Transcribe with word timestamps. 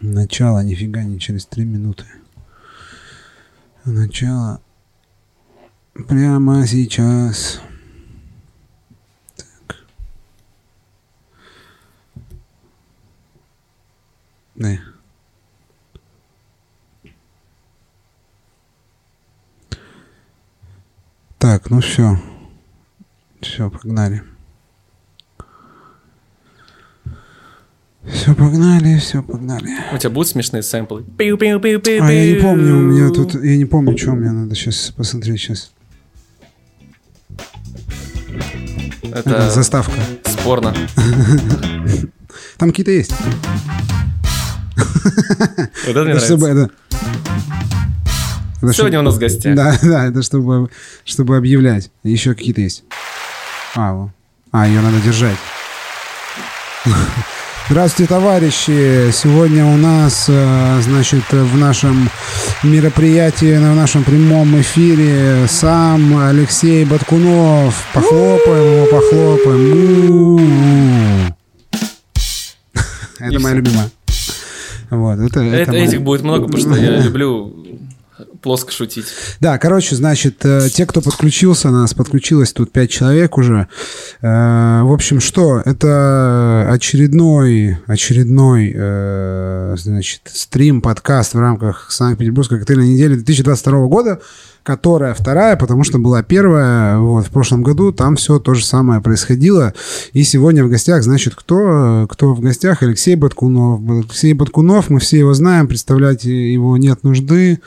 Начало, 0.00 0.62
нифига 0.62 1.02
не 1.02 1.18
через 1.18 1.44
три 1.46 1.64
минуты. 1.64 2.04
Начало 3.84 4.60
прямо 6.06 6.64
сейчас. 6.68 7.60
Так. 9.36 9.76
Да. 14.54 14.78
Так, 21.38 21.70
ну 21.70 21.80
все. 21.80 22.16
Все, 23.40 23.68
погнали. 23.68 24.22
Все, 28.12 28.34
погнали, 28.34 28.98
все, 28.98 29.22
погнали. 29.22 29.68
У 29.92 29.98
тебя 29.98 30.10
будут 30.10 30.28
смешные 30.28 30.62
сэмплы? 30.62 31.04
А 31.18 31.22
я 31.22 32.34
не 32.34 32.40
помню, 32.40 32.76
у 32.76 32.80
меня 32.80 33.10
тут... 33.10 33.34
Я 33.34 33.56
не 33.56 33.64
помню, 33.64 33.96
что 33.98 34.12
меня 34.12 34.32
надо 34.32 34.54
сейчас 34.54 34.92
посмотреть 34.96 35.40
сейчас. 35.40 35.72
Это, 39.02 39.30
Это 39.30 39.50
заставка. 39.50 39.92
спорно. 40.24 40.74
Там 42.58 42.70
какие-то 42.70 42.90
есть. 42.90 43.12
Вот 44.76 45.96
это 45.96 46.04
мне 46.04 46.18
чтобы 46.18 46.48
нравится. 46.48 46.74
это... 48.60 48.66
это 48.66 48.72
Сегодня 48.72 48.98
чтоб- 48.98 49.00
у 49.00 49.02
нас 49.02 49.14
в 49.14 49.18
гостях. 49.18 49.56
Да, 49.56 49.78
да, 49.82 50.06
это 50.06 50.22
чтобы, 50.22 50.70
чтобы 51.04 51.36
объявлять. 51.36 51.90
Еще 52.02 52.34
какие-то 52.34 52.60
есть. 52.60 52.84
А, 53.74 53.92
во. 53.94 54.12
а, 54.52 54.66
ее 54.66 54.80
надо 54.80 55.00
держать. 55.00 55.36
Здравствуйте, 57.70 58.08
товарищи! 58.08 59.10
Сегодня 59.12 59.66
у 59.66 59.76
нас, 59.76 60.24
э, 60.26 60.80
значит, 60.80 61.22
в 61.30 61.58
нашем 61.58 62.08
мероприятии, 62.62 63.58
в 63.58 63.76
нашем 63.76 64.04
прямом 64.04 64.58
эфире 64.62 65.46
сам 65.48 66.16
Алексей 66.16 66.86
Баткунов. 66.86 67.86
Похлопаем 67.92 68.74
его, 68.74 68.86
похлопаем. 68.86 70.10
У-у-у. 70.10 70.40
Это 73.18 73.38
моя 73.38 73.56
любимая. 73.56 73.90
Вот, 74.88 75.18
это, 75.18 75.40
это 75.40 75.70
Это, 75.70 75.72
этих 75.72 76.00
будет 76.00 76.22
много, 76.22 76.46
потому 76.46 76.62
что 76.62 76.74
я 76.80 77.00
люблю 77.00 77.52
плоско 78.42 78.72
шутить. 78.72 79.06
Да, 79.40 79.58
короче, 79.58 79.96
значит, 79.96 80.44
э, 80.44 80.68
те, 80.72 80.86
кто 80.86 81.00
подключился, 81.00 81.70
нас 81.70 81.94
подключилось 81.94 82.52
тут 82.52 82.72
5 82.72 82.90
человек 82.90 83.38
уже. 83.38 83.68
Э, 84.22 84.82
В 84.82 84.92
общем, 84.92 85.20
что? 85.20 85.62
Это 85.64 86.68
очередной, 86.70 87.78
очередной, 87.86 88.72
э, 88.74 89.74
значит, 89.78 90.22
стрим, 90.26 90.80
подкаст 90.80 91.34
в 91.34 91.40
рамках 91.40 91.90
Санкт-Петербургской 91.90 92.58
коктейльной 92.58 92.88
недели 92.88 93.14
2022 93.14 93.86
года, 93.86 94.20
которая 94.68 95.14
вторая, 95.14 95.56
потому 95.56 95.82
что 95.82 95.98
была 95.98 96.22
первая, 96.22 96.98
вот, 96.98 97.26
в 97.26 97.30
прошлом 97.30 97.62
году, 97.62 97.90
там 97.90 98.16
все 98.16 98.38
то 98.38 98.52
же 98.52 98.62
самое 98.62 99.00
происходило. 99.00 99.72
И 100.12 100.22
сегодня 100.24 100.62
в 100.62 100.68
гостях, 100.68 101.02
значит, 101.02 101.34
кто? 101.34 102.06
Кто 102.10 102.34
в 102.34 102.40
гостях? 102.40 102.82
Алексей 102.82 103.16
Баткунов. 103.16 103.80
Алексей 103.88 104.34
Баткунов, 104.34 104.90
мы 104.90 105.00
все 105.00 105.20
его 105.20 105.32
знаем, 105.32 105.68
представлять 105.68 106.24
его 106.24 106.76
нет 106.76 107.02
нужды. 107.02 107.60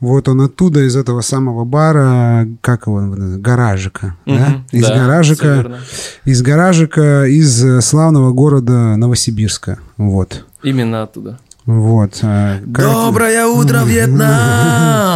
Вот 0.00 0.28
он 0.28 0.40
оттуда, 0.40 0.80
из 0.86 0.96
этого 0.96 1.20
самого 1.20 1.66
бара, 1.66 2.48
как 2.62 2.86
его, 2.86 3.02
гаражика, 3.36 4.16
да? 4.24 4.32
Мгм, 4.32 4.64
Из 4.72 4.86
да, 4.86 4.94
гаражика, 4.96 5.78
из 6.24 6.40
гаражика, 6.40 7.24
из 7.26 7.84
славного 7.84 8.32
города 8.32 8.96
Новосибирска. 8.96 9.78
Вот. 9.98 10.46
Именно 10.62 11.02
оттуда. 11.02 11.38
Вот. 11.66 12.20
э, 12.22 12.60
кор- 12.72 12.84
Доброе 12.84 13.44
утро, 13.46 13.82
Вьетнам! 13.84 15.15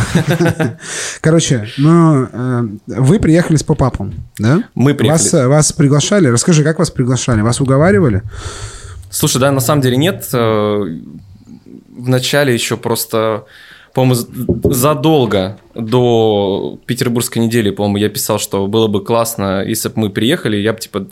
Короче, 1.20 1.68
ну, 1.78 2.28
э, 2.32 2.62
вы 2.86 3.18
приехали 3.18 3.56
с 3.56 3.62
попапом, 3.62 4.14
да? 4.38 4.64
Мы 4.74 4.94
приехали. 4.94 5.22
Вас, 5.22 5.34
э, 5.34 5.48
вас 5.48 5.72
приглашали? 5.72 6.28
Расскажи, 6.28 6.64
как 6.64 6.78
вас 6.78 6.90
приглашали? 6.90 7.40
Вас 7.42 7.60
уговаривали? 7.60 8.22
Слушай, 9.10 9.40
да, 9.40 9.50
на 9.52 9.60
самом 9.60 9.82
деле 9.82 9.96
нет. 9.96 10.28
Э, 10.32 10.38
В 11.96 12.08
начале 12.08 12.54
еще 12.54 12.76
просто, 12.76 13.44
по-моему, 13.92 14.14
задолго 14.72 15.58
до 15.74 16.78
Петербургской 16.86 17.42
недели, 17.42 17.70
по-моему, 17.70 17.98
я 17.98 18.08
писал, 18.08 18.38
что 18.38 18.66
было 18.66 18.86
бы 18.86 19.04
классно, 19.04 19.62
если 19.64 19.88
бы 19.88 19.94
мы 19.96 20.10
приехали, 20.10 20.56
я 20.56 20.72
бы 20.72 20.78
типа 20.80 21.06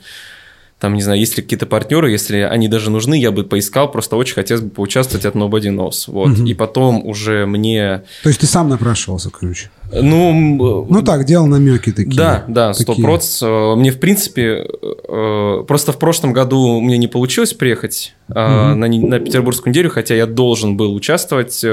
там, 0.79 0.95
не 0.95 1.03
знаю, 1.03 1.19
есть 1.19 1.37
ли 1.37 1.43
какие-то 1.43 1.67
партнеры, 1.67 2.11
если 2.11 2.39
они 2.39 2.69
даже 2.69 2.91
нужны, 2.91 3.19
я 3.19 3.33
бы 3.33 3.45
поискал, 3.45 3.91
просто 3.91 4.17
очень 4.17 4.35
хотелось 4.35 4.63
бы 4.63 4.71
поучаствовать 4.71 5.27
от 5.27 5.35
Nobody 5.35 5.75
Knows. 5.75 6.05
Вот. 6.07 6.39
И 6.39 6.55
потом 6.55 7.05
уже 7.05 7.47
мне... 7.47 8.05
То 8.23 8.29
есть 8.29 8.41
ты 8.41 8.47
сам 8.47 8.69
напрашивался, 8.69 9.31
короче? 9.31 9.71
Ну, 9.93 10.87
Ну 10.89 11.03
так, 11.03 11.25
делал 11.25 11.47
намеки 11.47 11.91
такие. 11.93 12.17
Да, 12.17 12.45
да, 12.49 12.75
сто 12.75 12.95
процентов. 12.95 13.79
Мне, 13.79 13.91
в 13.91 13.99
принципе, 13.99 14.67
э, 15.09 15.65
просто 15.67 15.93
в 15.93 15.99
прошлом 15.99 16.33
году 16.33 16.81
мне 16.81 16.99
не 16.99 17.07
получилось 17.09 17.55
приехать 17.55 18.15
э, 18.29 18.35
на, 18.35 18.75
на 18.89 19.19
Петербургскую 19.19 19.71
неделю, 19.73 19.91
хотя 19.91 20.15
я 20.15 20.27
должен 20.27 20.77
был 20.77 20.95
участвовать 20.95 21.61
э, 21.65 21.69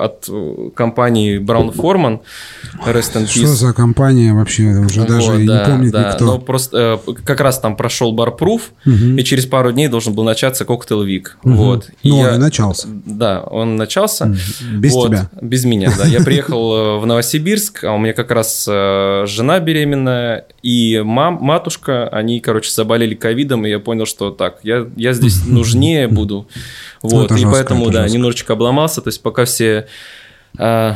от 0.00 0.26
э, 0.28 0.70
компании 0.74 1.38
Brown 1.38 1.72
Forman. 1.74 2.20
Rest 2.86 3.10
Что 3.10 3.20
Peace. 3.20 3.46
за 3.46 3.72
компания 3.72 4.32
вообще? 4.34 4.64
Уже 4.84 5.04
даже 5.06 5.30
Вот, 5.32 5.40
и 5.40 5.46
да, 5.46 5.64
не 5.66 5.70
помнит 5.72 5.92
да. 5.92 6.10
никто. 6.12 6.24
Ну, 6.24 6.38
просто 6.40 7.00
э, 7.06 7.12
как 7.24 7.40
раз 7.40 7.58
там 7.60 7.76
прошел 7.76 8.12
барпруф, 8.12 8.72
Мгм. 8.84 9.18
и 9.18 9.22
через 9.24 9.46
пару 9.46 9.72
дней 9.72 9.88
должен 9.88 10.14
был 10.14 10.24
начаться 10.24 10.64
коктейл 10.64 11.02
Вик. 11.02 11.38
Мгм. 11.44 11.56
Вот. 11.56 11.90
Ну, 12.02 12.18
он 12.18 12.26
я- 12.26 12.34
и 12.34 12.38
начался. 12.38 12.88
Да, 13.06 13.42
он 13.42 13.76
начался. 13.76 14.34
Без 14.78 14.92
Вот, 14.94 15.08
тебя. 15.08 15.30
Без 15.40 15.64
меня, 15.64 15.92
да. 15.96 16.06
Я 16.06 16.20
приехал 16.22 16.74
э, 16.74 16.98
в 16.98 17.06
Новосибирск, 17.06 17.51
а 17.84 17.92
у 17.94 17.98
меня 17.98 18.12
как 18.12 18.30
раз 18.30 18.66
э, 18.70 19.24
жена 19.26 19.60
беременная 19.60 20.46
и 20.62 21.00
мам, 21.04 21.38
матушка, 21.40 22.08
они, 22.08 22.40
короче, 22.40 22.70
заболели 22.70 23.14
ковидом, 23.14 23.66
и 23.66 23.70
я 23.70 23.78
понял, 23.78 24.06
что 24.06 24.30
так, 24.30 24.58
я, 24.62 24.86
я 24.96 25.12
здесь 25.12 25.44
нужнее 25.46 26.08
буду. 26.08 26.46
Вот, 27.02 27.30
это 27.30 27.40
и 27.40 27.44
поэтому, 27.44 27.84
это 27.84 27.92
да, 27.92 28.08
немножечко 28.08 28.54
обломался, 28.54 29.00
то 29.02 29.08
есть 29.08 29.22
пока 29.22 29.44
все 29.44 29.86
э, 30.58 30.94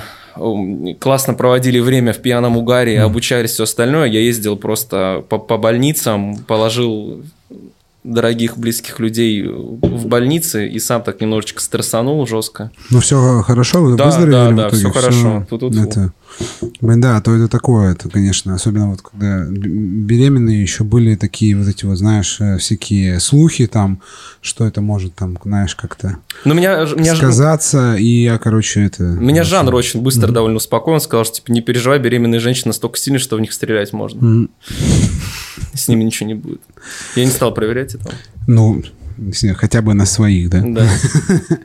классно 1.00 1.34
проводили 1.34 1.78
время 1.80 2.12
в 2.12 2.18
пьяном 2.18 2.56
угаре, 2.56 3.00
обучались 3.02 3.52
все 3.52 3.64
остальное, 3.64 4.06
я 4.06 4.20
ездил 4.20 4.56
просто 4.56 5.24
по, 5.28 5.38
по 5.38 5.56
больницам, 5.58 6.36
положил 6.38 7.22
дорогих 8.06 8.56
близких 8.56 9.00
людей 9.00 9.42
в 9.42 10.06
больнице 10.06 10.68
и 10.68 10.78
сам 10.78 11.02
так 11.02 11.20
немножечко 11.20 11.60
стрессанул 11.60 12.26
жестко. 12.26 12.70
Ну, 12.90 13.00
все 13.00 13.42
хорошо, 13.42 13.82
вы 13.82 13.96
Да, 13.96 14.06
выздоровели 14.06 14.32
да, 14.32 14.50
в 14.50 14.54
да, 14.56 14.68
итоге? 14.68 14.76
всё 14.76 14.90
хорошо. 14.92 15.46
Тут-тут-фу. 15.50 15.82
это, 15.82 16.12
да, 16.80 17.20
то 17.20 17.34
это 17.34 17.48
такое, 17.48 17.92
это, 17.92 18.08
конечно, 18.08 18.54
особенно 18.54 18.90
вот 18.90 19.02
когда 19.02 19.44
беременные 19.46 20.60
еще 20.60 20.84
были 20.84 21.14
такие 21.14 21.56
вот 21.56 21.66
эти 21.68 21.84
вот, 21.84 21.96
знаешь, 21.96 22.36
э, 22.40 22.58
всякие 22.58 23.20
слухи 23.20 23.66
там, 23.66 24.00
что 24.40 24.66
это 24.66 24.80
может 24.80 25.14
там, 25.14 25.38
знаешь, 25.42 25.74
как-то 25.74 26.18
Ну, 26.44 26.54
меня, 26.54 26.84
меня, 26.96 27.16
сказаться, 27.16 27.96
и 27.96 28.24
я, 28.24 28.38
короче, 28.38 28.84
это... 28.84 29.04
меня 29.04 29.44
жанр 29.44 29.74
очень 29.74 30.02
быстро 30.02 30.30
довольно 30.32 30.56
успокоил. 30.56 30.96
Он 30.96 31.00
сказал, 31.00 31.24
что 31.24 31.36
типа 31.36 31.52
не 31.52 31.62
переживай, 31.62 31.98
беременные 31.98 32.40
женщины 32.40 32.68
настолько 32.68 32.98
сильны, 32.98 33.18
что 33.18 33.36
в 33.36 33.40
них 33.40 33.52
стрелять 33.52 33.92
можно. 33.92 34.18
М, 34.18 34.50
С 35.74 35.88
ними 35.88 36.04
ничего 36.04 36.28
не 36.28 36.34
будет. 36.34 36.60
Я 37.14 37.24
не 37.24 37.30
стал 37.30 37.52
проверять 37.54 37.94
это. 37.94 38.10
Ну, 38.46 38.82
хотя 39.56 39.82
бы 39.82 39.94
на 39.94 40.06
своих, 40.06 40.50
да? 40.50 40.62
Да. 40.64 40.88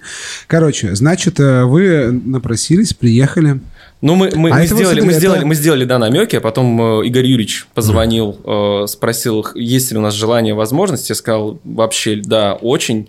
Короче, 0.48 0.96
значит, 0.96 1.40
э, 1.40 1.66
вы 1.66 2.12
напросились, 2.12 2.94
приехали. 2.94 3.60
Ну, 4.01 4.16
мы, 4.16 4.31
мы, 4.35 4.50
А 4.50 4.53
мы 4.56 4.59
вот 4.62 4.66
сделали, 4.66 4.84
смотри, 4.84 5.01
мы, 5.01 5.12
это- 5.12 5.19
сделали, 5.19 5.44
мы 5.44 5.56
сделали, 5.56 5.85
да, 5.85 6.00
намеки, 6.00 6.35
а 6.35 6.41
потом 6.41 7.01
э, 7.01 7.06
Игорь 7.06 7.25
Юрьевич 7.28 7.67
позвонил, 7.75 8.35
э, 8.44 8.88
спросил, 8.88 9.45
есть 9.56 9.91
ли 9.91 9.97
у 9.97 10.01
нас 10.01 10.16
желание, 10.16 10.53
возможность. 10.56 11.07
Я 11.09 11.16
сказал, 11.16 11.59
вообще, 11.63 12.16
да, 12.16 12.53
очень. 12.56 13.07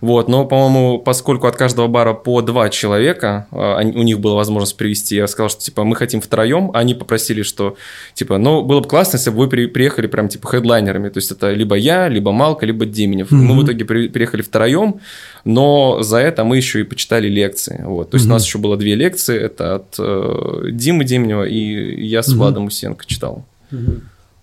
Вот, 0.00 0.28
но, 0.28 0.44
по-моему, 0.44 0.98
поскольку 0.98 1.46
от 1.46 1.56
каждого 1.56 1.88
бара 1.88 2.14
по 2.14 2.40
два 2.42 2.68
человека, 2.68 3.46
они- 3.50 3.92
у 3.96 4.02
них 4.02 4.20
была 4.20 4.34
возможность 4.36 4.76
привести, 4.76 5.16
я 5.16 5.26
сказал, 5.26 5.48
что, 5.48 5.60
типа, 5.62 5.84
мы 5.84 5.96
хотим 5.96 6.20
втроем, 6.20 6.70
а 6.74 6.78
они 6.78 6.94
попросили, 6.94 7.42
что, 7.42 7.76
типа, 8.14 8.38
ну, 8.38 8.62
было 8.62 8.80
бы 8.80 8.88
классно, 8.88 9.16
если 9.16 9.30
бы 9.30 9.38
вы 9.38 9.48
при- 9.48 9.66
приехали 9.66 10.06
прям, 10.06 10.28
типа, 10.28 10.48
хедлайнерами, 10.48 11.08
то 11.08 11.18
есть 11.18 11.30
это 11.32 11.52
либо 11.52 11.74
я, 11.76 12.08
либо 12.08 12.30
Малка, 12.32 12.64
либо 12.66 12.86
Деменев. 12.86 13.30
Мы 13.30 13.54
в 13.60 13.64
итоге 13.64 13.84
при- 13.84 14.08
приехали 14.08 14.42
втроем, 14.42 15.00
но 15.44 16.02
за 16.02 16.18
это 16.18 16.44
мы 16.44 16.56
еще 16.56 16.80
и 16.80 16.84
почитали 16.84 17.28
лекции, 17.28 17.82
вот. 17.84 18.10
То 18.10 18.16
есть 18.16 18.26
у 18.26 18.30
нас 18.34 18.44
еще 18.44 18.58
было 18.58 18.76
две 18.76 18.94
лекции, 18.94 19.36
это 19.38 19.76
от 19.76 19.96
э, 19.98 20.68
Димы 20.72 21.04
Деменева, 21.04 21.44
и 21.44 22.04
я 22.06 22.22
с 22.22 22.28
Владом 22.32 22.66
Усенко 22.66 23.04
читал. 23.06 23.44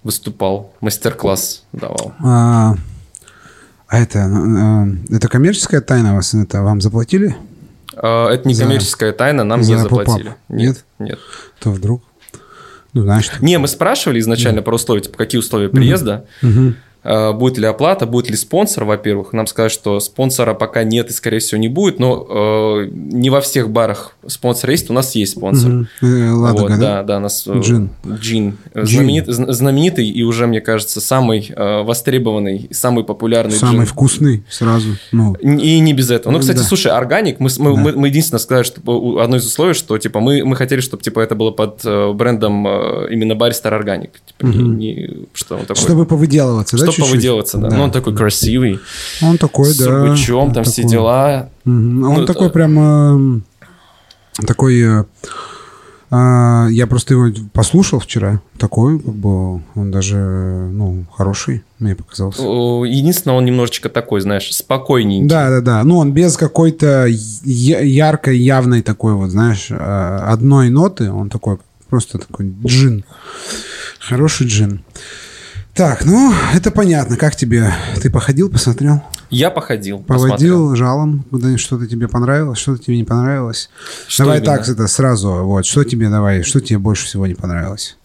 Выступал, 0.04 0.72
мастер-класс 0.82 1.64
давал. 1.74 2.14
А, 2.24 2.76
а 3.88 4.00
это, 4.00 4.20
э, 5.10 5.16
это 5.16 5.28
коммерческая 5.28 5.82
тайна 5.82 6.16
вас? 6.16 6.34
Это 6.34 6.62
вам 6.62 6.82
заплатили? 6.82 7.36
А, 7.96 8.30
Это 8.30 8.48
не 8.48 8.54
За- 8.54 8.64
коммерческая 8.64 9.14
тайна, 9.14 9.44
нам 9.44 9.64
за 9.64 9.74
не 9.74 9.80
заплатили. 9.80 10.36
Нет, 10.50 10.84
нет. 11.00 11.20
То 11.60 11.72
вдруг? 11.72 12.04
Ну, 12.94 13.04
знаешь, 13.04 13.30
Не, 13.42 13.58
мы 13.58 13.68
спрашивали 13.68 14.20
изначально 14.20 14.62
про 14.62 14.76
условия, 14.76 15.02
типа, 15.02 15.18
какие 15.18 15.40
условия 15.40 15.70
приезда. 15.70 16.26
Э, 16.42 16.48
будет 17.34 17.58
ли 17.58 17.66
оплата, 17.68 18.06
будет 18.06 18.30
ли 18.30 18.36
спонсор, 18.36 18.84
во-первых. 18.86 19.34
Нам 19.34 19.48
сказали, 19.48 19.70
что 19.72 20.00
спонсора 20.00 20.54
пока 20.54 20.84
нет 20.84 21.10
и, 21.10 21.14
скорее 21.14 21.40
всего, 21.40 21.60
не 21.62 21.68
будет, 21.68 22.00
но 22.00 22.26
э, 22.84 22.90
не 22.92 23.30
во 23.30 23.42
всех 23.42 23.70
барах 23.70 24.16
спонсор 24.28 24.70
есть, 24.72 24.90
у 24.90 24.94
нас 24.94 25.16
есть 25.16 25.34
спонсор. 25.34 25.88
Э, 26.02 26.30
Ладога, 26.32 26.62
вот, 26.62 26.70
да? 26.72 26.78
да, 26.78 27.04
да, 27.04 27.20
нас 27.20 27.46
э, 27.48 27.60
Джин. 27.60 27.90
Джин. 28.08 28.58
Джин. 28.76 28.86
Знаменит- 28.86 29.28
зн- 29.28 29.52
знаменитый 29.52 30.08
и 30.08 30.24
уже, 30.24 30.48
мне 30.48 30.62
кажется, 30.62 31.00
самый 31.02 31.52
э, 31.56 31.84
востребованный, 31.84 32.68
самый 32.72 33.04
популярный 33.04 33.54
Самый 33.56 33.78
джин. 33.80 33.86
вкусный 33.86 34.44
сразу. 34.50 34.90
Ну, 35.12 35.34
И 35.36 35.80
не 35.80 35.94
без 35.94 36.10
этого. 36.12 36.34
Ну, 36.34 36.40
кстати, 36.40 36.58
Да. 36.58 36.64
слушай, 36.64 36.92
органик, 36.92 37.40
мы, 37.40 37.50
мы, 37.60 37.76
Да. 37.76 37.82
мы, 37.82 37.92
мы 37.94 38.08
единственное 38.08 38.40
сказали, 38.40 38.64
что 38.64 39.20
одно 39.20 39.38
из 39.38 39.46
условий, 39.46 39.74
что 39.74 39.98
типа 39.98 40.20
мы, 40.20 40.44
мы 40.44 40.56
хотели, 40.56 40.80
чтобы 40.82 41.04
типа 41.04 41.20
это 41.20 41.36
было 41.36 41.52
под 41.52 41.82
э, 41.86 42.12
брендом 42.14 42.68
э, 42.68 43.08
именно 43.12 43.36
Баристер 43.36 43.74
Органик. 43.74 44.12
Типа, 44.26 44.48
не- 44.48 44.58
Мгм. 44.58 44.78
не- 44.78 45.10
что 45.34 45.56
он 45.56 45.62
такой. 45.66 45.76
чтобы 45.82 46.06
повыделываться, 46.06 46.78
да, 46.78 46.84
Чтобы 46.86 46.95
чуть-чуть? 46.96 47.12
повыделываться, 47.12 47.58
да. 47.58 47.70
Ну, 47.70 47.84
он 47.84 47.92
такой 47.92 48.16
красивый, 48.16 48.80
Он 49.22 49.38
такой, 49.38 49.66
с 49.66 49.78
да. 49.78 49.86
сургучом, 49.86 50.36
он 50.48 50.54
там 50.54 50.64
все 50.64 50.82
такой. 50.84 50.92
дела. 50.92 51.50
Мгм. 51.66 52.04
Он 52.04 52.20
Ну, 52.22 52.26
такой 52.26 52.48
это- 52.48 52.54
прям... 52.54 53.40
э, 53.40 53.42
Такой... 54.46 54.82
э, 54.82 55.04
а, 56.12 56.68
я 56.70 56.86
просто 56.88 57.14
его 57.16 57.28
послушал 57.52 58.00
вчера. 58.00 58.40
Такой, 58.58 59.00
как 59.00 59.14
бы, 59.14 59.56
он 59.76 59.92
даже, 59.92 60.16
ну, 60.18 61.06
хороший, 61.12 61.64
мне 61.80 61.96
показался. 61.96 62.42
Единственное, 62.44 63.36
он 63.38 63.44
немножечко 63.46 63.90
такой, 63.90 64.22
знаешь, 64.22 64.54
спокойненький. 64.54 65.28
Да, 65.28 65.50
да, 65.50 65.62
да. 65.62 65.84
Ну, 65.84 65.98
он 65.98 66.12
без 66.14 66.38
какой-то 66.38 67.08
яркой, 67.08 68.38
явной 68.38 68.82
такой 68.82 69.14
вот, 69.14 69.32
знаешь, 69.32 69.68
э, 69.72 69.76
одной 69.76 70.70
ноты. 70.70 71.12
Он 71.12 71.30
такой, 71.30 71.58
просто 71.90 72.20
такой 72.20 72.54
джин. 72.66 73.04
Хороший 74.00 74.48
джин. 74.48 74.82
Так, 75.76 76.06
ну, 76.06 76.34
это 76.54 76.72
понятно. 76.72 77.18
Как 77.18 77.36
тебе? 77.36 77.70
Ты 78.02 78.10
походил, 78.10 78.50
посмотрел? 78.50 79.02
Я 79.30 79.52
походил, 79.52 80.00
посмотрел. 80.00 80.30
Поводил 80.30 80.76
жалом, 80.78 81.26
куда-нибудь 81.30 81.60
что-то 81.60 81.86
тебе 81.86 82.08
понравилось, 82.08 82.60
что-то 82.60 82.82
тебе 82.82 82.96
не 82.96 83.04
понравилось. 83.04 83.70
Что 84.08 84.24
давай 84.24 84.38
именно? 84.40 84.56
так, 84.56 84.70
это 84.70 84.88
сразу, 84.88 85.32
вот, 85.44 85.66
что 85.66 85.84
тебе, 85.84 86.10
давай, 86.10 86.44
что 86.44 86.62
тебе 86.62 86.80
больше 86.80 87.06
всего 87.06 87.28
не 87.28 87.34
понравилось? 87.34 87.98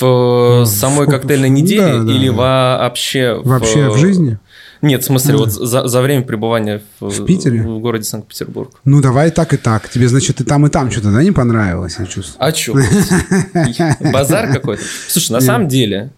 В 0.00 0.62
э, 0.62 0.66
самой 0.66 1.06
в- 1.06 1.10
коктейльной 1.10 1.50
да, 1.50 1.54
неделе 1.54 2.02
да, 2.02 2.12
или 2.12 2.28
да. 2.30 2.34
вообще... 2.34 3.40
Вообще 3.44 3.90
в 3.90 3.96
жизни? 3.96 4.38
Нет, 4.82 5.02
в 5.02 5.06
смысле, 5.06 5.34
Ну. 5.34 5.38
вот 5.38 5.52
за, 5.52 5.86
за 5.86 6.02
время 6.02 6.22
пребывания 6.22 6.82
в, 6.98 7.10
В 7.10 7.24
Питере? 7.24 7.62
в 7.62 7.78
городе 7.78 8.04
Санкт-Петербург. 8.04 8.72
Ну, 8.84 9.00
давай 9.00 9.30
так 9.30 9.54
и 9.54 9.56
так. 9.56 9.88
Тебе, 9.88 10.08
значит, 10.08 10.40
и 10.40 10.44
там, 10.44 10.66
и 10.66 10.70
там 10.70 10.90
что-то, 10.90 11.12
да, 11.12 11.22
не 11.22 11.30
понравилось, 11.30 11.94
я 12.00 12.06
чувствую. 12.06 12.44
А 12.44 12.50
чё? 12.50 12.74
Базар 14.12 14.52
какой-то. 14.52 14.82
Слушай, 15.08 15.32
на 15.32 15.40
самом 15.40 15.68
деле, 15.68 16.10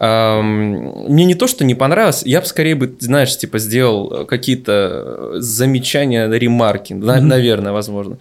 мне 0.00 1.24
не 1.24 1.34
то, 1.34 1.46
что 1.46 1.64
не 1.64 1.74
понравилось, 1.74 2.22
я 2.24 2.40
бы 2.40 2.46
скорее 2.46 2.74
бы, 2.74 2.94
знаешь, 2.98 3.36
типа 3.36 3.58
сделал 3.58 4.26
какие-то 4.26 5.40
замечания, 5.40 6.28
ремарки, 6.30 6.92
на- 6.94 7.20
наверное, 7.20 7.72
возможно. 7.72 8.18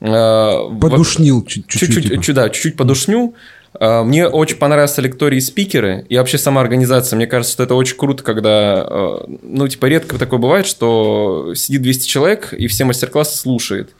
Э, 0.00 0.06
во- 0.06 0.90
Подушнил 0.90 1.44
чуть- 1.44 1.66
чуть-чуть. 1.66 1.88
Чуть-чуть, 1.94 2.10
типа. 2.12 2.22
чуть, 2.22 2.34
да, 2.36 2.50
чуть-чуть 2.50 2.76
подушню. 2.76 3.34
А, 3.80 4.02
Мне 4.02 4.26
очень 4.28 4.56
понравился 4.56 5.02
лекторий 5.02 5.38
и 5.38 5.40
спикеры, 5.42 6.06
и 6.08 6.16
вообще 6.16 6.38
сама 6.38 6.60
организация. 6.62 7.16
Мне 7.16 7.26
кажется, 7.26 7.52
что 7.52 7.62
это 7.64 7.74
очень 7.74 7.96
круто, 7.96 8.22
когда, 8.24 8.86
э, 8.88 9.18
ну, 9.42 9.68
типа, 9.68 9.86
редко 9.86 10.18
такое 10.18 10.38
бывает, 10.38 10.66
что 10.66 11.52
сидит 11.54 11.82
200 11.82 12.06
человек 12.08 12.52
и 12.54 12.66
все 12.68 12.84
мастер-классы 12.84 13.36
слушает. 13.36 13.90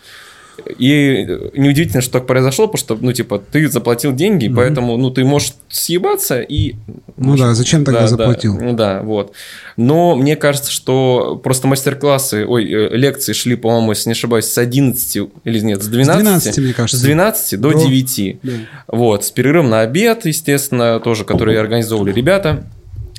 И 0.79 1.27
неудивительно, 1.55 2.03
что 2.03 2.13
так 2.15 2.27
произошло, 2.27 2.67
потому 2.67 2.79
что, 2.79 2.99
ну, 3.01 3.13
типа, 3.13 3.39
ты 3.39 3.69
заплатил 3.69 4.13
деньги, 4.13 4.49
поэтому, 4.49 4.97
ну, 4.97 5.11
ты 5.11 5.25
можешь 5.25 5.55
съебаться 5.69 6.41
и... 6.41 6.75
Ну 7.17 7.37
да, 7.37 7.55
зачем 7.55 7.85
тогда 7.85 8.01
Да, 8.01 8.05
да, 8.07 8.09
заплатил? 8.09 8.59
ну 8.61 8.73
да, 8.75 9.03
вот. 9.03 9.33
Но 9.77 10.17
мне 10.17 10.37
кажется, 10.37 10.71
что 10.73 11.41
просто 11.43 11.67
мастер-классы, 11.69 12.45
ой, 12.47 12.65
э, 12.71 12.89
лекции 12.97 13.33
шли, 13.33 13.57
по-моему, 13.57 13.93
если 13.93 14.09
не 14.11 14.13
ошибаюсь, 14.13 14.47
с 14.47 14.59
11 14.59 15.29
или 15.45 15.61
нет, 15.61 15.83
с 15.83 15.87
12. 15.87 16.23
12, 16.23 16.59
мне 16.59 16.73
кажется. 16.75 16.97
С 16.97 17.03
12 17.03 17.61
до 17.61 17.73
До- 17.73 17.79
9. 17.79 18.39
Да. 18.43 18.53
Вот, 18.89 19.25
с 19.25 19.31
перерывом 19.31 19.71
на 19.71 19.81
обед, 19.83 20.27
естественно, 20.27 21.01
тоже, 21.01 21.25
который 21.25 21.59
организовывали 21.59 22.13
ребята. 22.13 22.65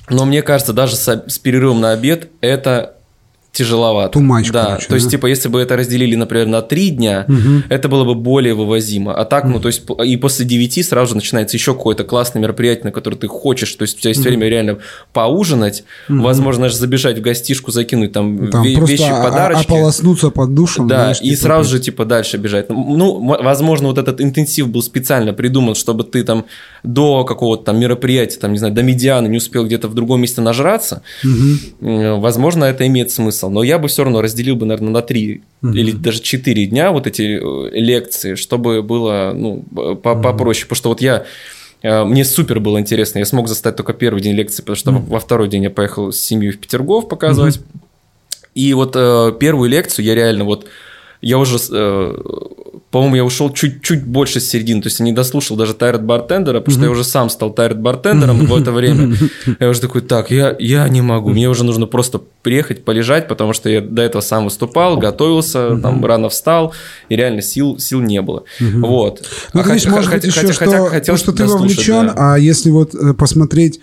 Но 0.10 0.26
мне 0.26 0.42
кажется, 0.42 0.74
даже 0.74 0.96
с, 0.96 1.24
с 1.28 1.40
перерывом 1.40 1.82
на 1.82 1.92
обед 1.92 2.30
это 2.42 2.96
тяжеловато. 3.52 4.20
Much, 4.20 4.52
да, 4.52 4.66
короче, 4.66 4.88
то 4.88 4.96
есть, 4.96 5.08
да? 5.08 5.12
типа, 5.12 5.26
если 5.28 5.50
бы 5.50 5.60
это 5.60 5.76
разделили, 5.76 6.16
например, 6.16 6.46
на 6.48 6.62
три 6.62 6.92
дня, 6.92 7.26
Мгм. 7.28 7.64
это 7.70 7.90
было 7.90 8.04
бы 8.04 8.14
более 8.16 8.54
вывозимо. 8.54 9.14
А 9.14 9.26
так, 9.26 9.46
ну, 9.46 9.60
то 9.60 9.68
есть, 9.68 9.82
и 10.06 10.18
после 10.18 10.46
9 10.46 10.84
сразу 10.84 11.10
же 11.10 11.16
начинается 11.16 11.58
еще 11.58 11.74
какое-то 11.74 12.04
классное 12.04 12.42
мероприятие, 12.42 12.86
на 12.86 12.92
которое 12.92 13.16
ты 13.18 13.28
хочешь. 13.28 13.74
То 13.74 13.84
есть, 13.84 13.98
у 13.98 14.02
тебя 14.02 14.10
есть 14.10 14.22
время 14.22 14.48
реально 14.50 14.78
поужинать, 15.14 15.84
возможно, 16.08 16.64
даже 16.64 16.76
забежать 16.78 17.18
в 17.18 17.22
гостишку, 17.22 17.72
закинуть 17.72 18.12
там, 18.12 18.50
Там 18.52 18.64
ве- 18.64 18.86
вещи, 18.86 19.10
подарочки. 19.10 19.66
ополоснуться 19.66 20.30
под 20.30 20.54
душем. 20.54 20.88
Да, 20.88 20.96
знаешь, 20.96 21.20
и 21.22 21.30
типа, 21.32 21.42
сразу 21.42 21.70
же, 21.72 21.80
типа, 21.80 22.06
дальше 22.06 22.38
бежать. 22.38 22.70
Ну, 22.70 23.18
м- 23.34 23.44
возможно, 23.44 23.88
вот 23.88 23.98
этот 23.98 24.22
интенсив 24.22 24.68
был 24.70 24.84
специально 24.84 25.34
придуман, 25.34 25.74
чтобы 25.76 26.04
ты 26.04 26.24
там 26.24 26.46
до 26.84 27.24
какого-то 27.24 27.64
там 27.64 27.80
мероприятия, 27.80 28.40
там, 28.40 28.52
не 28.52 28.60
знаю, 28.60 28.74
до 28.74 28.84
медианы 28.84 29.28
не 29.28 29.38
успел 29.38 29.66
где-то 29.66 29.88
в 29.88 29.94
другом 29.96 30.22
месте 30.22 30.42
нажраться. 30.42 31.02
Э, 31.82 32.20
Возможно, 32.20 32.66
это 32.66 32.86
имеет 32.88 33.12
смысл. 33.12 33.39
Но 33.48 33.64
я 33.64 33.80
бы 33.80 33.88
все 33.88 34.04
равно 34.04 34.22
разделил 34.22 34.56
бы, 34.56 34.66
наверное, 34.66 34.92
на 34.92 35.02
три 35.02 35.44
или 35.62 35.92
даже 35.92 36.22
четыре 36.22 36.66
дня 36.66 36.92
вот 36.92 37.08
эти 37.08 37.40
э, 37.42 37.70
лекции, 37.80 38.36
чтобы 38.36 38.82
было, 38.82 39.32
ну, 39.34 39.64
по- 39.72 40.16
попроще. 40.16 40.66
Потому 40.66 40.76
что 40.78 40.90
вот 40.90 41.02
я 41.02 41.26
э, 41.84 42.04
мне 42.04 42.26
супер 42.26 42.60
было 42.60 42.80
интересно. 42.80 43.20
Я 43.20 43.26
смог 43.26 43.48
застать 43.48 43.76
только 43.76 43.94
первый 43.94 44.22
день 44.22 44.36
лекции, 44.36 44.62
потому 44.62 44.76
что 44.78 44.92
во 44.92 45.20
второй 45.20 45.48
день 45.48 45.64
я 45.64 45.70
поехал 45.70 46.12
с 46.12 46.20
семьей 46.20 46.52
в 46.52 46.60
Петергоф 46.60 47.08
показывать. 47.08 47.62
И 48.56 48.74
вот 48.74 48.96
э, 48.96 49.32
первую 49.40 49.70
лекцию 49.70 50.06
я 50.06 50.16
реально 50.16 50.44
вот 50.44 50.66
я 51.22 51.38
уже, 51.38 51.58
э, 51.72 52.18
по-моему, 52.92 53.16
я 53.18 53.26
ушел 53.26 53.52
чуть-чуть 53.52 54.04
больше 54.06 54.40
с 54.40 54.50
середины, 54.50 54.82
то 54.82 54.88
есть 54.88 55.00
я 55.00 55.06
не 55.06 55.12
дослушал 55.12 55.58
даже 55.58 55.74
Тайрет 55.74 56.04
Бартендера, 56.04 56.60
потому 56.60 56.76
что 56.78 56.86
я 56.86 56.92
уже 56.92 57.04
сам 57.04 57.30
стал 57.30 57.52
Тайрет 57.54 57.80
Бартендером 57.80 58.46
в 58.46 58.56
это 58.56 58.72
время. 58.72 59.16
Я 59.60 59.70
уже 59.70 59.82
такой, 59.82 60.02
так, 60.02 60.32
я, 60.32 60.56
я 60.60 60.88
не 60.90 61.02
могу, 61.02 61.30
мне 61.30 61.50
уже 61.50 61.64
нужно 61.64 61.86
просто 61.88 62.22
приехать, 62.42 62.86
полежать, 62.86 63.28
потому 63.28 63.54
что 63.54 63.70
я 63.70 63.82
до 63.82 64.02
этого 64.02 64.22
сам 64.22 64.46
выступал, 64.46 64.98
готовился, 64.98 65.78
там 65.78 66.04
рано 66.06 66.30
встал, 66.30 66.74
и 67.10 67.16
реально 67.16 67.42
сил, 67.42 67.78
сил 67.80 68.00
не 68.02 68.22
было. 68.22 68.44
Вот. 68.60 69.28
Ну, 69.54 69.60
А 69.60 69.64
ты 69.64 69.74
видишь, 69.74 69.88
может 69.88 70.12
быть, 70.12 70.24
еще, 70.24 70.42
хотя- 70.54 70.54
что, 70.54 70.86
хотя- 70.86 71.12
то, 71.14 71.18
что 71.18 71.32
ты 71.34 71.46
вовлечен, 71.46 72.08
да. 72.08 72.14
а 72.34 72.38
если 72.40 72.70
вот 72.72 72.96
э, 72.96 73.14
посмотреть 73.14 73.80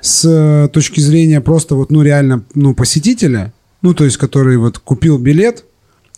с 0.00 0.24
э, 0.24 0.68
точки 0.72 1.00
зрения 1.00 1.40
просто 1.40 1.74
вот, 1.74 1.90
ну, 1.90 2.02
реально, 2.02 2.44
ну, 2.54 2.74
посетителя, 2.74 3.52
ну, 3.82 3.92
то 3.94 4.04
есть, 4.04 4.16
который 4.18 4.56
вот 4.56 4.78
купил 4.78 5.18
билет, 5.18 5.64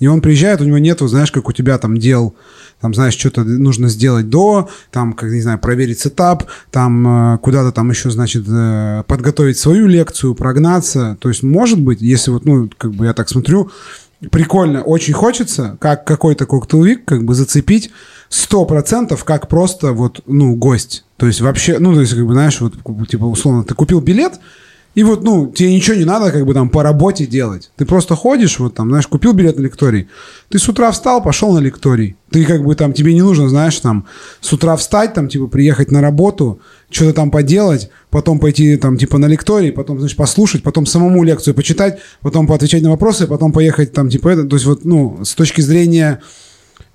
и 0.01 0.07
он 0.07 0.21
приезжает, 0.21 0.61
у 0.61 0.65
него 0.65 0.79
нет, 0.79 1.01
вот, 1.01 1.09
знаешь, 1.09 1.33
как 1.33 1.49
у 1.49 1.53
тебя 1.53 1.77
там 1.79 1.97
дел, 1.97 2.35
там, 2.81 2.95
знаешь, 2.95 3.17
что-то 3.17 3.43
нужно 3.45 3.89
сделать 3.89 4.29
до, 4.29 4.69
там, 4.93 5.13
как, 5.13 5.31
не 5.31 5.41
знаю, 5.41 5.59
проверить 5.59 5.99
сетап, 5.99 6.45
там, 6.71 7.35
э, 7.35 7.39
куда-то 7.39 7.73
там 7.73 7.91
еще, 7.91 8.11
значит, 8.11 8.45
э, 8.49 9.03
подготовить 9.07 9.59
свою 9.59 9.87
лекцию, 9.87 10.35
прогнаться. 10.35 11.17
То 11.21 11.29
есть, 11.29 11.43
может 11.43 11.81
быть, 11.81 12.01
если 12.01 12.31
вот, 12.31 12.45
ну, 12.45 12.71
как 12.79 12.93
бы 12.93 13.07
я 13.07 13.13
так 13.13 13.29
смотрю, 13.29 13.71
прикольно, 14.31 14.83
очень 14.83 15.15
хочется, 15.15 15.77
как 15.81 16.05
какой-то 16.05 16.47
коктейльвик, 16.47 17.05
как 17.05 17.25
бы 17.25 17.35
зацепить 17.35 17.91
сто 18.29 18.65
процентов, 18.65 19.25
как 19.25 19.49
просто 19.49 19.93
вот, 19.93 20.21
ну, 20.27 20.55
гость. 20.55 21.05
То 21.17 21.27
есть 21.27 21.41
вообще, 21.41 21.79
ну, 21.81 21.95
то 21.95 22.01
есть, 22.01 22.15
как 22.15 22.25
бы, 22.25 22.35
знаешь, 22.35 22.61
вот, 22.61 22.75
типа, 23.09 23.25
условно, 23.25 23.65
ты 23.65 23.75
купил 23.75 24.01
билет, 24.01 24.35
и 24.99 25.05
вот, 25.05 25.23
ну, 25.23 25.47
тебе 25.47 25.73
ничего 25.73 25.97
не 25.97 26.05
надо, 26.05 26.33
как 26.33 26.45
бы, 26.45 26.53
там, 26.55 26.71
по 26.71 26.83
работе 26.83 27.25
делать. 27.25 27.71
Ты 27.77 27.87
просто 27.87 28.17
ходишь, 28.17 28.59
вот, 28.59 28.75
там, 28.75 28.89
знаешь, 28.89 29.07
купил 29.07 29.33
билет 29.33 29.57
на 29.57 29.63
лекторий. 29.63 30.09
Ты 30.49 30.59
с 30.59 30.69
утра 30.69 30.91
встал, 30.91 31.23
пошел 31.23 31.53
на 31.53 31.61
лекторий. 31.61 32.17
Ты, 32.33 32.45
как 32.45 32.65
бы, 32.65 32.75
там, 32.75 32.93
тебе 32.93 33.15
не 33.15 33.23
нужно, 33.23 33.49
знаешь, 33.49 33.79
там, 33.79 34.07
с 34.41 34.53
утра 34.53 34.75
встать, 34.75 35.15
там, 35.15 35.29
типа, 35.29 35.47
приехать 35.47 35.93
на 35.93 36.01
работу, 36.01 36.61
что-то 36.91 37.13
там 37.13 37.31
поделать, 37.31 37.91
потом 38.11 38.41
пойти, 38.41 38.77
там, 38.77 38.99
типа, 38.99 39.19
на 39.19 39.27
лекторий, 39.27 39.71
потом, 39.71 40.01
значит, 40.01 40.17
послушать, 40.17 40.65
потом 40.65 40.85
самому 40.85 41.23
лекцию 41.23 41.55
почитать, 41.55 42.01
потом 42.21 42.49
поотвечать 42.49 42.83
на 42.83 42.91
вопросы, 42.91 43.29
потом 43.29 43.53
поехать, 43.53 43.93
там, 43.93 44.11
типа, 44.11 44.31
это, 44.31 44.47
то 44.47 44.57
есть, 44.57 44.67
вот, 44.67 44.85
ну, 44.85 45.21
с 45.23 45.37
точки 45.37 45.61
зрения... 45.61 46.21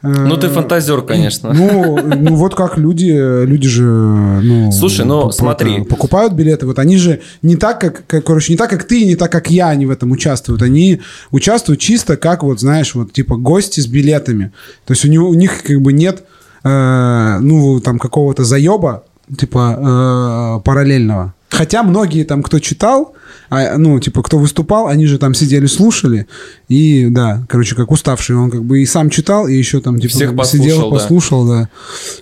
э, 0.03 0.07
Ну, 0.07 0.37
ты 0.37 0.49
фантазер, 0.49 1.01
конечно. 1.01 1.53
ну, 1.53 1.97
ну, 1.97 2.35
вот 2.35 2.55
как 2.55 2.77
люди, 2.77 3.45
люди 3.45 3.67
же, 3.67 3.83
ну... 3.83 4.71
Слушай, 4.71 5.05
ну, 5.05 5.31
смотри. 5.31 5.77
это, 5.77 5.85
покупают 5.85 6.33
билеты, 6.33 6.65
вот 6.65 6.79
они 6.79 6.97
же 6.97 7.21
не 7.41 7.55
так, 7.55 7.79
как, 7.79 8.05
как, 8.05 8.23
короче, 8.23 8.53
не 8.53 8.57
так, 8.57 8.69
как 8.69 8.83
ты, 8.83 9.05
не 9.05 9.15
так, 9.15 9.31
как 9.31 9.49
я, 9.49 9.69
они 9.69 9.85
в 9.85 9.91
этом 9.91 10.11
участвуют. 10.11 10.61
Они 10.61 11.01
участвуют 11.31 11.79
чисто 11.79 12.17
как, 12.17 12.43
вот, 12.43 12.59
знаешь, 12.59 12.93
вот, 12.95 13.13
типа, 13.13 13.37
гости 13.37 13.79
с 13.79 13.87
билетами. 13.87 14.51
То 14.85 14.93
есть 14.93 15.05
у, 15.05 15.07
него, 15.07 15.29
у 15.29 15.33
них, 15.33 15.63
как 15.63 15.81
бы, 15.81 15.93
нет, 15.93 16.23
э, 16.63 17.37
ну, 17.41 17.79
там, 17.79 17.99
какого-то 17.99 18.43
заеба, 18.43 19.03
типа, 19.37 20.59
э, 20.59 20.63
параллельного. 20.63 21.33
Хотя 21.49 21.83
многие 21.83 22.23
там, 22.23 22.41
кто 22.43 22.59
читал, 22.59 23.13
а, 23.55 23.77
ну, 23.77 23.99
типа, 23.99 24.21
кто 24.23 24.37
выступал, 24.37 24.87
они 24.87 25.05
же 25.05 25.17
там 25.17 25.33
сидели, 25.33 25.65
слушали, 25.65 26.27
и, 26.67 27.07
да, 27.09 27.43
короче, 27.49 27.75
как 27.75 27.91
уставший, 27.91 28.35
он 28.35 28.51
как 28.51 28.63
бы 28.63 28.81
и 28.81 28.85
сам 28.85 29.09
читал, 29.09 29.47
и 29.47 29.53
еще 29.55 29.79
там, 29.81 29.99
типа, 29.99 30.13
Всех 30.13 30.27
как 30.29 30.35
бы 30.35 30.41
послушал, 30.43 30.63
сидел, 30.65 30.89
да. 30.91 30.95
послушал, 30.97 31.47
да. 31.47 31.69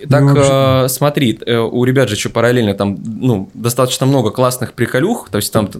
Так, 0.08 0.22
Ну, 0.22 0.34
вообще- 0.34 0.84
э, 0.84 0.88
смотри, 0.88 1.38
э, 1.46 1.58
у 1.58 1.84
ребят 1.84 2.08
же 2.08 2.14
еще 2.14 2.28
параллельно 2.28 2.74
там, 2.74 2.98
ну, 3.04 3.50
достаточно 3.54 4.06
много 4.06 4.30
классных 4.30 4.72
приколюх, 4.74 5.28
то 5.30 5.36
есть 5.38 5.52
там 5.52 5.70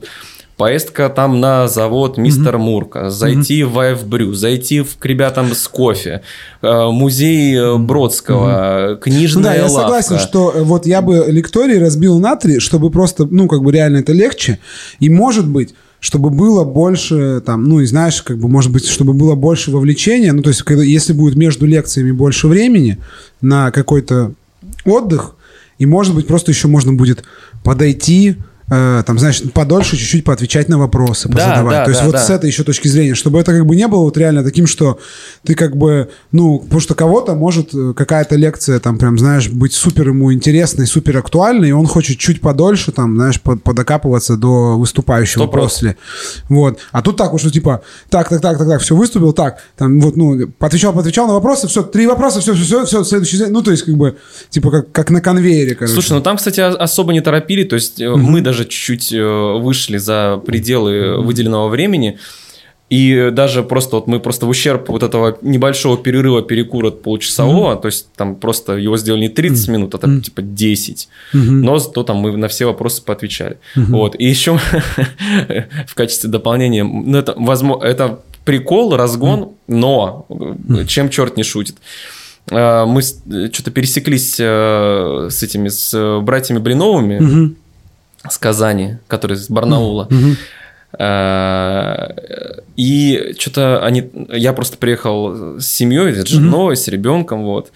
поездка 0.56 1.08
там 1.08 1.40
на 1.40 1.68
завод 1.68 2.18
Мистер 2.18 2.58
Мурка, 2.58 3.10
зайти 3.10 3.64
в 3.64 3.72
Вайф 3.72 4.06
Брю, 4.06 4.34
зайти 4.34 4.80
в, 4.80 4.96
к 4.98 5.06
ребятам 5.06 5.54
с 5.54 5.66
кофе, 5.68 6.22
э, 6.60 6.88
музей 6.90 7.56
э, 7.56 7.76
Бродского, 7.78 8.88
Ну 8.90 8.96
книжная 8.98 9.44
да, 9.44 9.54
я 9.54 9.62
лавка. 9.64 9.80
согласен, 9.80 10.18
что 10.18 10.52
э, 10.54 10.62
вот 10.62 10.86
я 10.86 11.02
бы 11.02 11.24
лекторий 11.28 11.78
разбил 11.78 12.18
на 12.18 12.36
три, 12.36 12.58
чтобы 12.58 12.90
просто, 12.90 13.26
ну, 13.30 13.48
как 13.48 13.62
бы 13.62 13.72
реально 13.72 13.98
это 13.98 14.12
легче. 14.12 14.58
И 15.00 15.08
может 15.08 15.48
быть, 15.48 15.74
чтобы 16.00 16.30
было 16.30 16.64
больше, 16.64 17.40
там, 17.44 17.64
ну, 17.64 17.80
и 17.80 17.86
знаешь, 17.86 18.22
как 18.22 18.38
бы, 18.38 18.48
может 18.48 18.72
быть, 18.72 18.86
чтобы 18.86 19.12
было 19.14 19.34
больше 19.34 19.70
вовлечения, 19.70 20.32
ну, 20.32 20.42
то 20.42 20.50
есть, 20.50 20.62
когда, 20.62 20.82
если 20.82 21.12
будет 21.12 21.36
между 21.36 21.64
лекциями 21.66 22.10
больше 22.10 22.48
времени 22.48 22.98
на 23.40 23.70
какой-то 23.70 24.32
отдых, 24.84 25.36
и, 25.78 25.86
может 25.86 26.14
быть, 26.14 26.26
просто 26.26 26.50
еще 26.50 26.68
можно 26.68 26.92
будет 26.92 27.24
подойти, 27.64 28.36
э, 28.72 29.02
там, 29.06 29.18
знаешь, 29.18 29.42
подольше 29.52 29.96
чуть-чуть 29.96 30.24
поотвечать 30.24 30.68
на 30.68 30.78
вопросы, 30.78 31.28
Да, 31.28 31.34
позадавать. 31.34 31.72
да, 31.76 31.84
То 31.84 31.90
есть 31.90 32.00
да, 32.00 32.06
вот 32.06 32.12
да. 32.14 32.18
с 32.24 32.30
этой 32.30 32.46
еще 32.48 32.64
точки 32.64 32.88
зрения, 32.88 33.14
чтобы 33.14 33.38
это 33.38 33.52
как 33.52 33.66
бы 33.66 33.76
не 33.76 33.86
было 33.86 34.00
вот 34.02 34.16
реально 34.16 34.42
таким, 34.42 34.66
что 34.66 34.98
ты 35.44 35.54
как 35.54 35.76
бы, 35.76 36.08
ну, 36.32 36.58
потому 36.60 36.80
что 36.80 36.94
кого-то 36.94 37.34
может 37.34 37.74
э, 37.74 37.92
какая-то 37.96 38.36
лекция 38.36 38.78
там 38.80 38.98
прям, 38.98 39.18
знаешь, 39.18 39.48
быть 39.50 39.72
супер 39.74 40.08
ему 40.08 40.32
интересной, 40.32 40.86
супер 40.86 41.18
актуальной, 41.18 41.68
и 41.68 41.72
он 41.72 41.86
хочет 41.86 42.18
чуть 42.18 42.40
подольше 42.40 42.92
там, 42.92 43.16
знаешь, 43.16 43.40
под- 43.40 43.62
подокапываться 43.62 44.36
до 44.36 44.78
выступающего 44.78 45.42
Сто 45.44 45.48
процентов. 45.48 45.72
после. 45.72 45.96
Вот. 46.48 46.78
А 46.92 47.02
тут 47.02 47.16
так 47.16 47.32
вот, 47.32 47.40
что 47.40 47.50
типа, 47.50 47.82
так, 48.08 48.28
так, 48.28 48.40
так, 48.40 48.58
так, 48.58 48.68
так, 48.68 48.80
все, 48.80 48.96
выступил, 48.96 49.32
так, 49.32 49.58
там, 49.76 50.00
вот, 50.00 50.16
ну, 50.16 50.38
отвечал, 50.60 50.98
отвечал 50.98 51.26
на 51.26 51.34
вопросы, 51.34 51.66
все, 51.68 51.82
три 51.82 52.06
вопроса, 52.06 52.40
все, 52.40 52.54
все, 52.54 52.64
все, 52.64 52.84
все, 52.84 53.04
следующий, 53.04 53.46
ну, 53.46 53.62
то 53.62 53.70
есть, 53.70 53.82
как 53.84 53.96
бы, 53.96 54.16
типа, 54.50 54.70
как, 54.70 54.92
как 54.92 55.10
на 55.10 55.20
конвейере, 55.20 55.74
короче. 55.74 55.92
Слушай, 55.94 56.12
ну 56.14 56.20
там, 56.20 56.36
кстати, 56.36 56.60
особо 56.60 57.12
не 57.12 57.20
торопили, 57.20 57.64
то 57.64 57.74
есть 57.76 58.00
э, 58.00 58.08
мы 58.10 58.40
даже 58.40 58.61
чуть-чуть 58.64 59.12
э, 59.12 59.58
вышли 59.58 59.98
за 59.98 60.40
пределы 60.44 61.20
выделенного 61.22 61.68
времени, 61.68 62.18
и 62.90 63.30
даже 63.32 63.62
просто 63.62 63.96
вот 63.96 64.06
мы 64.06 64.20
просто 64.20 64.44
в 64.44 64.50
ущерб 64.50 64.90
вот 64.90 65.02
этого 65.02 65.38
небольшого 65.40 65.96
перерыва 65.96 66.42
перекура 66.42 66.90
получасового, 66.90 67.76
то 67.76 67.86
есть 67.86 68.12
там 68.16 68.34
просто 68.34 68.74
его 68.74 68.98
сделали 68.98 69.22
не 69.22 69.28
30 69.30 69.68
минут, 69.68 69.94
а 69.94 69.98
там 69.98 70.20
типа 70.20 70.42
10, 70.42 71.08
но 71.32 71.78
зато 71.78 72.02
там 72.02 72.18
мы 72.18 72.36
на 72.36 72.48
все 72.48 72.66
вопросы 72.66 73.02
поотвечали. 73.02 73.58
Вот, 73.74 74.14
и 74.18 74.26
еще 74.26 74.58
в 75.88 75.94
качестве 75.94 76.28
дополнения, 76.28 76.84
ну 76.84 77.16
это, 77.16 77.34
возможно, 77.38 77.82
это 77.82 78.20
прикол, 78.44 78.94
разгон, 78.96 79.52
но 79.68 80.26
э, 80.28 80.84
чем 80.86 81.08
черт 81.08 81.36
не 81.36 81.44
шутит. 81.44 81.76
Э, 82.50 82.84
Мы 82.84 83.02
что-то 83.02 83.70
пересеклись 83.70 84.36
э, 84.38 85.28
с 85.30 85.42
этими, 85.42 85.68
с 85.68 85.94
э, 85.94 86.20
братьями 86.20 86.58
Блиновыми. 86.58 87.18
Мгм. 87.18 87.56
С 88.28 88.38
Казани, 88.38 88.98
которые 89.08 89.36
из 89.38 89.48
Барнаула. 89.50 90.08
Э, 90.98 92.08
И 92.76 93.34
что-то 93.38 93.84
они... 93.84 94.10
Я 94.32 94.52
просто 94.52 94.76
приехал 94.76 95.58
с 95.60 95.66
семьей, 95.66 96.14
с 96.14 96.26
женой, 96.28 96.76
с 96.76 96.88
ребенком, 96.88 97.44
вот. 97.44 97.70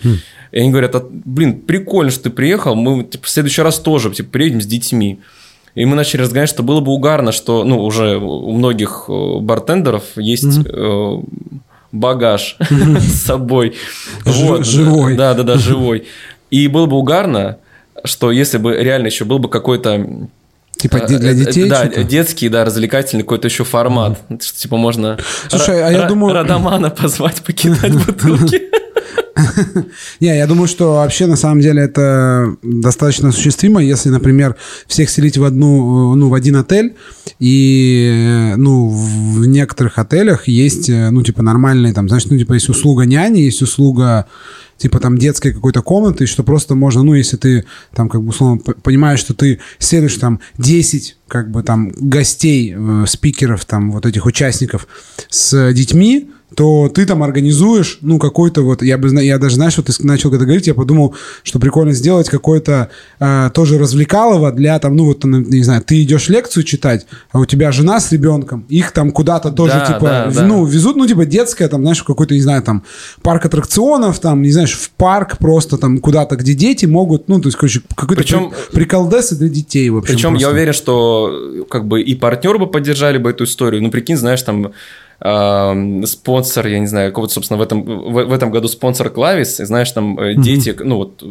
И 0.53 0.59
они 0.61 0.71
говорят, 0.71 0.95
«А, 0.95 1.05
блин, 1.11 1.61
прикольно, 1.61 2.11
что 2.11 2.25
ты 2.25 2.31
приехал, 2.31 2.75
мы 2.75 3.05
типа, 3.05 3.27
в 3.27 3.29
следующий 3.29 3.63
раз 3.63 3.79
тоже 3.79 4.11
типа, 4.11 4.31
приедем 4.31 4.61
с 4.61 4.67
детьми. 4.67 5.19
И 5.75 5.85
мы 5.85 5.95
начали 5.97 6.23
разгонять, 6.23 6.49
что 6.49 6.63
было 6.63 6.81
бы 6.81 6.93
угарно, 6.93 7.33
что 7.33 7.63
ну, 7.65 7.85
уже 7.85 8.17
у 8.17 8.53
многих 8.53 9.05
э, 9.09 9.39
бартендеров 9.41 10.05
есть 10.17 10.59
э, 10.67 11.17
багаж 11.93 12.57
с 12.99 13.23
собой. 13.23 13.75
Ж- 14.25 14.65
живой. 14.65 15.17
Да, 15.17 15.35
да, 15.35 15.43
да, 15.43 15.57
живой. 15.59 16.05
И 16.51 16.69
было 16.69 16.87
бы 16.87 16.97
угарно, 16.97 17.59
что 18.05 18.31
если 18.31 18.57
бы 18.57 18.75
реально 18.75 19.09
еще 19.09 19.27
был 19.27 19.39
бы 19.39 19.51
какой-то 19.51 20.29
Типа 20.79 21.01
де- 21.01 21.19
для 21.19 21.31
Э, 21.31 21.33
э, 21.33 21.35
детей 21.45 21.69
Да, 21.69 21.77
что-то? 21.85 22.05
детский, 22.05 22.49
да, 22.49 22.65
развлекательный 22.65 23.23
какой-то 23.23 23.49
еще 23.49 23.65
формат. 23.65 24.19
Что, 24.41 24.59
типа 24.59 24.77
можно 24.77 25.19
Слушай, 25.49 25.79
Ра- 25.81 25.87
а 25.87 25.91
я 25.93 25.99
Ра- 26.05 26.09
думаю- 26.09 26.35
Радамана 26.35 26.91
позвать 26.91 27.43
покидать 27.43 27.93
бутылки. 28.07 28.63
Не, 30.21 30.37
я 30.37 30.47
думаю, 30.47 30.67
что 30.67 30.95
вообще 30.95 31.27
на 31.27 31.37
самом 31.37 31.61
деле 31.61 31.83
это 31.83 32.57
достаточно 32.63 33.29
осуществимо, 33.29 33.83
если, 33.83 34.09
например, 34.09 34.57
всех 34.87 35.11
селить 35.11 35.39
в 35.39 35.45
одну, 35.45 36.13
э, 36.13 36.17
ну, 36.17 36.29
в 36.29 36.35
один 36.35 36.57
отель, 36.57 36.95
и, 37.39 38.53
э, 38.53 38.57
ну, 38.57 38.89
в 38.89 39.47
некоторых 39.47 39.99
отелях 39.99 40.49
есть, 40.49 40.89
э, 40.89 41.11
ну, 41.11 41.23
типа, 41.23 41.43
нормальные, 41.43 41.93
там, 41.93 42.09
знаешь, 42.09 42.27
ну, 42.27 42.39
типа, 42.39 42.55
есть 42.55 42.69
услуга 42.69 43.05
няни, 43.05 43.41
есть 43.41 43.63
услуга 43.63 44.27
типа 44.79 45.01
там 45.01 45.17
детской 45.17 45.53
какой-то 45.53 45.83
комнаты, 45.83 46.27
что 46.27 46.43
просто 46.43 46.75
можно, 46.75 47.03
ну, 47.03 47.15
если 47.15 47.37
ты 47.37 47.65
там 47.95 48.09
как 48.09 48.23
бы 48.23 48.29
условно 48.29 48.59
понимаешь, 48.59 49.21
что 49.21 49.33
ты 49.33 49.61
селишь 49.79 50.17
там 50.17 50.41
10 50.59 51.17
как 51.29 51.51
бы 51.51 51.63
там 51.63 51.93
гостей, 51.97 52.75
э, 52.77 53.05
спикеров, 53.09 53.65
там 53.65 53.91
вот 53.91 54.07
этих 54.07 54.27
участников 54.27 54.87
с 55.29 55.73
детьми, 55.73 56.31
то 56.57 56.89
ты 56.89 57.05
там 57.07 57.23
организуешь, 57.23 57.99
ну, 58.01 58.19
какой-то 58.19 58.63
вот, 58.63 58.83
я 58.83 58.97
бы, 58.99 59.09
я 59.23 59.39
даже, 59.39 59.57
знаешь, 59.57 59.77
вот 59.77 59.87
ты 59.87 59.93
начал 60.07 60.31
это 60.33 60.45
говорить, 60.45 60.67
я 60.67 60.75
подумал, 60.75 61.15
что 61.45 61.59
прикольно 61.61 61.93
сделать 61.93 62.29
какое-то 62.31 62.89
э, 63.21 63.51
тоже 63.55 63.79
развлекалово 63.79 64.51
для 64.53 64.79
там, 64.79 64.97
ну, 64.97 65.05
вот, 65.05 65.23
не 65.25 65.63
знаю, 65.63 65.83
ты 65.83 66.03
идешь 66.03 66.29
лекцию 66.31 66.65
читать, 66.65 67.07
а 67.31 67.39
у 67.41 67.45
тебя 67.45 67.71
жена 67.73 68.01
с 68.01 68.11
ребенком, 68.11 68.65
их 68.71 68.93
там 68.93 69.11
куда-то 69.13 69.51
тоже, 69.53 69.75
Да, 69.75 69.87
типа, 69.87 70.01
да, 70.01 70.31
да. 70.35 70.43
ну, 70.47 70.65
везут, 70.65 70.97
ну, 70.97 71.07
типа, 71.07 71.27
детское, 71.27 71.69
там, 71.69 71.83
знаешь, 71.83 72.03
какой-то, 72.03 72.33
не 72.35 72.41
знаю, 72.41 72.63
там, 72.63 72.83
парк 73.23 73.45
аттракционов, 73.45 74.19
там, 74.19 74.41
не 74.43 74.51
знаешь, 74.51 74.73
в 74.73 74.91
парк 74.91 75.37
просто 75.39 75.77
там 75.77 75.99
куда-то, 75.99 76.37
где 76.37 76.55
дети 76.55 76.87
могут, 76.87 77.29
ну, 77.29 77.39
то 77.39 77.49
есть, 77.49 77.59
короче, 77.59 77.83
какой-то 77.95 78.23
Причем- 78.23 78.51
при- 78.73 78.77
приколдесы 78.87 79.37
для 79.37 79.49
детей, 79.51 79.91
в 79.91 79.99
общем. 79.99 80.15
Причем 80.15 80.29
я 80.31 80.47
просто. 80.47 80.51
уверен, 80.51 80.73
что 80.73 81.65
как 81.69 81.87
бы 81.87 82.01
и 82.01 82.15
партнеры 82.15 82.59
бы 82.59 82.67
поддержали 82.67 83.19
бы 83.19 83.29
эту 83.31 83.45
историю. 83.45 83.83
Ну, 83.83 83.91
прикинь, 83.91 84.17
знаешь, 84.17 84.41
там 84.43 84.73
эм, 85.21 86.07
спонсор, 86.07 86.67
я 86.67 86.79
не 86.79 86.87
знаю, 86.87 87.13
кого-то, 87.13 87.33
собственно, 87.35 87.59
в 87.59 87.63
этом, 87.63 87.83
в, 87.85 88.13
в 88.25 88.33
этом 88.33 88.51
году 88.51 88.69
спонсор 88.69 89.11
Клавис, 89.11 89.61
и 89.61 89.65
знаешь, 89.65 89.91
там 89.93 90.19
э, 90.19 90.35
дети, 90.35 90.75
ну 90.79 90.97
вот 90.97 91.23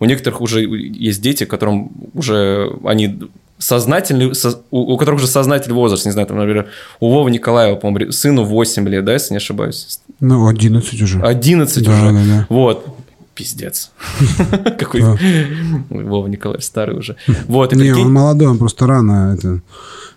у 0.00 0.04
некоторых 0.04 0.40
уже 0.40 0.62
есть 0.64 1.20
дети, 1.22 1.44
которым 1.44 1.90
уже 2.14 2.72
они 2.84 3.18
сознательный, 3.58 4.34
со- 4.34 4.60
у, 4.70 4.94
у 4.94 4.96
которых 4.96 5.20
уже 5.20 5.28
сознательный 5.28 5.74
возраст, 5.76 6.04
не 6.04 6.10
знаю, 6.12 6.26
там, 6.26 6.36
например, 6.38 6.66
у 7.00 7.10
Вовы 7.10 7.30
Николаева, 7.30 7.76
по-моему, 7.76 8.10
сыну 8.12 8.44
8 8.44 8.88
лет, 8.88 9.04
да, 9.04 9.12
если 9.12 9.34
не 9.34 9.38
ошибаюсь, 9.38 10.00
Ну, 10.20 10.46
11 10.48 11.02
уже. 11.02 11.20
11 11.20 11.84
Да, 11.84 11.92
уже, 11.92 12.12
да, 12.12 12.24
да. 12.26 12.46
вот, 12.48 12.86
пиздец. 13.34 13.92
Какой. 14.78 15.02
Вова 15.90 16.26
Николаев 16.26 16.62
старый 16.64 16.96
уже. 16.98 17.16
Вот, 17.46 17.72
Не, 17.72 17.92
он 17.92 18.12
молодой, 18.12 18.48
он 18.48 18.58
просто 18.58 18.86
рано, 18.86 19.34
это, 19.38 19.60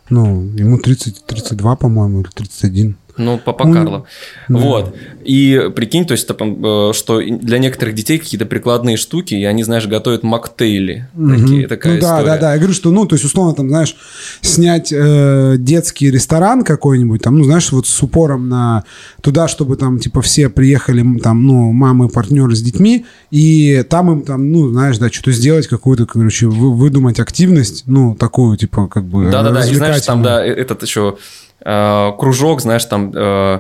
ну, 0.10 0.44
ему 0.58 0.80
30, 0.80 1.26
32, 1.26 1.76
по-моему, 1.76 2.22
или 2.22 2.30
31. 2.34 2.96
Ну, 3.18 3.40
папа 3.44 3.64
Он- 3.64 3.74
Карло. 3.74 4.06
да. 4.50 4.58
Вот. 4.60 4.96
И 5.24 5.70
прикинь, 5.76 6.06
то 6.06 6.12
есть, 6.14 6.30
э, 6.30 6.92
что 6.94 7.22
для 7.22 7.58
некоторых 7.60 7.96
детей 7.96 8.18
какие-то 8.20 8.46
прикладные 8.46 8.98
штуки, 8.98 9.34
и 9.34 9.44
они, 9.46 9.64
знаешь, 9.64 9.88
готовят 9.88 10.24
моктейли. 10.24 11.08
Такие, 11.14 11.60
Мгм. 11.60 11.68
такая 11.70 11.94
ну 11.96 12.02
да, 12.02 12.08
история. 12.20 12.26
да, 12.26 12.38
да. 12.38 12.52
Я 12.54 12.58
говорю, 12.58 12.74
что, 12.74 12.92
ну, 12.92 13.06
то 13.06 13.16
есть, 13.16 13.26
условно, 13.26 13.54
там, 13.54 13.70
знаешь, 13.70 13.96
снять 14.42 14.92
э, 14.92 15.56
детский 15.58 16.12
ресторан 16.12 16.64
какой-нибудь, 16.64 17.22
там, 17.22 17.38
ну, 17.38 17.44
знаешь, 17.46 17.72
вот 17.72 17.88
с 17.88 18.04
упором 18.04 18.50
на 18.50 18.84
туда, 19.22 19.48
чтобы 19.48 19.78
там, 19.78 20.00
типа, 20.00 20.22
все 20.22 20.50
приехали, 20.50 21.04
там, 21.20 21.46
ну, 21.46 21.72
мамы, 21.72 22.10
партнеры 22.10 22.56
с 22.56 22.62
детьми, 22.62 23.06
и 23.32 23.84
там 23.90 24.12
им, 24.12 24.22
там, 24.24 24.52
ну, 24.52 24.70
знаешь, 24.70 24.98
да, 24.98 25.10
что-то 25.10 25.32
сделать, 25.32 25.68
какую-то, 25.68 26.06
короче, 26.06 26.48
вы- 26.48 26.74
выдумать 26.76 27.20
активность, 27.20 27.84
ну, 27.88 28.16
такую, 28.16 28.58
типа, 28.58 28.88
как 28.88 29.06
бы 29.06 29.30
Да-да-да, 29.32 29.66
и 29.68 29.74
знаешь, 29.74 30.02
там, 30.02 30.22
да, 30.22 30.46
э- 30.46 30.50
этот 30.54 30.84
еще 30.84 31.18
э, 31.66 32.12
кружок, 32.20 32.62
знаешь, 32.62 32.86
там 32.86 33.12
э, 33.16 33.60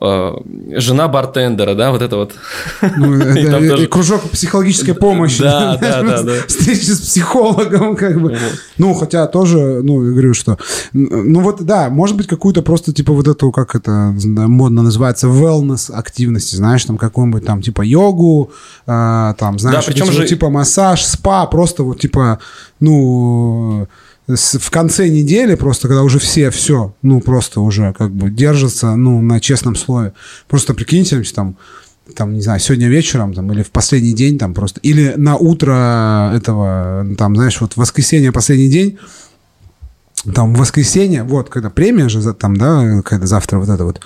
э, 0.00 0.32
жена 0.76 1.08
бартендера, 1.08 1.74
да, 1.74 1.90
вот 1.90 2.02
это 2.02 2.16
вот. 2.16 2.34
Ну, 2.96 3.14
это- 3.20 3.58
и 3.58 3.68
тоже- 3.68 3.86
кружок 3.86 4.22
психологической 4.30 4.94
помощи. 4.94 5.42
Да, 5.42 5.76
да, 5.80 6.02
да, 6.02 6.22
да. 6.22 6.32
Встречи 6.48 6.90
с 6.90 7.00
психологом, 7.00 7.96
как 7.96 8.20
бы. 8.20 8.36
Ну, 8.78 8.94
хотя 8.94 9.26
тоже, 9.26 9.80
ну, 9.82 10.04
я 10.04 10.10
говорю, 10.10 10.34
что... 10.34 10.58
Ну, 10.92 11.40
вот, 11.40 11.62
да, 11.62 11.88
может 11.88 12.16
быть, 12.16 12.26
какую-то 12.26 12.62
просто, 12.62 12.92
типа, 12.92 13.12
вот 13.12 13.26
эту, 13.28 13.50
как 13.52 13.74
это 13.74 14.14
модно 14.24 14.82
называется, 14.82 15.28
wellness 15.28 15.90
активности, 15.92 16.56
знаешь, 16.56 16.84
там, 16.84 16.98
какую-нибудь 16.98 17.44
там, 17.46 17.62
типа, 17.62 17.82
йогу, 17.82 18.50
а, 18.86 19.32
там, 19.34 19.58
знаешь, 19.58 19.86
вот 19.86 19.94
причем 19.94 20.12
же- 20.12 20.26
типа, 20.26 20.50
массаж, 20.50 21.04
спа, 21.04 21.46
просто 21.46 21.84
вот, 21.84 22.00
типа, 22.00 22.38
ну... 22.80 23.86
в 24.28 24.70
конце 24.70 25.08
недели, 25.08 25.54
просто 25.54 25.88
когда 25.88 26.02
уже 26.02 26.18
все, 26.18 26.50
все, 26.50 26.94
ну, 27.02 27.20
просто 27.20 27.60
уже 27.60 27.92
как 27.96 28.10
бы 28.10 28.28
держатся, 28.30 28.96
ну, 28.96 29.22
на 29.22 29.40
честном 29.40 29.76
слове. 29.76 30.14
Просто 30.48 30.74
прикиньте, 30.74 31.22
там, 31.34 31.56
там, 32.14 32.34
не 32.34 32.40
знаю, 32.40 32.58
сегодня 32.60 32.88
вечером, 32.88 33.34
там, 33.34 33.52
или 33.52 33.62
в 33.62 33.70
последний 33.70 34.14
день, 34.14 34.38
там, 34.38 34.52
просто, 34.52 34.80
или 34.80 35.14
на 35.16 35.36
утро 35.36 36.32
этого, 36.34 37.06
там, 37.16 37.36
знаешь, 37.36 37.60
вот 37.60 37.76
воскресенье 37.76 38.32
последний 38.32 38.68
день, 38.68 38.98
там 40.34 40.54
воскресенье, 40.54 41.22
вот, 41.22 41.48
когда 41.48 41.70
премия 41.70 42.08
же, 42.08 42.32
там, 42.34 42.56
да, 42.56 43.02
когда 43.04 43.26
завтра 43.26 43.58
вот 43.58 43.68
это 43.68 43.84
вот, 43.84 44.00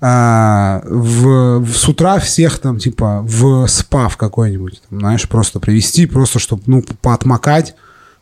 а, 0.00 0.82
в, 0.84 1.60
в- 1.60 1.76
с 1.76 1.88
утра 1.88 2.18
всех 2.20 2.58
там, 2.58 2.78
типа, 2.78 3.22
в 3.22 3.66
спа 3.66 4.08
в 4.08 4.16
какой-нибудь, 4.16 4.82
там, 4.88 5.00
знаешь, 5.00 5.28
просто 5.28 5.58
привести, 5.58 6.06
просто, 6.06 6.38
чтобы, 6.38 6.62
ну, 6.66 6.84
поотмокать, 7.02 7.74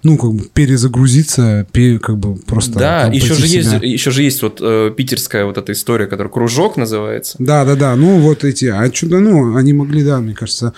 ну, 0.05 0.19
как 0.19 0.33
бы 0.35 0.45
перезагрузиться, 0.53 1.67
пе- 1.73 1.99
как 1.99 2.19
бы 2.19 2.37
просто... 2.37 2.79
Да, 2.79 3.07
еще 3.07 3.35
же, 3.35 3.43
в 3.43 3.47
есть, 3.47 3.73
еще 3.83 4.11
же 4.11 4.23
есть 4.23 4.43
вот 4.43 4.59
э, 4.61 4.93
питерская 4.95 5.47
вот 5.47 5.57
эта 5.57 5.73
история, 5.73 6.07
которая 6.07 6.31
кружок 6.31 6.77
называется. 6.77 7.37
Да, 7.39 7.65
да, 7.65 7.75
да. 7.75 7.97
Ну, 7.97 8.19
вот 8.19 8.45
эти. 8.45 8.67
А 8.67 8.93
что-то, 8.93 9.21
ну, 9.21 9.57
они 9.57 9.73
могли, 9.73 10.05
да, 10.05 10.21
мне 10.21 10.35
кажется. 10.35 10.75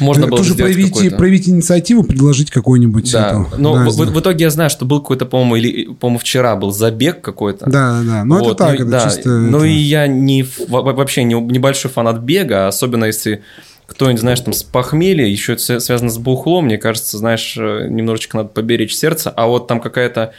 Можно 0.00 0.24
э, 0.24 0.26
было 0.28 0.38
тоже 0.38 0.54
сделать 0.54 0.74
проявить, 0.74 1.16
проявить 1.16 1.48
инициативу, 1.48 2.02
предложить 2.02 2.50
какую-нибудь. 2.50 3.10
Да, 3.12 3.46
эту, 3.50 3.60
но 3.60 3.74
да, 3.74 3.84
в, 3.84 3.90
сделать. 3.92 4.10
в 4.10 4.20
итоге 4.20 4.44
я 4.44 4.50
знаю, 4.50 4.68
что 4.68 4.84
был 4.84 5.00
какой-то, 5.00 5.26
по-моему, 5.26 5.56
или, 5.56 5.84
по-моему, 5.94 6.18
вчера 6.18 6.56
был 6.56 6.72
забег 6.72 7.20
какой-то. 7.20 7.70
Да, 7.70 8.00
да, 8.00 8.02
да. 8.04 8.24
Ну, 8.24 8.36
это 8.36 8.44
Вот, 8.48 8.58
так, 8.58 8.68
ну, 8.70 8.74
это 8.74 8.90
да. 8.90 9.04
чисто... 9.04 9.28
Ну 9.30 9.58
это- 9.58 9.66
и 9.66 9.74
я 9.74 10.08
не, 10.08 10.44
вообще 10.68 11.22
не, 11.22 11.34
небольшой 11.34 11.90
фанат 11.90 12.18
бега, 12.18 12.66
особенно 12.66 13.04
если 13.04 13.42
кто-нибудь, 13.86 14.20
знаешь, 14.20 14.40
там 14.40 14.52
с 14.52 14.62
похмелья, 14.62 15.26
еще 15.26 15.52
это 15.54 15.62
свя- 15.62 15.80
связано 15.80 16.10
с 16.10 16.18
бухлом, 16.18 16.64
мне 16.66 16.78
кажется, 16.78 17.18
знаешь, 17.18 17.56
э, 17.58 17.86
немножечко 17.88 18.36
надо 18.38 18.48
поберечь 18.50 18.94
сердце, 18.94 19.30
а 19.30 19.46
вот 19.46 19.66
там 19.68 19.80
какая-то 19.80 20.32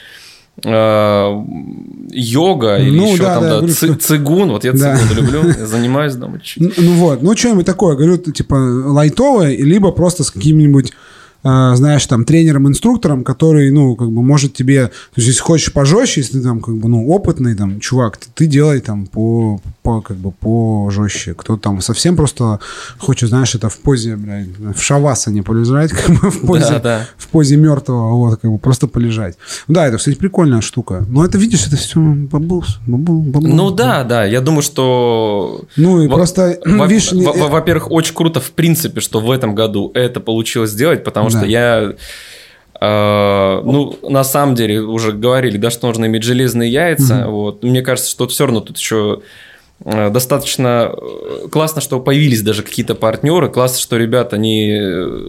э, 0.64 1.44
йога 2.12 2.78
или 2.78 2.98
Ну, 2.98 3.14
еще 3.14 3.22
да, 3.24 3.34
там 3.36 3.44
да, 3.44 3.50
да, 3.50 3.58
говорю, 3.58 3.74
что- 3.74 3.96
цигун, 3.96 4.50
вот 4.52 4.64
я 4.64 4.74
Да. 4.74 4.98
цигун 4.98 5.18
люблю, 5.18 5.42
занимаюсь 5.66 6.16
дома. 6.16 6.40
Ну, 6.58 6.72
ну 6.78 6.94
вот, 6.94 7.22
ну 7.22 7.36
что-нибудь 7.36 7.66
такое, 7.66 7.96
говорю, 7.96 8.18
типа 8.18 8.56
лайтовое, 8.56 9.56
либо 9.56 9.92
просто 9.92 10.24
с 10.24 10.32
каким-нибудь 10.32 10.94
э, 11.44 11.72
знаешь, 11.76 12.06
там, 12.08 12.26
тренером-инструктором, 12.26 13.24
который, 13.24 13.72
ну, 13.72 13.96
как 13.96 14.10
бы 14.12 14.24
может 14.24 14.56
тебе, 14.56 14.88
то 14.88 14.92
есть, 15.18 15.28
если 15.28 15.42
хочешь 15.42 15.72
пожестче, 15.72 16.22
если 16.22 16.40
ты 16.40 16.44
там, 16.44 16.60
как 16.60 16.76
бы, 16.76 16.90
ну, 16.90 17.08
опытный, 17.08 17.56
там, 17.56 17.80
чувак, 17.80 18.18
ты, 18.18 18.26
ты 18.34 18.46
делай 18.48 18.82
там 18.82 19.06
по, 19.06 19.62
по, 19.88 20.02
как 20.02 20.18
бы, 20.18 20.32
по 20.32 20.90
жестче. 20.92 21.34
Кто 21.34 21.56
там 21.56 21.80
совсем 21.80 22.18
просто 22.18 22.60
хочет, 22.98 23.30
знаешь, 23.30 23.56
это 23.56 23.70
в 23.70 23.78
позе, 23.78 24.18
блядь, 24.18 24.50
в 24.76 24.82
шавасане 24.82 25.44
полежать, 25.44 25.92
как 26.06 26.10
бы, 26.20 26.30
в 26.30 26.42
позе, 26.46 26.74
Да, 26.74 26.80
да. 26.80 27.08
в 27.18 27.28
позе 27.30 27.56
мертвого, 27.56 28.14
вот, 28.16 28.40
как 28.42 28.52
бы, 28.52 28.58
просто 28.58 28.88
полежать. 28.88 29.38
Да, 29.70 29.88
это, 29.88 29.96
кстати, 29.98 30.16
прикольная 30.18 30.60
штука. 30.60 31.06
Но 31.08 31.24
это, 31.24 31.38
видишь, 31.38 31.66
это 31.68 31.78
все 31.78 32.00
бабус, 32.02 32.80
бабу, 32.86 33.22
бабу. 33.22 33.48
Ну 33.48 33.72
да, 33.72 34.04
да, 34.04 34.26
я 34.26 34.42
думаю, 34.42 34.62
что 34.62 35.62
Ну, 35.78 36.02
и 36.02 36.08
Во- 36.10 36.16
просто, 36.18 36.60
во- 36.66 36.86
видишь, 36.86 37.14
не- 37.14 37.24
во- 37.26 37.32
во- 37.32 37.48
Во-первых, 37.48 37.90
очень 37.90 38.14
круто, 38.14 38.42
в 38.42 38.52
принципе, 38.52 39.00
что 39.00 39.22
в 39.22 39.32
этом 39.32 39.56
году 39.56 39.92
это 39.94 40.20
получилось 40.20 40.72
сделать, 40.72 41.06
потому 41.06 41.30
Да. 41.30 41.38
что 41.38 41.46
я. 41.48 41.94
э, 42.80 43.62
ну, 43.64 43.98
на 44.08 44.24
самом 44.24 44.54
деле, 44.56 44.82
уже 44.82 45.12
говорили, 45.12 45.58
да, 45.58 45.72
что 45.72 45.88
нужно 45.88 46.06
иметь 46.06 46.24
железные 46.24 46.72
яйца. 46.72 47.28
Вот. 47.28 47.64
Мне 47.64 47.82
кажется, 47.82 48.12
что 48.12 48.28
все 48.28 48.46
равно 48.46 48.60
тут 48.60 48.78
еще 48.78 49.22
достаточно 49.86 50.92
э, 50.96 51.48
классно, 51.52 51.82
что 51.82 52.00
появились 52.00 52.42
даже 52.42 52.64
какие-то 52.64 52.96
партнеры. 52.96 53.50
Классно, 53.50 53.80
что 53.80 53.98
ребята 53.98 54.38
не, 54.38 54.72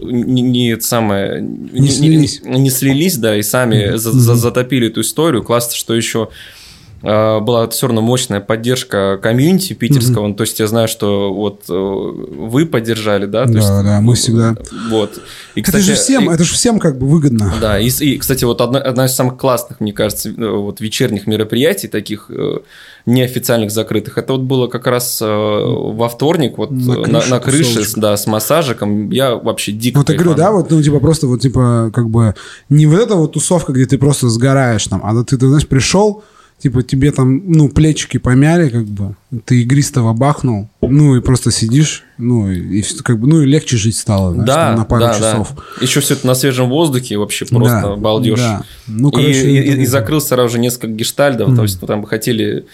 не, 0.03 0.41
не 0.41 0.79
самое, 0.81 1.41
не, 1.41 1.87
слились. 1.89 2.41
не- 2.43 2.59
не 2.59 2.69
слились, 2.69 3.17
да, 3.17 3.37
и 3.37 3.41
сами 3.43 3.95
за- 3.97 4.11
за- 4.11 4.35
затопили 4.35 4.87
эту 4.87 5.01
историю. 5.01 5.43
Классно, 5.43 5.75
что 5.75 5.93
еще 5.95 6.29
э, 6.29 6.68
была 7.01 7.67
все 7.69 7.87
равно 7.87 8.01
мощная 8.01 8.39
поддержка 8.41 9.17
комьюнити 9.21 9.73
питерского. 9.73 10.27
Ну, 10.27 10.33
то 10.33 10.41
есть 10.43 10.59
я 10.59 10.67
знаю, 10.67 10.87
что 10.87 11.33
вот 11.33 11.63
э, 11.69 11.73
вы 11.73 12.65
поддержали, 12.65 13.25
да? 13.25 13.45
То 13.45 13.53
Да, 13.53 13.57
есть, 13.59 13.69
да, 13.69 14.01
мы 14.01 14.15
всегда. 14.15 14.55
Вот. 14.89 15.19
И, 15.55 15.61
это 15.61 15.79
же 15.79 15.95
всем, 15.95 16.29
и- 16.29 16.33
это 16.33 16.43
же 16.43 16.53
всем 16.53 16.79
как 16.79 16.97
бы 16.97 17.07
выгодно. 17.07 17.53
да, 17.61 17.79
и, 17.79 17.87
и, 17.89 18.17
кстати, 18.17 18.43
вот 18.43 18.59
одна, 18.61 18.79
одна 18.79 19.05
из 19.05 19.13
самых 19.15 19.37
классных, 19.37 19.79
мне 19.79 19.93
кажется, 19.93 20.29
э, 20.29 20.33
вот 20.57 20.81
вечерних 20.81 21.25
мероприятий, 21.27 21.87
таких 21.87 22.25
э, 22.29 22.57
неофициальных 23.05 23.71
закрытых, 23.71 24.17
это 24.17 24.33
вот 24.33 24.41
было 24.41 24.67
как 24.67 24.85
раз 24.87 25.19
э, 25.21 25.25
во 25.25 26.09
вторник, 26.09 26.57
вот 26.57 26.71
На 26.71 26.93
э, 26.93 27.05
на, 27.07 27.19
крыше 27.19 27.29
на 27.29 27.39
крыше, 27.39 27.91
да, 27.95 28.17
с 28.17 28.27
массажиком. 28.27 29.09
Я 29.09 29.35
вообще 29.35 29.71
дико 29.71 29.99
Вот 29.99 30.09
я 30.09 30.15
говорю, 30.15 30.35
да, 30.35 30.51
вот, 30.51 30.69
ну, 30.69 30.81
типа, 30.81 30.99
просто 30.99 31.27
вот, 31.27 31.41
типа, 31.41 31.91
как 31.93 32.09
бы, 32.09 32.35
не 32.69 32.85
вот 32.85 32.99
эта 32.99 33.15
вот 33.15 33.33
тусовка, 33.33 33.71
где 33.73 33.85
ты 33.85 33.97
просто 33.97 34.29
сгораешь 34.29 34.85
там, 34.87 35.01
а 35.03 35.23
ты, 35.23 35.37
ты 35.37 35.47
знаешь, 35.47 35.67
пришел, 35.67 36.23
типа, 36.59 36.83
тебе 36.83 37.11
там, 37.11 37.41
ну, 37.51 37.69
плечики 37.69 38.17
помяли, 38.17 38.69
как 38.69 38.85
бы, 38.85 39.15
ты 39.45 39.61
игристого 39.61 40.13
бахнул, 40.13 40.67
ну, 40.81 41.15
и 41.15 41.21
просто 41.21 41.51
сидишь, 41.51 42.03
ну, 42.17 42.51
и, 42.51 42.79
и 42.79 42.83
как 43.03 43.17
бы, 43.19 43.27
ну, 43.27 43.41
и 43.41 43.45
легче 43.45 43.77
жить 43.77 43.95
стало, 43.97 44.33
знаешь, 44.33 44.47
Да, 44.47 44.67
там, 44.67 44.75
на 44.75 44.85
пару 44.85 45.01
да, 45.05 45.13
часов. 45.13 45.53
да. 45.55 45.61
Еще 45.81 46.01
все 46.01 46.15
это 46.15 46.27
на 46.27 46.35
свежем 46.35 46.69
воздухе, 46.69 47.17
вообще 47.17 47.45
просто 47.45 47.81
Да, 47.81 47.95
балдеж. 47.95 48.37
да. 48.39 48.63
Ну, 48.87 49.09
и, 49.09 49.11
короче, 49.11 49.49
и- 49.51 49.55
это- 49.55 49.77
и 49.81 49.85
закрыл 49.85 50.19
сразу 50.21 50.49
же 50.53 50.59
несколько 50.59 50.87
гештальдов, 50.87 51.55
то 51.55 51.63
есть 51.63 51.79
там 51.79 52.03
хотели 52.03 52.65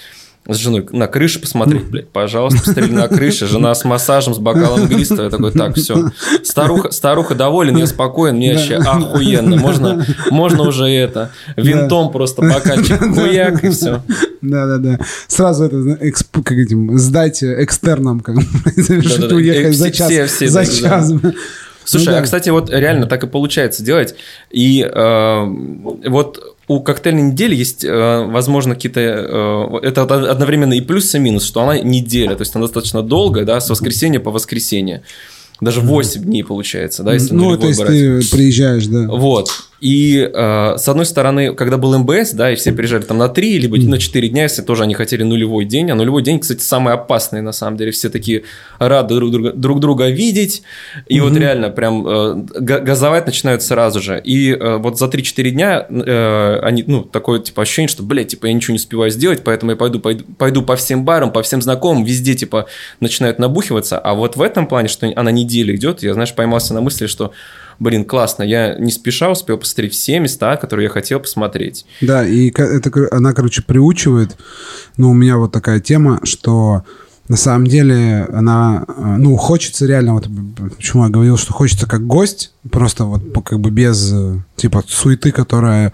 с 0.47 0.55
женой 0.55 0.87
на 0.91 1.07
крыше 1.07 1.39
посмотреть, 1.39 1.85
блядь, 1.85 2.09
пожалуйста, 2.09 2.59
посмотрели 2.59 2.91
на 2.91 3.07
крыше, 3.07 3.47
жена 3.47 3.73
с 3.73 3.83
массажем, 3.83 4.33
с 4.33 4.37
бокалом 4.37 4.85
игристого, 4.85 5.23
я 5.23 5.29
такой, 5.29 5.51
так, 5.51 5.75
все, 5.75 6.11
старуха, 6.43 6.91
старуха 6.91 7.35
доволен, 7.35 7.77
я 7.77 7.87
спокоен, 7.87 8.35
мне 8.35 8.53
вообще 8.53 8.75
охуенно, 8.75 9.57
можно, 9.57 10.05
можно 10.29 10.63
уже 10.63 10.85
это, 10.87 11.31
винтом 11.57 12.11
просто 12.11 12.41
бокальчик, 12.41 12.99
хуяк, 12.99 13.63
и 13.63 13.69
все. 13.69 14.03
Да-да-да. 14.41 14.99
Сразу 15.27 15.65
это, 15.65 15.99
как 16.31 16.51
этим, 16.51 16.97
сдать 16.99 17.43
экстерном, 17.43 18.19
как 18.19 18.35
Да-да-да. 18.75 19.35
уехать 19.35 19.65
Э, 19.65 19.73
за 19.73 19.91
час. 19.91 20.39
за 20.39 20.65
час. 20.65 21.11
Слушай, 21.83 22.13
Ну 22.13 22.19
а 22.19 22.21
кстати, 22.21 22.49
вот 22.49 22.69
реально 22.71 23.05
так 23.05 23.23
и 23.23 23.27
получается 23.27 23.83
делать. 23.83 24.15
И 24.49 24.81
э, 24.81 25.43
вот 26.07 26.54
у 26.67 26.79
коктейльной 26.81 27.23
недели 27.23 27.55
есть, 27.55 27.83
э, 27.83 28.25
возможно, 28.25 28.75
какие-то... 28.75 28.99
э, 28.99 29.87
это 29.87 30.03
од- 30.03 30.11
одновременно 30.11 30.73
и 30.73 30.81
плюс, 30.81 31.13
и 31.15 31.19
минус, 31.19 31.45
что 31.45 31.61
она 31.61 31.79
неделя, 31.79 32.35
то 32.35 32.41
есть 32.41 32.55
она 32.55 32.65
достаточно 32.65 33.01
долгая, 33.03 33.45
да, 33.45 33.59
с 33.59 33.69
воскресенья 33.69 34.19
по 34.19 34.31
воскресенье. 34.31 35.03
Даже 35.61 35.79
8 35.79 36.21
дней 36.23 36.43
получается, 36.43 37.03
да, 37.03 37.13
если 37.13 37.33
Ну, 37.33 37.55
то 37.57 37.67
есть 37.67 37.79
брать. 37.79 37.91
ты 37.91 38.29
приезжаешь, 38.29 38.87
да. 38.87 39.07
Вот. 39.07 39.49
И 39.85 40.17
э, 40.33 40.77
с 40.79 40.89
одной 40.89 41.05
стороны, 41.05 41.53
когда 41.53 41.77
был 41.77 41.95
МБС, 41.99 42.31
да, 42.31 42.51
и 42.51 42.55
все 42.55 42.73
приезжали 42.73 43.03
там 43.03 43.19
на 43.19 43.29
3, 43.29 43.59
либо 43.59 43.77
на 43.77 43.99
4 43.99 44.29
дня, 44.29 44.41
если 44.41 44.63
тоже 44.63 44.81
они 44.81 44.95
хотели 44.95 45.21
нулевой 45.21 45.65
день. 45.65 45.91
А 45.91 45.95
нулевой 45.95 46.23
день, 46.23 46.39
кстати, 46.39 46.61
самый 46.61 46.95
опасный 46.95 47.43
на 47.43 47.51
самом 47.51 47.77
деле. 47.77 47.91
Все 47.91 48.09
такие 48.09 48.45
рады 48.79 49.13
друг 49.13 49.29
друга, 49.29 49.51
друг 49.51 49.79
друга 49.79 50.09
видеть. 50.09 50.63
И 51.05 51.19
вот 51.19 51.37
реально 51.37 51.69
прям 51.69 52.07
э, 52.07 52.33
га- 52.61 52.79
газовать 52.79 53.27
начинают 53.27 53.61
сразу 53.61 54.01
же. 54.01 54.19
И 54.23 54.53
э, 54.53 54.77
вот 54.77 54.97
за 54.97 55.05
3-4 55.05 55.49
дня 55.51 55.85
э, 55.87 56.59
они, 56.63 56.83
ну, 56.87 57.03
такое 57.03 57.39
типа 57.39 57.61
ощущение, 57.61 57.89
что, 57.89 58.01
блядь, 58.01 58.29
типа 58.29 58.47
я 58.47 58.53
ничего 58.53 58.71
не 58.71 58.79
успеваю 58.79 59.11
сделать, 59.11 59.43
поэтому 59.43 59.73
я 59.73 59.77
пойду, 59.77 59.99
пойду, 59.99 60.23
пойду 60.39 60.63
по 60.63 60.77
всем 60.77 61.05
барам, 61.05 61.31
по 61.31 61.43
всем 61.43 61.61
знакомым, 61.61 62.05
везде 62.05 62.33
типа 62.33 62.65
начинают 63.01 63.37
набухиваться. 63.37 63.99
А 63.99 64.15
вот 64.15 64.35
в 64.35 64.41
этом 64.41 64.65
плане, 64.65 64.87
что 64.87 65.13
она 65.15 65.29
неделя 65.29 65.75
идет, 65.75 66.01
я, 66.01 66.15
знаешь, 66.15 66.33
поймался 66.33 66.73
на 66.73 66.81
мысли, 66.81 67.05
что 67.05 67.33
блин, 67.79 68.05
классно, 68.05 68.43
я 68.43 68.75
не 68.75 68.91
спеша 68.91 69.29
успел 69.29 69.57
посмотреть 69.57 69.93
все 69.93 70.19
места, 70.19 70.57
которые 70.57 70.85
я 70.85 70.89
хотел 70.89 71.19
посмотреть. 71.19 71.85
Да, 72.01 72.25
и 72.25 72.49
это, 72.49 72.91
она, 73.11 73.33
короче, 73.33 73.61
приучивает. 73.61 74.37
Ну, 74.97 75.11
у 75.11 75.13
меня 75.13 75.37
вот 75.37 75.51
такая 75.51 75.79
тема, 75.79 76.19
что 76.23 76.83
на 77.27 77.37
самом 77.37 77.65
деле 77.65 78.27
она, 78.31 78.85
э, 78.87 79.15
ну, 79.17 79.35
хочется 79.35 79.87
реально, 79.87 80.13
вот 80.13 80.29
почему 80.75 81.05
я 81.05 81.09
говорил, 81.09 81.37
что 81.37 81.53
хочется 81.53 81.87
как 81.87 82.05
гость, 82.05 82.53
просто 82.69 83.05
вот 83.05 83.23
как 83.43 83.59
бы 83.59 83.71
без, 83.71 84.11
э, 84.13 84.39
типа, 84.55 84.83
суеты, 84.87 85.31
которая, 85.31 85.91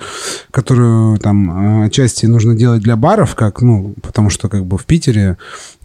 которую 0.52 1.18
там 1.20 1.84
э, 1.84 1.86
отчасти 1.86 2.26
нужно 2.26 2.54
делать 2.54 2.82
для 2.82 2.98
баров, 2.98 3.36
как, 3.36 3.62
ну, 3.62 3.96
потому 4.02 4.30
что 4.30 4.50
как 4.50 4.66
бы 4.66 4.78
в 4.78 4.86
Питере 4.86 5.38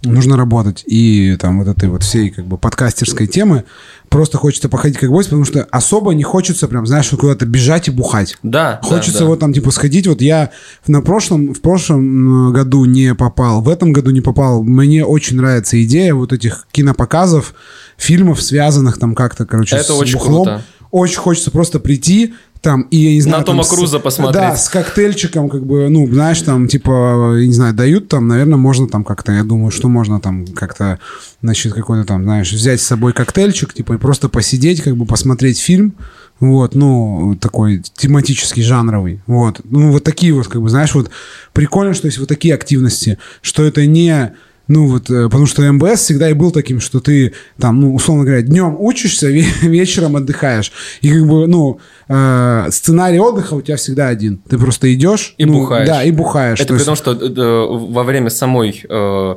нужно 0.02 0.36
работать, 0.36 0.82
и 0.84 1.36
там 1.40 1.60
вот 1.60 1.68
этой 1.68 1.88
вот 1.88 2.02
всей 2.02 2.30
как 2.30 2.44
бы 2.46 2.58
подкастерской 2.58 3.28
темы 3.28 3.64
просто 4.08 4.38
хочется 4.38 4.68
походить 4.68 4.98
как 4.98 5.10
гость, 5.10 5.28
потому 5.28 5.44
что 5.44 5.66
особо 5.70 6.12
не 6.14 6.22
хочется 6.22 6.68
прям, 6.68 6.86
знаешь, 6.86 7.08
куда-то 7.08 7.46
бежать 7.46 7.88
и 7.88 7.90
бухать. 7.90 8.36
Да, 8.42 8.80
да, 8.82 8.88
Хочется 8.88 9.20
да. 9.20 9.26
вот 9.26 9.40
там 9.40 9.52
типа 9.52 9.70
сходить. 9.70 10.06
Вот 10.06 10.20
я 10.20 10.50
на 10.86 11.02
прошлом, 11.02 11.52
в 11.54 11.60
прошлом 11.60 12.52
году 12.52 12.84
не 12.84 13.14
попал, 13.14 13.60
в 13.62 13.68
этом 13.68 13.92
году 13.92 14.10
не 14.10 14.20
попал. 14.20 14.62
Мне 14.62 15.04
очень 15.04 15.36
нравится 15.36 15.82
идея 15.84 16.14
вот 16.14 16.32
этих 16.32 16.66
кинопоказов, 16.72 17.54
фильмов, 17.96 18.42
связанных 18.42 18.98
там 18.98 19.14
как-то, 19.14 19.46
короче, 19.46 19.76
Это 19.76 19.92
с 19.92 19.96
очень 19.98 20.14
бухлом. 20.14 20.44
круто. 20.44 20.62
Очень 20.90 21.18
хочется 21.18 21.50
просто 21.50 21.80
прийти 21.80 22.34
там 22.60 22.82
и, 22.82 22.96
я 22.96 23.12
не 23.12 23.20
знаю... 23.20 23.44
Тома 23.44 23.62
там 23.62 23.64
с- 23.64 23.76
Круза 23.76 23.98
посмотреть. 23.98 24.34
Да, 24.42 24.56
с 24.56 24.68
коктейльчиком, 24.68 25.48
как 25.48 25.64
бы, 25.64 25.88
ну, 25.88 26.06
знаешь, 26.06 26.42
там, 26.42 26.68
типа, 26.68 27.34
я 27.38 27.46
не 27.46 27.52
знаю, 27.52 27.74
дают 27.74 28.08
там, 28.08 28.28
наверное, 28.28 28.56
можно 28.56 28.88
там 28.88 29.04
как-то, 29.04 29.32
я 29.32 29.44
думаю, 29.44 29.70
что 29.70 29.88
можно 29.88 30.20
там 30.20 30.46
как-то, 30.46 30.98
значит, 31.42 31.72
какой-то 31.72 32.04
там, 32.06 32.24
знаешь, 32.24 32.52
взять 32.52 32.80
с 32.80 32.86
собой 32.86 33.12
коктейльчик, 33.12 33.72
типа, 33.74 33.94
и 33.94 33.98
просто 33.98 34.28
посидеть, 34.28 34.82
как 34.82 34.96
бы 34.96 35.06
посмотреть 35.06 35.58
фильм, 35.60 35.94
вот, 36.40 36.74
ну, 36.74 37.36
такой 37.40 37.82
тематический, 37.94 38.62
жанровый, 38.62 39.20
вот. 39.26 39.60
Ну, 39.64 39.92
вот 39.92 40.04
такие 40.04 40.32
вот, 40.32 40.48
как 40.48 40.60
бы, 40.60 40.68
знаешь, 40.68 40.94
вот 40.94 41.10
прикольно, 41.52 41.94
что 41.94 42.06
есть 42.08 42.18
вот 42.18 42.28
такие 42.28 42.54
активности, 42.54 43.18
что 43.40 43.64
это 43.64 43.86
не 43.86 44.32
Ну 44.68 44.86
вот, 44.88 45.10
э, 45.10 45.24
потому 45.24 45.46
что 45.46 45.62
МБС 45.70 46.00
всегда 46.00 46.28
и 46.28 46.32
был 46.32 46.50
таким, 46.50 46.80
что 46.80 47.00
ты 47.00 47.32
там, 47.58 47.80
ну, 47.80 47.94
условно 47.94 48.24
говоря, 48.24 48.42
днем 48.42 48.76
учишься, 48.78 49.28
вечером 49.62 50.16
отдыхаешь. 50.16 50.72
И 51.02 51.10
как 51.10 51.26
бы, 51.26 51.46
ну, 51.46 51.78
э, 52.08 52.66
сценарий 52.70 53.20
отдыха 53.20 53.54
у 53.54 53.62
тебя 53.62 53.76
всегда 53.76 54.08
один. 54.08 54.38
Ты 54.48 54.58
просто 54.58 54.92
идешь. 54.92 55.34
И 55.38 55.44
ну, 55.44 55.60
бухаешь. 55.60 55.86
Да, 55.88 56.02
и 56.02 56.10
бухаешь. 56.10 56.58
Это 56.58 56.68
То 56.68 56.74
при 56.74 56.78
есть- 56.78 56.86
том, 56.86 56.96
что 56.96 57.12
э, 57.12 57.92
во 57.92 58.02
время 58.02 58.30
самой 58.30 58.82
э, 58.88 59.34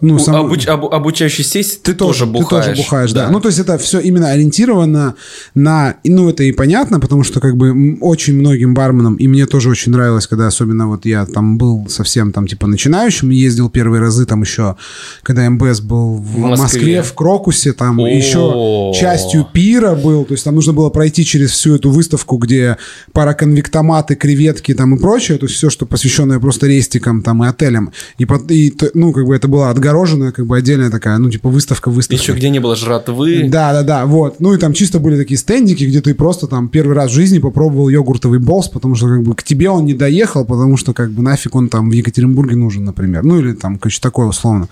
Ну, 0.00 0.18
сам- 0.18 0.46
обуч- 0.46 0.66
обу- 0.68 0.90
обучающей 0.90 1.42
сессии 1.44 1.78
ты, 1.82 1.94
тоже 1.94 2.24
Ты 2.24 2.30
бухаешь. 2.30 2.66
тоже 2.66 2.76
бухаешь, 2.82 3.12
да. 3.12 3.30
Ну, 3.30 3.40
то 3.40 3.48
есть 3.48 3.58
это 3.58 3.78
все 3.78 3.98
именно 3.98 4.30
ориентировано 4.30 5.14
на... 5.54 5.96
Ну, 6.04 6.28
это 6.30 6.44
и 6.44 6.52
понятно, 6.52 7.00
потому 7.00 7.24
что 7.24 7.40
как 7.40 7.56
бы 7.56 7.98
очень 8.00 8.36
многим 8.36 8.74
барменам, 8.74 9.16
и 9.16 9.26
мне 9.26 9.46
тоже 9.46 9.70
очень 9.70 9.90
нравилось, 9.92 10.26
когда 10.28 10.46
особенно 10.46 10.86
вот 10.88 11.04
я 11.04 11.26
там 11.26 11.58
был 11.58 11.88
совсем 11.88 12.32
там 12.32 12.46
типа 12.46 12.66
начинающим, 12.68 13.30
ездил 13.30 13.70
первые 13.70 14.00
разы 14.00 14.24
там 14.24 14.42
еще, 14.42 14.76
когда 15.24 15.50
МБС 15.50 15.80
был 15.80 16.14
в, 16.14 16.38
Москве. 16.38 16.62
Москве. 16.62 17.02
в 17.02 17.12
Крокусе, 17.14 17.72
там 17.72 17.98
О. 17.98 18.06
еще 18.08 18.92
частью 18.94 19.46
пира 19.52 19.94
был, 19.96 20.24
то 20.24 20.34
есть 20.34 20.44
там 20.44 20.54
нужно 20.54 20.72
было 20.72 20.90
пройти 20.90 21.24
через 21.24 21.50
всю 21.50 21.74
эту 21.74 21.90
выставку, 21.90 22.36
где 22.36 22.76
параконвектоматы, 23.12 24.14
креветки 24.14 24.74
там 24.74 24.94
и 24.94 24.98
прочее, 25.00 25.38
то 25.38 25.46
есть 25.46 25.56
все, 25.56 25.70
что 25.70 25.86
посвященное 25.86 26.38
просто 26.38 26.66
рестикам 26.66 27.22
там 27.22 27.42
и 27.44 27.48
отелям. 27.48 27.92
И, 28.18 28.26
и, 28.48 28.74
ну, 28.94 29.12
как 29.12 29.26
бы 29.26 29.34
это 29.34 29.48
была 29.48 29.71
отгороженная, 29.72 30.32
как 30.32 30.46
бы 30.46 30.56
отдельная 30.56 30.90
такая, 30.90 31.18
ну, 31.18 31.30
типа 31.30 31.48
выставка 31.48 31.90
выставка. 31.90 32.22
Еще 32.22 32.32
где 32.32 32.50
не 32.50 32.60
было 32.60 32.76
жратвы. 32.76 33.48
Да, 33.48 33.72
да, 33.72 33.82
да, 33.82 34.06
вот. 34.06 34.40
Ну 34.40 34.54
и 34.54 34.58
там 34.58 34.72
чисто 34.72 35.00
были 35.00 35.16
такие 35.16 35.38
стендики, 35.38 35.84
где 35.84 36.00
ты 36.00 36.14
просто 36.14 36.46
там 36.46 36.68
первый 36.68 36.94
раз 36.94 37.10
в 37.10 37.14
жизни 37.14 37.38
попробовал 37.38 37.88
йогуртовый 37.88 38.38
болс, 38.38 38.68
потому 38.68 38.94
что 38.94 39.08
как 39.08 39.22
бы 39.22 39.34
к 39.34 39.42
тебе 39.42 39.70
он 39.70 39.84
не 39.84 39.94
доехал, 39.94 40.44
потому 40.44 40.76
что 40.76 40.92
как 40.92 41.10
бы 41.10 41.22
нафиг 41.22 41.54
он 41.54 41.68
там 41.68 41.90
в 41.90 41.92
Екатеринбурге 41.92 42.56
нужен, 42.56 42.84
например. 42.84 43.24
Ну 43.24 43.40
или 43.40 43.52
там, 43.52 43.78
короче, 43.78 44.00
такое 44.00 44.26
условно. 44.26 44.68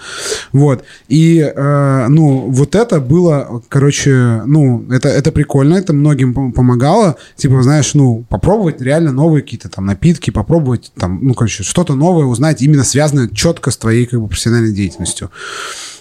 Вот. 0.53 0.85
И, 1.09 1.39
э, 1.39 2.07
ну, 2.09 2.47
вот 2.49 2.75
это 2.75 3.01
было, 3.01 3.63
короче, 3.69 4.43
ну, 4.47 4.85
это, 4.91 5.09
это 5.09 5.33
прикольно, 5.33 5.75
это 5.75 5.93
многим 5.93 6.33
пом- 6.33 6.53
помогало. 6.53 7.17
Типа, 7.37 7.63
знаешь, 7.63 7.95
ну, 7.95 8.25
попробовать 8.29 8.81
реально 8.81 9.13
новые 9.13 9.43
какие-то 9.43 9.69
там 9.69 9.87
напитки, 9.87 10.31
попробовать 10.31 10.93
там, 10.99 11.21
ну, 11.23 11.35
короче, 11.35 11.63
что-то 11.63 11.95
новое 11.95 12.27
узнать, 12.27 12.63
именно 12.63 12.85
связанное 12.85 13.29
четко 13.29 13.71
с 13.71 13.77
твоей 13.77 14.07
как 14.07 14.21
бы 14.21 14.29
профессиональной 14.29 14.73
деятельностью. 14.73 14.90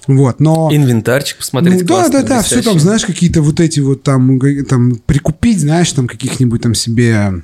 Вот, 0.07 0.39
но... 0.39 0.69
Инвентарчик 0.71 1.37
посмотреть 1.37 1.81
Ну 1.81 1.87
да, 1.87 1.93
классный, 1.93 2.21
да, 2.23 2.27
да, 2.27 2.41
все 2.41 2.61
там, 2.61 2.79
знаешь, 2.79 3.05
какие-то 3.05 3.41
вот 3.41 3.59
эти 3.59 3.79
вот 3.79 4.01
там, 4.01 4.39
там 4.67 4.95
прикупить, 5.05 5.59
знаешь, 5.59 5.91
там 5.91 6.07
каких-нибудь 6.07 6.61
там 6.61 6.73
себе 6.73 7.43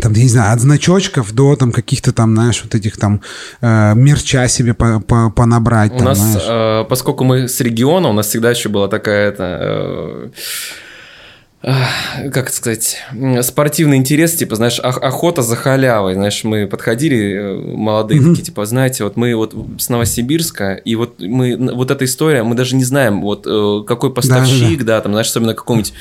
там, 0.00 0.12
я 0.12 0.22
не 0.22 0.28
знаю, 0.28 0.52
от 0.52 0.60
значочков 0.60 1.32
до 1.32 1.56
там 1.56 1.72
каких-то 1.72 2.12
там, 2.12 2.34
знаешь, 2.34 2.60
вот 2.64 2.74
этих 2.74 2.96
там 2.96 3.20
э, 3.60 3.94
мерча 3.94 4.48
себе 4.48 4.74
по- 4.74 5.00
по- 5.00 5.30
понабрать. 5.30 5.92
У 5.92 5.98
там, 5.98 6.04
нас, 6.06 6.18
знаешь. 6.18 6.84
э, 6.84 6.88
поскольку 6.88 7.24
мы 7.24 7.48
с 7.48 7.60
региона, 7.60 8.08
у 8.08 8.12
нас 8.12 8.26
всегда 8.26 8.50
еще 8.50 8.68
была 8.68 8.88
такая 8.88 9.28
это. 9.28 9.58
э, 9.60 10.28
как 12.32 12.50
сказать, 12.50 12.98
спортивный 13.42 13.96
интерес, 13.96 14.34
типа, 14.34 14.54
знаешь, 14.56 14.78
ох- 14.82 15.02
охота 15.02 15.40
за 15.42 15.56
халявой, 15.56 16.14
знаешь, 16.14 16.44
мы 16.44 16.66
подходили, 16.66 17.16
э, 17.34 17.54
молодые 17.76 18.20
Мгм. 18.20 18.30
такие, 18.30 18.44
типа, 18.44 18.66
знаете, 18.66 19.04
вот 19.04 19.16
мы 19.16 19.34
вот 19.34 19.54
с 19.78 19.88
Новосибирска, 19.88 20.74
и 20.74 20.94
вот 20.94 21.20
мы, 21.20 21.56
вот 21.74 21.90
эта 21.90 22.04
история, 22.04 22.42
мы 22.42 22.54
даже 22.54 22.76
не 22.76 22.84
знаем, 22.84 23.22
вот 23.22 23.46
э, 23.46 23.82
какой 23.86 24.12
поставщик, 24.12 24.84
да, 24.84 25.00
там, 25.00 25.12
знаешь, 25.12 25.28
особенно 25.28 25.54
какому-нибудь 25.54 25.94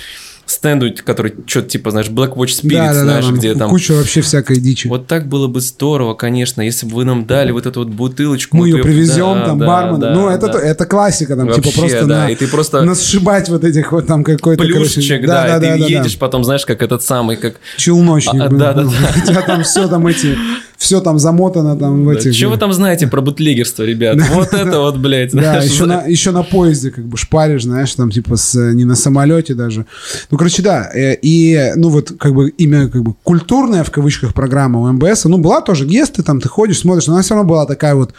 стенду, 0.54 0.90
который 1.04 1.34
что-то 1.46 1.70
типа, 1.70 1.92
знаешь, 1.92 2.08
Black 2.08 2.36
Watch 2.36 2.64
Spirit, 2.64 2.78
да, 2.78 2.88
да, 2.88 2.94
да, 2.94 3.04
знаешь, 3.04 3.26
там 3.26 3.36
где 3.36 3.56
там... 3.56 3.70
куча 3.70 3.94
вообще 3.94 4.22
всякой 4.22 4.58
дичи. 4.58 4.88
Вот 4.88 5.08
так 5.08 5.28
было 5.28 5.48
бы 5.48 5.62
здорово, 5.62 6.14
конечно, 6.14 6.62
если 6.62 6.86
бы 6.86 6.96
вы 6.96 7.06
нам 7.06 7.26
дали 7.26 7.52
вот 7.52 7.66
эту 7.66 7.82
вот 7.82 7.90
бутылочку. 7.90 8.58
мы 8.58 8.72
вот 8.72 8.78
ее 8.78 8.84
привезем, 8.84 9.36
да, 9.36 9.46
там, 9.48 9.60
да, 9.60 9.68
бармен. 9.68 10.00
да, 10.00 10.14
ну, 10.14 10.30
это, 10.30 10.48
да. 10.48 10.54
то- 10.54 10.60
это 10.60 10.86
классика, 10.86 11.36
там, 11.36 11.48
типа 11.48 11.68
Вообще, 11.68 11.80
просто 11.80 12.06
да, 12.06 12.24
на, 12.24 12.30
и 12.30 12.36
ты 12.36 12.48
просто 12.48 12.82
насшибать 12.82 13.50
вот 13.50 13.64
этих 13.64 13.92
вот 13.92 14.08
там 14.08 14.24
какой-то... 14.24 14.64
короче, 14.64 14.80
плюшечек, 14.80 15.26
да, 15.26 15.58
и 15.58 15.60
ты 15.60 15.92
едешь 15.92 16.18
потом, 16.18 16.44
знаешь, 16.44 16.66
как 16.66 16.82
этот 16.82 17.04
самый, 17.04 17.38
как... 17.38 17.56
Челночник. 17.78 18.42
А, 18.42 18.50
был. 18.50 18.58
да, 18.58 18.74
да, 18.74 18.84
да. 18.84 18.90
У 19.16 19.28
тебя 19.28 19.42
там 19.42 19.64
все 19.64 19.88
там 19.88 20.08
эти... 20.08 20.38
Все 20.78 21.00
там 21.00 21.18
замотано 21.18 21.78
там 21.78 22.04
в 22.04 22.10
этих... 22.10 22.36
Что 22.36 22.50
вы 22.50 22.58
там 22.58 22.74
знаете 22.74 23.08
про 23.08 23.22
бутлегерство, 23.22 23.84
ребят? 23.84 24.18
Вот 24.32 24.54
это 24.54 24.80
вот, 24.80 24.98
блядь. 24.98 25.32
Да, 25.32 25.62
еще 25.62 26.32
на, 26.32 26.44
поезде 26.44 26.92
как 26.92 27.06
бы 27.06 27.18
шпаришь, 27.18 27.64
знаешь, 27.64 27.94
там 27.94 28.12
типа 28.12 28.36
не 28.74 28.84
на 28.84 28.96
самолете 28.96 29.54
даже. 29.54 29.86
Ну, 30.30 30.38
короче, 30.44 30.62
да. 30.62 30.92
э, 30.94 31.16
И, 31.22 31.72
ну, 31.78 31.88
вот 31.88 32.12
как 32.20 32.34
бы 32.34 32.50
имя 32.50 32.90
как 32.90 33.02
бы 33.02 33.14
культурная, 33.24 33.86
в 33.86 33.92
кавычках, 33.92 34.34
программа 34.34 34.80
у 34.82 34.92
МБС, 34.92 35.24
ну, 35.26 35.38
была 35.38 35.62
тоже 35.62 35.86
гесты, 35.86 36.22
там 36.22 36.42
ты 36.42 36.50
ходишь, 36.50 36.80
смотришь, 36.80 37.08
но 37.08 37.14
она 37.14 37.24
все 37.24 37.36
равно 37.36 37.50
была 37.50 37.66
такая 37.66 37.96
вот 37.96 38.14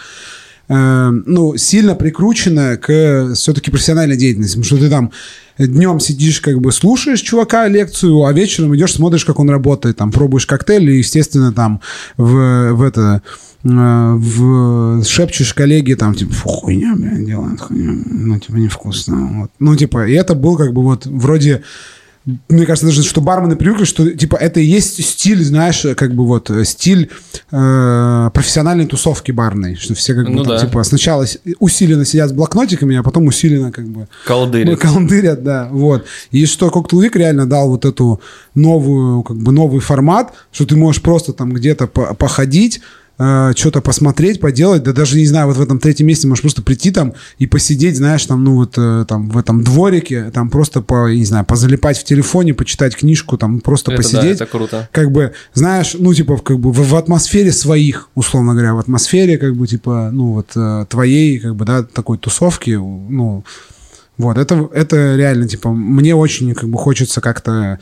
э, 0.68 1.10
ну, 1.26 1.54
сильно 1.58 1.94
прикручена 1.94 2.78
к 2.78 3.34
все-таки 3.34 3.70
профессиональной 3.70 4.16
деятельности. 4.16 4.56
Потому 4.56 4.64
что 4.64 4.78
ты 4.78 4.90
там 4.90 5.10
днем 5.58 6.00
сидишь, 6.00 6.40
как 6.40 6.62
бы 6.62 6.72
слушаешь 6.72 7.20
чувака 7.20 7.68
лекцию, 7.68 8.24
а 8.24 8.32
вечером 8.32 8.74
идешь, 8.74 8.94
смотришь, 8.94 9.26
как 9.26 9.38
он 9.38 9.50
работает, 9.50 9.98
там, 9.98 10.10
пробуешь 10.10 10.46
коктейль, 10.46 10.90
и, 10.90 10.98
естественно, 10.98 11.52
там 11.52 11.82
в, 12.16 12.72
в 12.72 12.82
это 12.82 13.20
э, 13.64 13.68
в 13.68 15.04
шепчешь 15.04 15.52
коллеги 15.52 15.92
там 15.92 16.14
типа 16.14 16.32
«Фу, 16.32 16.48
хуйня 16.48 16.94
блядь, 16.96 17.26
делает 17.26 17.60
хуйня 17.60 18.02
ну 18.06 18.38
типа 18.38 18.56
невкусно 18.56 19.40
вот. 19.40 19.50
ну 19.58 19.74
типа 19.76 20.06
и 20.06 20.12
это 20.12 20.34
был 20.34 20.56
как 20.56 20.72
бы 20.72 20.82
вот 20.82 21.06
вроде 21.06 21.62
мне 22.48 22.64
кажется 22.64 22.86
даже 22.86 23.02
что 23.02 23.20
бармены 23.20 23.54
привыкли 23.54 23.84
что 23.84 24.08
типа 24.10 24.36
это 24.36 24.58
и 24.58 24.64
есть 24.64 25.04
стиль 25.04 25.44
знаешь 25.44 25.84
как 25.96 26.14
бы 26.14 26.24
вот 26.24 26.48
э, 26.50 26.64
стиль 26.64 27.10
э, 27.50 28.30
профессиональной 28.32 28.86
тусовки 28.86 29.30
барной 29.30 29.74
что 29.76 29.94
все 29.94 30.14
как 30.14 30.26
бы 30.26 30.32
Ну 30.32 30.44
там, 30.44 30.56
да. 30.56 30.60
типа 30.64 30.82
сначала 30.84 31.26
усиленно 31.58 32.04
сидят 32.04 32.30
с 32.30 32.32
блокнотиками 32.32 32.96
а 32.96 33.02
потом 33.02 33.26
усиленно 33.26 33.70
как 33.72 33.86
бы 33.88 34.08
Колдырит. 34.26 34.66
ну, 34.68 34.76
колдырят, 34.94 35.42
да, 35.42 35.68
вот. 35.70 36.06
И 36.30 36.46
что 36.46 36.68
Cocktail 36.68 37.00
Week 37.06 37.16
реально 37.18 37.46
дал 37.46 37.68
вот 37.68 37.84
эту 37.84 38.20
новую, 38.54 39.22
как 39.22 39.36
бы 39.36 39.52
новый 39.52 39.80
формат, 39.80 40.32
что 40.52 40.64
ты 40.66 40.76
можешь 40.76 41.02
просто 41.02 41.32
там 41.32 41.52
где-то 41.52 41.86
по- 41.86 42.14
походить, 43.16 43.58
что-то 43.58 43.80
посмотреть, 43.80 44.40
поделать, 44.40 44.82
да 44.82 44.92
даже, 44.92 45.16
не 45.16 45.26
знаю, 45.26 45.46
вот 45.46 45.56
в 45.56 45.62
этом 45.62 45.78
третьем 45.78 46.06
месте 46.06 46.26
можешь 46.26 46.42
просто 46.42 46.62
прийти 46.62 46.90
там 46.90 47.14
и 47.38 47.46
посидеть, 47.46 47.96
знаешь, 47.96 48.24
там, 48.26 48.42
ну 48.44 48.56
вот 48.56 48.74
э, 48.76 49.04
там 49.08 49.28
в 49.28 49.38
этом 49.38 49.62
дворике, 49.62 50.30
там 50.32 50.50
просто, 50.50 50.82
по, 50.82 51.12
не 51.12 51.24
знаю, 51.24 51.44
позалипать 51.44 51.98
в 51.98 52.04
телефоне, 52.04 52.54
почитать 52.54 52.96
книжку, 52.96 53.38
там 53.38 53.60
просто 53.60 53.92
Это 53.92 54.02
да, 54.02 54.08
посидеть. 54.08 54.36
это 54.36 54.46
круто. 54.46 54.88
как 54.92 55.12
бы, 55.12 55.32
знаешь, 55.52 55.94
ну, 55.98 56.12
типа, 56.12 56.38
как 56.38 56.58
бы 56.58 56.72
в, 56.72 56.88
в 56.88 56.96
атмосфере 56.96 57.52
своих, 57.52 58.08
условно 58.14 58.52
говоря, 58.52 58.74
в 58.74 58.78
атмосфере, 58.78 59.38
как 59.38 59.54
бы, 59.56 59.66
типа, 59.66 60.10
ну, 60.12 60.32
вот 60.32 60.50
э, 60.56 60.86
твоей, 60.88 61.38
как 61.38 61.54
бы, 61.56 61.64
да, 61.64 61.82
такой 61.82 62.18
тусовки, 62.18 62.70
ну, 62.70 63.44
вот, 64.16 64.38
это, 64.38 64.68
это 64.72 65.16
реально, 65.16 65.48
типа, 65.48 65.70
мне 65.70 66.14
очень, 66.14 66.54
как 66.54 66.68
бы, 66.68 66.78
хочется 66.78 67.20
как-то, 67.20 67.78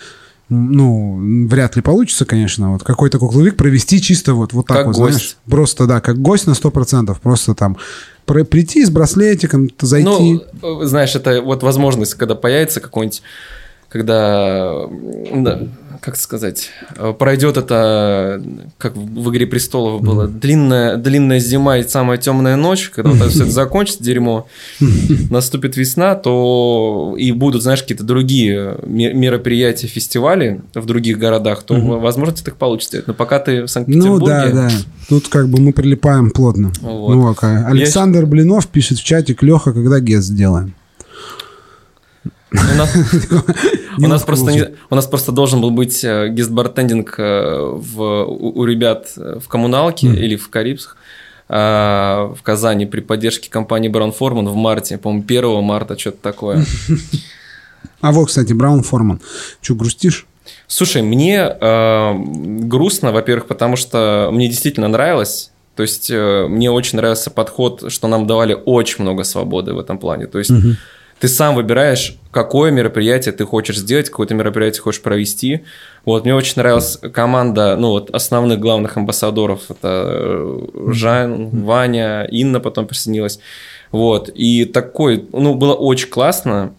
ну, 0.52 1.46
вряд 1.48 1.76
ли 1.76 1.82
получится, 1.82 2.24
конечно, 2.24 2.72
вот 2.72 2.82
какой-то 2.82 3.18
кукловик 3.18 3.56
провести 3.56 4.00
чисто 4.00 4.34
вот, 4.34 4.52
вот 4.52 4.66
так 4.66 4.78
Как 4.78 4.86
вот, 4.86 4.96
гость. 4.96 5.14
знаешь, 5.14 5.36
просто, 5.46 5.86
да, 5.86 6.00
как 6.00 6.18
гость 6.20 6.46
на 6.46 6.52
100%, 6.52 7.16
просто 7.22 7.54
там 7.54 7.76
прийти 8.24 8.84
с 8.84 8.90
браслетиком, 8.90 9.68
зайти. 9.80 10.04
Ну, 10.08 10.82
э, 10.82 10.86
знаешь, 10.86 11.14
это 11.14 11.42
вот 11.42 11.62
возможность, 11.62 12.14
когда 12.14 12.34
появится 12.34 12.80
какой-нибудь, 12.80 13.22
когда, 13.92 14.72
да, 15.34 15.60
как 16.00 16.16
сказать, 16.16 16.70
э, 16.96 17.12
пройдет 17.16 17.58
это, 17.58 18.42
как 18.78 18.96
в 18.96 19.30
«Игре 19.30 19.46
престолов» 19.46 20.00
было, 20.00 20.26
длинная, 20.26 20.96
длинная 20.96 21.38
зима 21.38 21.76
и 21.76 21.86
самая 21.86 22.16
темная 22.16 22.56
ночь, 22.56 22.88
когда 22.88 23.10
вот 23.10 23.20
это 23.20 23.28
все 23.28 23.42
это 23.42 23.52
закончится, 23.52 24.02
дерьмо, 24.02 24.46
наступит 25.28 25.76
весна, 25.76 26.14
то 26.14 27.14
и 27.18 27.32
будут, 27.32 27.62
знаешь, 27.62 27.82
какие-то 27.82 28.02
другие 28.02 28.78
ме- 28.82 29.12
мероприятия, 29.12 29.88
фестивали 29.88 30.62
в 30.74 30.86
других 30.86 31.18
городах, 31.18 31.62
то, 31.62 31.74
возможно, 31.74 32.34
ты 32.34 32.42
так 32.42 32.56
получится. 32.56 33.04
Но 33.06 33.12
пока 33.12 33.40
ты 33.40 33.58
в 33.58 33.60
Ну 33.60 33.68
Санкт-Петербурге... 33.68 34.26
да, 34.26 34.50
да. 34.52 34.70
Тут 35.10 35.28
как 35.28 35.48
бы 35.48 35.60
мы 35.60 35.74
прилипаем 35.74 36.30
плотно. 36.30 36.72
Вот. 36.80 37.14
Ну, 37.14 37.36
а 37.42 37.66
Александр 37.68 38.24
Блинов 38.24 38.68
пишет 38.68 38.98
в 38.98 39.04
чатик, 39.04 39.42
Леха, 39.42 39.74
когда 39.74 40.00
гест 40.00 40.28
сделаем? 40.28 40.74
У 42.52 42.76
нас, 42.76 42.94
у, 43.98 44.00
Не 44.00 44.06
нас 44.06 44.22
просто, 44.22 44.50
не- 44.52 44.68
у 44.90 44.94
нас 44.94 45.06
просто 45.06 45.32
должен 45.32 45.60
был 45.60 45.70
быть 45.70 46.04
э, 46.04 46.28
гест-бартендинг 46.28 47.14
э, 47.18 47.70
в, 47.74 48.02
у, 48.24 48.52
у 48.60 48.64
ребят 48.64 49.12
э, 49.16 49.38
в 49.42 49.48
коммуналке 49.48 50.06
или 50.08 50.36
в 50.36 50.48
Карибсах 50.50 50.96
э, 51.48 51.54
в 51.54 52.38
Казани 52.42 52.86
при 52.86 53.00
поддержке 53.00 53.50
компании 53.50 53.88
Браун 53.88 54.12
Форман 54.12 54.48
в 54.48 54.54
марте, 54.56 54.98
по-моему, 54.98 55.24
1 55.26 55.62
марта, 55.64 55.98
что-то 55.98 56.18
такое. 56.22 56.64
А 58.00 58.10
вот, 58.10 58.26
кстати, 58.26 58.52
Браун 58.52 58.82
Форман. 58.82 59.20
Че, 59.60 59.74
грустишь? 59.74 60.26
Слушай, 60.66 61.02
мне 61.02 61.36
э, 61.38 62.14
грустно, 62.64 63.12
во-первых, 63.12 63.46
потому 63.46 63.76
что 63.76 64.28
мне 64.32 64.48
действительно 64.48 64.88
нравилось. 64.88 65.52
То 65.76 65.82
есть 65.82 66.10
э, 66.10 66.46
мне 66.48 66.70
очень 66.70 66.96
нравился 66.96 67.30
подход, 67.30 67.92
что 67.92 68.08
нам 68.08 68.26
давали 68.26 68.58
очень 68.64 69.04
много 69.04 69.22
свободы 69.24 69.72
в 69.72 69.78
этом 69.78 69.98
плане. 69.98 70.26
То 70.26 70.38
есть 70.38 70.50
ты 71.20 71.28
сам 71.28 71.54
выбираешь, 71.54 72.16
какое 72.32 72.70
мероприятие 72.70 73.32
ты 73.32 73.44
хочешь 73.44 73.78
сделать, 73.78 74.08
какое-то 74.08 74.34
мероприятие 74.34 74.82
хочешь 74.82 75.02
провести. 75.02 75.64
Вот, 76.04 76.24
мне 76.24 76.34
очень 76.34 76.54
нравилась 76.56 76.98
команда, 77.12 77.76
ну, 77.76 77.90
вот, 77.90 78.10
основных 78.10 78.58
главных 78.58 78.96
амбассадоров. 78.96 79.70
Это 79.70 80.06
э, 80.10 80.66
Жан, 80.88 81.50
Ваня, 81.50 82.24
Инна 82.24 82.58
потом 82.58 82.86
присоединилась. 82.86 83.38
Вот, 83.92 84.30
и 84.34 84.64
такой, 84.64 85.26
ну, 85.32 85.54
было 85.54 85.74
очень 85.74 86.08
классно, 86.08 86.72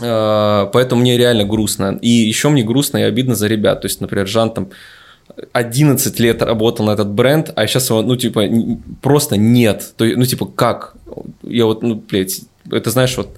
э, 0.00 0.68
поэтому 0.72 1.00
мне 1.00 1.16
реально 1.16 1.44
грустно. 1.44 1.98
И 2.02 2.10
еще 2.10 2.48
мне 2.48 2.64
грустно 2.64 2.98
и 2.98 3.02
обидно 3.02 3.36
за 3.36 3.46
ребят. 3.46 3.82
То 3.82 3.86
есть, 3.86 4.00
например, 4.00 4.26
Жан 4.26 4.50
там 4.50 4.70
11 5.52 6.18
лет 6.18 6.42
работал 6.42 6.84
на 6.86 6.90
этот 6.90 7.08
бренд, 7.08 7.52
а 7.54 7.68
сейчас 7.68 7.88
его, 7.88 8.02
ну, 8.02 8.16
типа, 8.16 8.42
просто 9.00 9.36
нет. 9.36 9.92
То, 9.96 10.04
ну, 10.04 10.24
типа, 10.24 10.46
как? 10.46 10.96
Я 11.44 11.66
вот, 11.66 11.84
ну, 11.84 11.94
блядь, 11.94 12.40
это 12.68 12.90
знаешь, 12.90 13.16
вот 13.16 13.28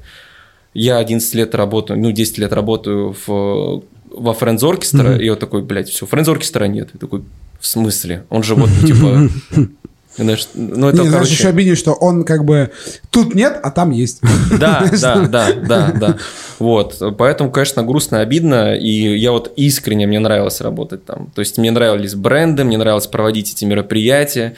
я 0.75 0.99
11 0.99 1.35
лет 1.35 1.55
работаю, 1.55 1.99
ну, 1.99 2.13
10 2.13 2.39
лет 2.39 2.53
работаю 2.53 3.17
в, 3.27 3.85
во 4.11 4.33
Friends 4.33 4.61
Orchestra, 4.61 5.17
mm-hmm. 5.17 5.23
и 5.23 5.27
я 5.27 5.37
такой, 5.37 5.63
блядь, 5.63 5.89
все, 5.89 6.05
Friends 6.07 6.27
Orchestra 6.27 6.67
нет. 6.67 6.91
Я 6.93 6.99
такой, 6.99 7.23
в 7.61 7.67
смысле? 7.67 8.25
Он 8.29 8.43
же 8.43 8.55
вот, 8.55 8.71
типа... 8.85 9.29
Знаешь, 10.17 10.47
ну, 10.55 10.89
это, 10.89 10.99
не, 11.03 11.09
короче... 11.09 11.11
знаешь, 11.11 11.29
еще 11.29 11.49
обиднее, 11.49 11.75
что 11.75 11.93
он 11.93 12.23
как 12.23 12.45
бы 12.45 12.71
тут 13.11 13.35
нет, 13.35 13.59
а 13.61 13.73
там 13.73 13.91
есть. 13.91 14.21
Да, 14.61 14.89
да, 15.01 15.27
да, 15.27 15.53
да, 15.53 15.93
да. 15.93 16.17
Вот, 16.61 17.03
поэтому, 17.19 17.51
конечно, 17.51 17.83
грустно, 17.83 18.21
обидно, 18.21 18.77
и 18.77 19.17
я 19.19 19.33
вот 19.33 19.53
искренне, 19.57 20.07
мне 20.07 20.21
нравилось 20.21 20.61
работать 20.61 21.05
там. 21.05 21.33
То 21.35 21.41
есть 21.41 21.59
мне 21.59 21.73
нравились 21.73 22.15
бренды, 22.15 22.63
мне 22.63 22.79
нравилось 22.79 23.09
проводить 23.09 23.53
эти 23.55 23.65
мероприятия, 23.65 24.55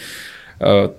э, 0.60 0.90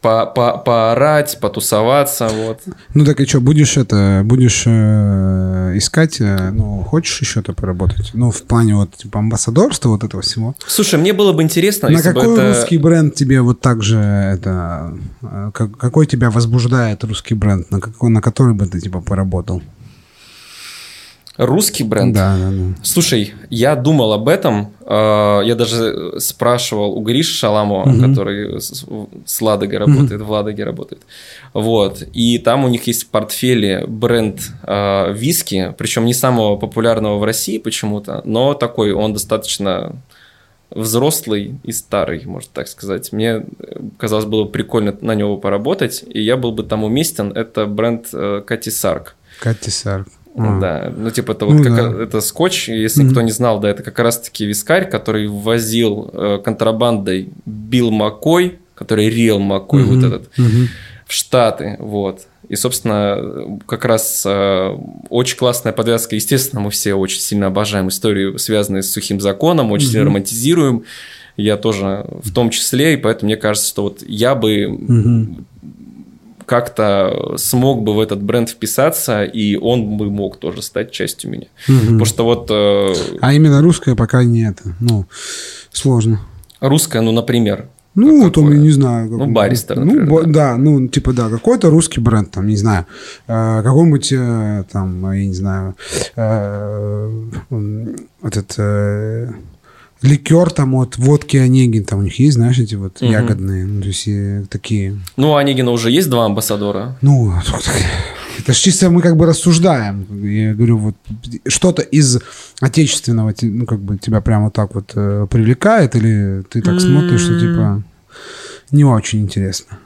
по 0.00 0.26
по 0.26 0.58
поорать, 0.58 1.38
потусоваться, 1.40 2.28
вот. 2.28 2.60
Ну 2.94 3.04
так 3.04 3.20
и 3.20 3.26
что, 3.26 3.40
будешь 3.40 3.76
это, 3.76 4.22
будешь 4.24 4.64
э, 4.66 5.72
искать, 5.76 6.20
э, 6.20 6.50
ну, 6.50 6.82
хочешь 6.82 7.20
еще-то 7.20 7.52
поработать? 7.52 8.10
Ну, 8.14 8.30
в 8.30 8.42
плане 8.42 8.76
вот, 8.76 8.96
типа, 8.96 9.18
амбассадорства 9.18 9.90
вот 9.90 10.04
этого 10.04 10.22
всего? 10.22 10.54
Слушай, 10.66 11.00
мне 11.00 11.12
было 11.12 11.32
бы 11.32 11.42
интересно, 11.42 11.88
На 11.88 12.02
какой 12.02 12.32
это... 12.32 12.48
русский 12.48 12.78
бренд 12.78 13.14
тебе 13.14 13.40
вот 13.40 13.60
так 13.60 13.82
же, 13.82 13.98
это, 13.98 14.94
э, 15.22 15.50
как, 15.52 15.76
какой 15.76 16.06
тебя 16.06 16.30
возбуждает 16.30 17.02
русский 17.04 17.34
бренд, 17.34 17.70
на, 17.70 17.80
какой, 17.80 18.10
на 18.10 18.20
который 18.20 18.54
бы 18.54 18.66
ты, 18.66 18.80
типа, 18.80 19.00
поработал? 19.00 19.62
Русский 21.38 21.84
бренд? 21.84 22.14
Да, 22.14 22.36
да, 22.36 22.50
да. 22.50 22.74
Слушай, 22.82 23.32
я 23.48 23.76
думал 23.76 24.12
об 24.12 24.28
этом. 24.28 24.72
Э, 24.84 25.40
я 25.44 25.54
даже 25.54 26.14
спрашивал 26.18 26.98
у 26.98 27.00
Гриши 27.00 27.32
Шаламова, 27.32 27.88
угу. 27.88 28.00
который 28.00 28.60
с 28.60 29.40
Ладогой 29.40 29.78
работает, 29.78 30.20
угу. 30.20 30.24
в 30.24 30.30
Ладоге 30.32 30.64
работает. 30.64 31.02
Вот. 31.54 32.02
И 32.12 32.38
там 32.38 32.64
у 32.64 32.68
них 32.68 32.88
есть 32.88 33.04
в 33.04 33.06
портфеле 33.06 33.84
бренд 33.86 34.40
э, 34.64 35.12
виски, 35.12 35.74
причем 35.78 36.06
не 36.06 36.12
самого 36.12 36.56
популярного 36.56 37.18
в 37.18 37.24
России 37.24 37.58
почему-то, 37.58 38.20
но 38.24 38.54
такой, 38.54 38.92
он 38.92 39.12
достаточно 39.12 39.94
взрослый 40.70 41.58
и 41.62 41.72
старый, 41.72 42.24
можно 42.26 42.50
так 42.52 42.68
сказать. 42.68 43.12
Мне 43.12 43.44
казалось 43.96 44.26
было 44.26 44.44
прикольно 44.44 44.96
на 45.00 45.14
него 45.14 45.36
поработать, 45.36 46.04
и 46.08 46.20
я 46.20 46.36
был 46.36 46.52
бы 46.52 46.62
там 46.62 46.84
уместен. 46.84 47.32
Это 47.32 47.66
бренд 47.66 48.08
э, 48.12 48.42
Кати 48.46 48.70
Сарк. 48.70 49.14
Кати 49.40 49.70
Сарк. 49.70 50.08
А. 50.36 50.60
Да, 50.60 50.92
ну 50.96 51.10
типа 51.10 51.32
это 51.32 51.46
вот 51.46 51.54
ну, 51.54 51.64
как, 51.64 51.74
да. 51.74 52.02
это 52.02 52.20
скотч, 52.20 52.68
если 52.68 53.04
mm-hmm. 53.04 53.10
кто 53.10 53.22
не 53.22 53.32
знал, 53.32 53.60
да, 53.60 53.70
это 53.70 53.82
как 53.82 53.98
раз-таки 53.98 54.46
вискарь, 54.46 54.88
который 54.88 55.26
ввозил 55.26 56.10
э, 56.12 56.38
контрабандой 56.44 57.30
Билл 57.44 57.90
Маккой, 57.90 58.58
который 58.74 59.08
Риэл 59.08 59.40
Маккой, 59.40 59.82
mm-hmm. 59.82 59.86
вот 59.86 60.04
этот, 60.04 60.38
mm-hmm. 60.38 60.66
в 61.06 61.12
Штаты, 61.12 61.76
вот. 61.78 62.22
И, 62.48 62.56
собственно, 62.56 63.58
как 63.66 63.84
раз 63.84 64.22
э, 64.24 64.76
очень 65.10 65.36
классная 65.36 65.72
подвязка. 65.72 66.14
Естественно, 66.14 66.62
мы 66.62 66.70
все 66.70 66.94
очень 66.94 67.20
сильно 67.20 67.48
обожаем 67.48 67.88
историю, 67.88 68.38
связанную 68.38 68.82
с 68.82 68.90
сухим 68.90 69.20
законом, 69.20 69.70
очень 69.70 69.88
mm-hmm. 69.88 69.90
сильно 69.90 70.06
романтизируем. 70.06 70.84
Я 71.36 71.56
тоже 71.56 72.06
в 72.22 72.32
том 72.32 72.50
числе, 72.50 72.94
и 72.94 72.96
поэтому 72.96 73.26
мне 73.26 73.36
кажется, 73.36 73.68
что 73.68 73.82
вот 73.82 74.02
я 74.06 74.34
бы 74.34 74.62
mm-hmm 74.62 75.44
как-то 76.48 77.34
смог 77.36 77.82
бы 77.82 77.94
в 77.94 78.00
этот 78.00 78.22
бренд 78.22 78.48
вписаться, 78.48 79.22
и 79.22 79.56
он 79.56 79.98
бы 79.98 80.10
мог 80.10 80.38
тоже 80.38 80.62
стать 80.62 80.90
частью 80.90 81.30
меня. 81.30 81.46
Угу. 81.68 81.78
Потому 81.80 82.04
что 82.06 82.24
вот... 82.24 82.50
Э... 82.50 82.94
А 83.20 83.34
именно 83.34 83.60
русская 83.62 83.94
пока 83.94 84.24
нет. 84.24 84.62
Ну, 84.80 85.04
сложно. 85.70 86.20
Русская, 86.60 87.02
ну, 87.02 87.12
например, 87.12 87.68
ну, 87.94 88.22
вот 88.24 88.38
он, 88.38 88.60
не 88.60 88.70
знаю. 88.70 89.10
Ну, 89.10 89.26
Баристер, 89.26 89.78
например. 89.78 90.06
Ну, 90.06 90.22
да. 90.22 90.30
да, 90.30 90.56
ну, 90.56 90.88
типа, 90.88 91.12
да, 91.12 91.28
какой-то 91.28 91.68
русский 91.68 92.00
бренд, 92.00 92.30
там, 92.30 92.46
не 92.46 92.56
знаю, 92.56 92.86
э, 93.26 93.62
какой-нибудь, 93.62 94.12
э, 94.12 94.64
там, 94.70 95.12
я 95.12 95.26
не 95.26 95.34
знаю, 95.34 95.74
э, 96.16 97.24
этот... 98.22 98.56
Э, 100.02 100.06
ликер 100.06 100.50
там 100.50 100.74
от 100.74 100.96
водки 100.96 101.36
Онегин, 101.36 101.84
там 101.84 102.00
у 102.00 102.02
них 102.02 102.18
есть, 102.18 102.34
знаешь, 102.34 102.58
эти 102.58 102.74
вот 102.74 103.02
угу. 103.02 103.10
ягодные, 103.10 103.66
ну, 103.66 103.80
то 103.80 103.88
есть 103.88 104.06
и 104.06 104.44
такие. 104.48 104.98
Ну, 105.16 105.32
у 105.32 105.36
Онегина 105.36 105.70
уже 105.70 105.90
есть 105.90 106.08
два 106.08 106.26
амбассадора. 106.26 106.96
Ну, 107.02 107.32
это 108.38 108.52
же 108.52 108.60
чисто 108.60 108.90
мы 108.90 109.02
как 109.02 109.16
бы 109.16 109.26
рассуждаем. 109.26 110.06
Я 110.24 110.54
говорю, 110.54 110.78
вот 110.78 110.94
что-то 111.46 111.82
из 111.82 112.18
отечественного, 112.60 113.34
ну, 113.42 113.66
как 113.66 113.80
бы 113.80 113.98
тебя 113.98 114.20
прямо 114.20 114.44
вот 114.44 114.54
так 114.54 114.74
вот 114.74 114.92
э, 114.94 115.26
привлекает, 115.30 115.96
или 115.96 116.44
ты 116.48 116.62
так 116.62 116.80
смотришь, 116.80 117.22
что 117.22 117.38
типа 117.38 117.82
не 118.70 118.84
очень 118.84 119.20
интересно? 119.20 119.78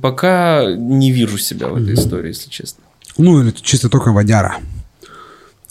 Пока 0.00 0.64
не 0.74 1.12
вижу 1.12 1.36
себя 1.38 1.68
в 1.68 1.76
этой 1.76 1.94
истории, 1.94 2.28
если 2.28 2.48
честно. 2.48 2.82
Ну, 3.18 3.42
или 3.42 3.50
чисто 3.50 3.88
только 3.88 4.12
водяра. 4.12 4.56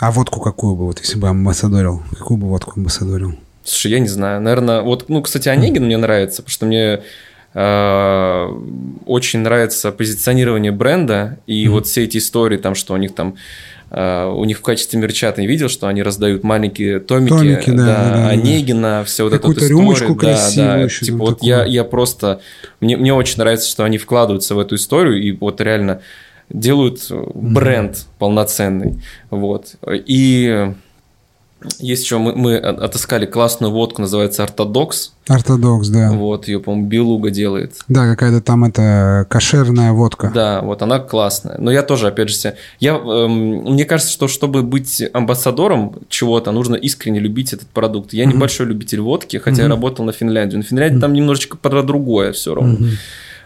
А 0.02 0.10
водку 0.10 0.40
какую 0.42 0.76
бы, 0.76 0.86
вот 0.86 1.00
если 1.00 1.20
бы 1.20 1.30
амбассадорил? 1.30 2.02
Какую 2.18 2.38
бы 2.38 2.48
водку 2.48 2.74
амбассадорил? 2.76 3.36
Слушай, 3.64 3.92
я 3.92 4.00
не 4.00 4.08
знаю. 4.08 4.42
Наверное, 4.42 4.82
вот, 4.82 5.10
ну, 5.10 5.22
кстати, 5.22 5.48
Онегин 5.48 5.86
мне 5.86 5.96
нравится, 5.96 6.42
потому 6.42 6.52
что 6.52 6.66
мне 6.66 7.04
э, 7.54 8.48
очень 9.06 9.42
нравится 9.42 9.92
позиционирование 9.92 10.72
бренда 10.72 11.38
и 11.46 11.66
mm-hmm. 11.66 11.70
вот 11.70 11.86
все 11.86 12.06
эти 12.06 12.18
истории, 12.18 12.58
там, 12.58 12.74
что 12.74 12.96
у 12.96 12.98
них 12.98 13.14
там 13.14 13.36
Uh, 13.94 14.34
у 14.34 14.46
них 14.46 14.60
в 14.60 14.62
качестве 14.62 14.98
мерча 15.02 15.30
ты 15.34 15.46
видел, 15.46 15.68
что 15.68 15.88
они 15.88 16.02
раздают 16.02 16.46
маленькие 16.46 17.02
томики, 17.02 17.30
томики 17.30 17.72
да, 17.72 17.86
да, 17.86 18.14
да, 18.14 18.30
Онегина, 18.30 18.82
да. 18.82 19.04
все 19.04 19.26
вот 19.26 19.34
эту 19.34 19.52
историю. 19.52 19.70
рюмочку 19.70 20.16
да, 20.16 20.50
да, 20.56 20.88
типа 20.88 21.18
вот 21.18 21.44
я, 21.44 21.66
я 21.66 21.84
просто... 21.84 22.40
Мне, 22.80 22.96
мне 22.96 23.14
очень 23.14 23.40
нравится, 23.40 23.68
что 23.68 23.84
они 23.84 23.98
вкладываются 23.98 24.56
в 24.56 24.60
эту 24.60 24.76
историю, 24.76 25.22
и 25.22 25.34
вот 25.34 25.60
реально 25.60 26.00
делают 26.54 27.12
бренд 27.34 27.96
mm-hmm. 27.96 28.08
полноценный. 28.18 29.02
Вот. 29.30 29.76
И 29.86 30.74
есть 31.80 32.04
еще, 32.06 32.18
мы, 32.18 32.34
мы 32.34 32.58
отыскали 32.58 33.26
классную 33.26 33.72
водку, 33.72 34.02
называется 34.02 34.44
Ортодокс. 34.44 35.14
Ортодокс, 35.28 35.90
да. 35.90 36.12
Вот, 36.12 36.48
ее, 36.48 36.60
по-моему, 36.60 36.88
Белуга 36.88 37.30
делает. 37.30 37.76
Да, 37.88 38.10
какая-то 38.10 38.42
там 38.42 38.64
это 38.66 39.28
кошерная 39.30 39.92
водка. 39.92 40.32
Да, 40.34 40.62
вот 40.62 40.82
она 40.82 41.00
классная. 41.00 41.58
Но 41.60 41.72
я 41.72 41.84
тоже, 41.84 42.08
опять 42.08 42.30
же, 42.30 42.56
я, 42.80 42.96
эм, 42.96 43.64
мне 43.74 43.86
кажется, 43.86 44.12
что 44.12 44.28
чтобы 44.28 44.64
быть 44.64 45.04
амбассадором 45.14 46.00
чего-то, 46.10 46.52
нужно 46.52 46.76
искренне 46.76 47.20
любить 47.20 47.54
этот 47.54 47.68
продукт. 47.68 48.14
Я 48.14 48.24
mm-hmm. 48.24 48.34
небольшой 48.34 48.66
любитель 48.66 49.02
водки, 49.02 49.38
хотя 49.38 49.58
mm-hmm. 49.58 49.64
я 49.64 49.70
работал 49.70 50.06
на 50.06 50.14
Финляндии. 50.14 50.58
На 50.58 50.64
Финляндии 50.64 50.98
mm-hmm. 50.98 51.02
там 51.02 51.14
немножечко 51.14 51.58
про 51.58 51.84
другое 51.84 52.32
все 52.32 52.56
равно. 52.56 52.78
Mm-hmm. 52.78 52.98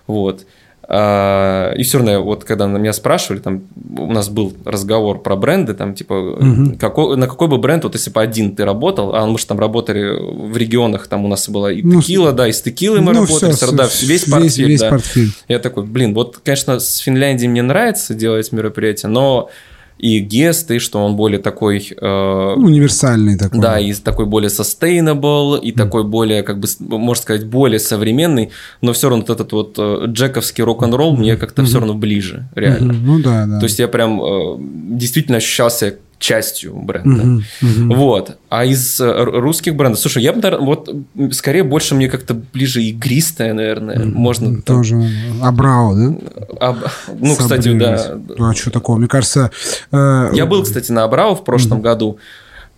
Вот. 0.08 0.46
А, 0.88 1.74
и 1.74 1.84
все 1.84 1.98
равно, 1.98 2.22
вот 2.22 2.44
когда 2.44 2.68
меня 2.68 2.94
спрашивали, 2.94 3.40
там 3.40 3.64
у 3.98 4.12
нас 4.12 4.30
был 4.30 4.54
разговор 4.66 5.22
про 5.22 5.36
бренды, 5.36 5.74
там 5.74 5.96
типа, 5.96 6.14
угу. 6.14 6.78
какой, 6.80 7.18
на 7.18 7.28
какой 7.28 7.48
бы 7.48 7.58
бренд, 7.58 7.84
вот 7.86 7.96
если 7.96 8.12
бы 8.12 8.22
один 8.22 8.56
ты 8.56 8.66
работал, 8.66 9.16
а 9.16 9.26
мы 9.26 9.40
же 9.40 9.48
там 9.48 9.60
работали 9.60 10.16
в 10.20 10.56
регионах, 10.56 11.08
там 11.08 11.26
у 11.26 11.28
нас 11.28 11.50
была 11.50 11.72
и 11.72 11.82
ну, 11.82 12.02
текила, 12.02 12.34
да, 12.34 12.48
и 12.48 12.52
с 12.52 12.62
текилой 12.62 13.02
мы 13.02 13.14
ну, 13.14 13.22
работали, 13.22 13.54
все, 13.54 13.72
да, 13.72 13.86
весь, 13.86 14.04
весь 14.04 14.26
портфель. 14.26 14.68
Весь 14.68 14.80
да. 14.80 14.90
портфель. 14.92 15.32
Я 15.48 15.58
такой, 15.58 15.86
блин, 15.86 16.14
вот, 16.14 16.40
конечно, 16.44 16.80
с 16.80 16.98
Финляндией 16.98 17.50
мне 17.50 17.64
нравится 17.64 18.14
делать 18.14 18.52
мероприятия, 18.52 19.08
но 19.08 19.50
и 19.98 20.20
гесты, 20.20 20.80
что 20.80 21.04
он 21.04 21.16
более 21.16 21.40
такой... 21.40 21.88
Э, 22.00 22.54
Универсальный 22.56 23.38
такой. 23.38 23.60
Да, 23.60 23.80
и 23.80 23.94
такой 23.94 24.26
более 24.26 24.50
sustainable, 24.50 25.60
и 25.60 25.72
mm. 25.72 25.78
такой 25.78 26.04
более, 26.04 26.44
как 26.44 26.60
бы, 26.60 26.68
можно 26.80 27.22
сказать, 27.22 27.46
более 27.46 27.80
современный, 27.80 28.52
но 28.82 28.94
все 28.94 29.10
равно 29.10 29.26
вот 29.28 29.30
этот 29.30 29.52
вот 29.54 29.76
э, 29.78 30.06
джековский 30.08 30.64
рок-н-ролл 30.64 31.14
mm-hmm. 31.14 31.20
мне 31.20 31.38
как-то 31.38 31.62
mm-hmm. 31.62 31.66
все 31.66 31.80
равно 31.80 31.94
ближе, 31.94 32.50
реально. 32.56 32.92
Mm-hmm. 32.92 33.02
Ну 33.04 33.20
да, 33.20 33.46
да. 33.46 33.60
То 33.60 33.66
есть 33.66 33.80
я 33.80 33.88
прям 33.88 34.22
э, 34.22 34.58
действительно 34.98 35.38
ощущался 35.38 35.96
частью 36.20 36.76
бренда. 36.76 37.24
Uh-huh, 37.24 37.42
uh-huh. 37.62 37.96
Вот. 37.96 38.38
А 38.50 38.66
из 38.66 39.00
э, 39.00 39.24
русских 39.24 39.76
брендов, 39.76 40.00
слушай, 40.00 40.24
я 40.24 40.34
бы, 40.34 40.58
вот 40.60 40.90
скорее 41.32 41.64
больше 41.64 41.96
мне 41.96 42.10
как-то 42.10 42.34
ближе 42.34 42.84
игристая, 42.84 43.54
наверное, 43.54 43.98
uh-huh. 43.98 44.14
можно. 44.14 44.62
Тоже 44.62 44.92
там... 44.92 45.44
Абрау, 45.44 45.96
да? 45.96 46.16
Аб... 46.60 46.78
Ну, 47.08 47.36
Сабрелись. 47.36 47.38
кстати, 47.38 47.74
да. 47.78 48.20
Ну, 48.38 48.50
а 48.50 48.54
что 48.56 48.72
такого? 48.72 48.98
Мне 48.98 49.08
кажется... 49.08 49.52
Э... 49.92 50.30
Я 50.34 50.46
был, 50.46 50.64
кстати, 50.64 50.92
на 50.92 51.04
Абрау 51.04 51.36
в 51.36 51.44
прошлом 51.44 51.80
uh-huh. 51.80 51.84
году. 51.84 52.20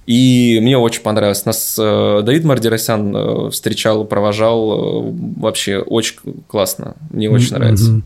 И 0.07 0.59
мне 0.61 0.77
очень 0.77 1.01
понравилось. 1.01 1.43
Нас 1.43 1.75
э, 1.77 2.21
Давид 2.23 2.45
Мардиросян 2.45 3.13
э, 3.13 3.49
встречал, 3.51 4.05
провожал. 4.05 5.09
Э, 5.09 5.13
вообще 5.35 5.79
очень 5.79 6.15
классно. 6.47 6.95
Мне 7.09 7.29
очень 7.29 7.53
нравится. 7.53 7.91
Мгм. 7.91 8.05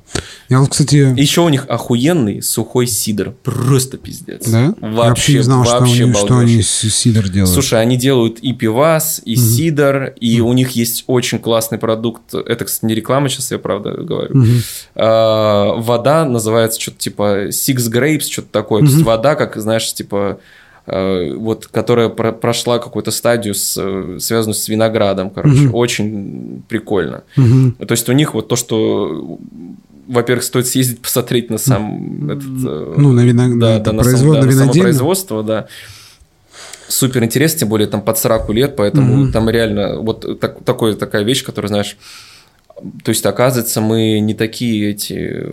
Я 0.50 0.62
вот, 0.62 0.70
кстати, 0.70 0.96
Еще 0.96 1.42
у 1.42 1.50
них 1.50 1.68
охуенный 1.70 2.42
сухой 2.42 2.88
сидр. 2.88 3.36
Просто 3.44 3.98
пиздец. 3.98 4.48
да? 4.48 4.74
Я 4.82 4.88
вообще 4.88 5.34
не 5.34 5.44
знал, 5.44 5.64
что, 5.64 5.78
вообще 5.78 6.06
они, 6.06 6.14
что 6.14 6.38
они 6.40 6.62
сидр 6.64 7.30
делают. 7.30 7.54
Слушай, 7.54 7.80
они 7.80 7.98
делают 7.98 8.40
и 8.40 8.52
пивас, 8.54 9.22
и 9.24 9.36
сидр, 9.36 10.16
и 10.20 10.42
у 10.42 10.54
них 10.54 10.72
есть 10.72 11.04
очень 11.06 11.38
классный 11.38 11.78
продукт. 11.78 12.34
Это, 12.34 12.66
кстати, 12.66 12.86
не 12.86 12.96
реклама, 12.96 13.30
сейчас 13.30 13.52
я 13.52 13.60
правда 13.60 13.92
говорю. 13.92 14.36
Мгм. 14.36 14.62
А, 14.96 15.76
вода 15.76 16.26
называется 16.26 16.82
что-то 16.82 16.98
типа 16.98 17.50
Six 17.50 17.92
Grapes, 17.92 18.28
что-то 18.28 18.48
такое. 18.52 18.82
То 18.82 18.88
есть 18.88 19.04
вода, 19.04 19.36
как, 19.36 19.56
знаешь, 19.58 19.94
типа 19.94 20.40
вот, 20.88 21.68
которая 21.68 22.10
про- 22.10 22.32
прошла 22.32 22.80
какую-то 22.80 23.12
стадию, 23.12 23.54
с, 23.54 23.78
э, 23.80 24.18
связанную 24.20 24.56
с 24.56 24.68
виноградом, 24.68 25.30
короче, 25.30 25.62
Мгм. 25.68 25.76
очень 25.76 26.64
прикольно. 26.68 27.24
Мгм. 27.36 27.74
То 27.74 27.92
есть 27.92 28.10
у 28.10 28.14
них 28.14 28.34
вот 28.34 28.48
то, 28.48 28.56
что, 28.56 29.38
во-первых, 30.08 30.44
стоит 30.44 30.68
съездить 30.68 31.00
посмотреть 31.02 31.50
на 31.50 31.58
сам 31.58 32.30
этот, 32.30 32.44
э, 32.66 32.94
Ну, 32.98 33.12
на 33.14 33.22
виног- 33.22 33.60
да, 33.60 33.78
на, 33.92 34.02
производ- 34.04 34.36
сам- 34.36 34.42
да, 34.42 34.42
на 34.42 34.46
на 34.48 34.52
само 34.54 34.74
производство, 34.74 35.44
да. 35.44 35.68
Супер 36.88 37.24
интересно, 37.24 37.60
тем 37.60 37.70
более 37.70 37.88
там 37.88 38.02
под 38.02 38.18
40 38.18 38.50
лет, 38.54 38.76
поэтому 38.76 39.16
Мгм. 39.24 39.32
там 39.32 39.50
реально 39.50 40.00
вот 40.02 40.40
так- 40.42 40.64
такой, 40.66 40.96
такая 40.96 41.24
вещь, 41.24 41.44
которая, 41.46 41.70
знаешь, 41.70 41.96
то 43.04 43.10
есть, 43.10 43.26
оказывается, 43.26 43.80
мы 43.80 44.20
не 44.20 44.34
такие 44.34 44.90
эти 44.92 45.46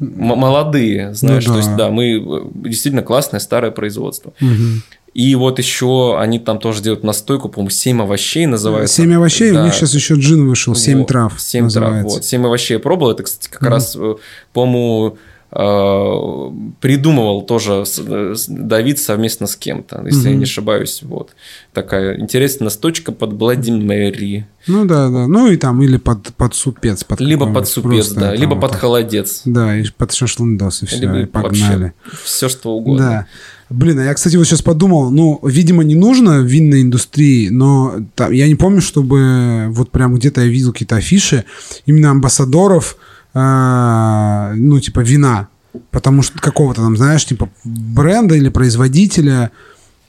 молодые, 0.00 1.14
знаешь, 1.14 1.46
Ну 1.46 1.52
то 1.52 1.58
есть, 1.58 1.70
да. 1.70 1.76
да, 1.76 1.90
мы 1.90 2.14
э, 2.16 2.40
действительно 2.68 3.02
классное 3.02 3.38
старое 3.40 3.70
производство. 3.70 4.32
Мгм. 4.40 4.82
И 5.12 5.34
вот 5.34 5.58
еще 5.58 6.16
они 6.18 6.38
там 6.38 6.58
тоже 6.58 6.82
делают 6.82 7.02
настойку, 7.04 7.48
по-моему, 7.48 7.70
7 7.70 8.02
овощей 8.02 8.46
называется. 8.46 8.94
Семь 8.94 9.12
овощей, 9.14 9.50
у 9.50 9.54
Да. 9.54 9.64
них 9.64 9.74
сейчас 9.74 9.92
еще 9.94 10.14
джин 10.14 10.48
вышел, 10.48 10.74
семь 10.74 10.98
Вот, 11.00 11.08
трав. 11.08 11.34
Семь 11.40 11.68
трав, 11.68 11.84
называется. 11.84 12.14
вот. 12.16 12.24
Семь 12.24 12.46
овощей 12.46 12.74
я 12.74 12.80
пробовал. 12.80 13.10
Это, 13.12 13.24
кстати, 13.24 13.48
как 13.50 13.60
Мгм. 13.62 13.70
раз, 13.70 13.96
э, 13.98 14.14
по-моему, 14.52 15.18
придумывал 15.52 17.42
тоже 17.42 17.84
э, 17.98 18.34
Давид 18.48 18.98
совместно 18.98 19.46
с 19.46 19.56
кем-то, 19.56 20.02
если 20.06 20.24
я 20.24 20.30
Мгм. 20.30 20.38
не 20.38 20.44
ошибаюсь. 20.44 21.00
Вот. 21.02 21.30
Такая 21.72 22.18
интересная 22.20 22.66
настойка 22.66 23.12
под 23.12 23.32
Владимири. 23.32 24.46
Ну 24.66 24.84
да, 24.84 25.08
да. 25.08 25.26
Ну 25.26 25.50
и 25.50 25.56
там 25.56 25.82
или 25.82 25.96
под, 25.96 26.34
под 26.34 26.54
супец. 26.54 27.02
Под 27.04 27.20
Либо 27.20 27.52
под 27.52 27.66
супец, 27.66 28.06
просто 28.06 28.14
да, 28.20 28.30
там 28.30 28.40
либо 28.40 28.56
под 28.56 28.72
так. 28.72 28.80
холодец. 28.80 29.42
Да, 29.44 29.76
и 29.76 29.84
под 29.96 30.12
шашлындос, 30.12 30.82
и 30.82 30.86
все, 30.86 31.00
Либо 31.00 31.20
и 31.20 31.24
погнали. 31.26 31.94
Все, 32.24 32.48
что 32.48 32.70
угодно. 32.76 33.04
Да. 33.04 33.26
Блин, 33.70 34.00
а 34.00 34.04
я, 34.04 34.14
кстати, 34.14 34.36
вот 34.36 34.46
сейчас 34.46 34.62
подумал, 34.62 35.10
ну, 35.10 35.38
видимо, 35.44 35.84
не 35.84 35.94
нужно 35.94 36.40
в 36.40 36.44
винной 36.44 36.82
индустрии, 36.82 37.50
но 37.50 37.98
там, 38.16 38.32
я 38.32 38.48
не 38.48 38.56
помню, 38.56 38.80
чтобы 38.80 39.66
вот 39.70 39.90
прям 39.92 40.14
где-то 40.16 40.40
я 40.40 40.48
видел 40.48 40.72
какие-то 40.72 40.96
афиши 40.96 41.44
именно 41.86 42.10
амбассадоров, 42.10 42.96
а, 43.34 44.52
ну, 44.54 44.80
типа 44.80 45.00
вина, 45.00 45.48
потому 45.90 46.22
что 46.22 46.38
какого-то 46.38 46.82
там, 46.82 46.96
знаешь, 46.96 47.24
типа 47.24 47.48
бренда 47.64 48.34
или 48.34 48.48
производителя, 48.48 49.50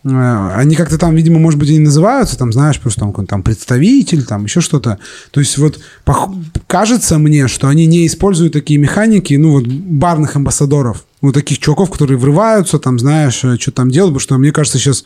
а, 0.04 0.56
они 0.56 0.76
как-то 0.76 0.98
там, 0.98 1.16
видимо, 1.16 1.40
может 1.40 1.60
быть, 1.60 1.70
и 1.70 1.74
не 1.74 1.80
называются, 1.80 2.38
там, 2.38 2.52
знаешь, 2.52 2.80
просто 2.80 3.02
там 3.02 3.26
там 3.28 3.44
представитель, 3.44 4.24
там 4.24 4.46
еще 4.46 4.62
что-то. 4.62 4.98
То 5.32 5.40
есть 5.40 5.58
вот 5.58 5.80
пох- 6.06 6.34
кажется 6.68 7.20
мне, 7.20 7.48
что 7.48 7.68
они 7.68 7.86
не 7.86 8.08
используют 8.08 8.54
такие 8.54 8.80
механики, 8.80 9.36
ну 9.36 9.52
вот 9.52 9.68
барных 9.68 10.36
амбассадоров, 10.36 11.06
вот 11.22 11.36
таких 11.36 11.60
чуваков, 11.60 11.92
которые 11.92 12.18
врываются, 12.18 12.80
там, 12.80 12.98
знаешь, 12.98 13.36
что 13.36 13.72
там 13.72 13.92
делают, 13.92 14.14
потому 14.14 14.20
что 14.20 14.38
мне 14.40 14.52
кажется 14.52 14.80
сейчас, 14.80 15.04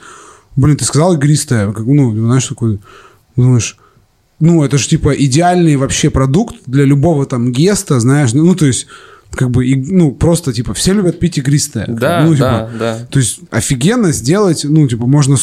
блин, 0.55 0.77
ты 0.77 0.85
сказал 0.85 1.15
игристое, 1.15 1.73
ну, 1.77 2.15
знаешь, 2.15 2.47
такой, 2.47 2.79
думаешь, 3.35 3.77
ну, 4.39 4.63
это 4.63 4.77
же 4.77 4.87
типа 4.87 5.13
идеальный 5.15 5.75
вообще 5.75 6.09
продукт 6.09 6.55
для 6.65 6.83
любого 6.83 7.25
там 7.25 7.51
геста, 7.51 7.99
знаешь, 7.99 8.33
ну, 8.33 8.55
то 8.55 8.65
есть 8.65 8.87
как 9.31 9.51
бы, 9.51 9.65
ну, 9.75 10.11
просто, 10.11 10.53
типа, 10.53 10.73
все 10.73 10.93
любят 10.93 11.19
пить 11.19 11.37
игристое. 11.37 11.85
Да, 11.87 12.23
ну, 12.23 12.35
да, 12.35 12.35
типа, 12.35 12.71
да. 12.79 13.07
то 13.09 13.19
есть 13.19 13.39
офигенно 13.51 14.11
сделать, 14.11 14.63
ну, 14.63 14.87
типа, 14.87 15.07
можно 15.07 15.35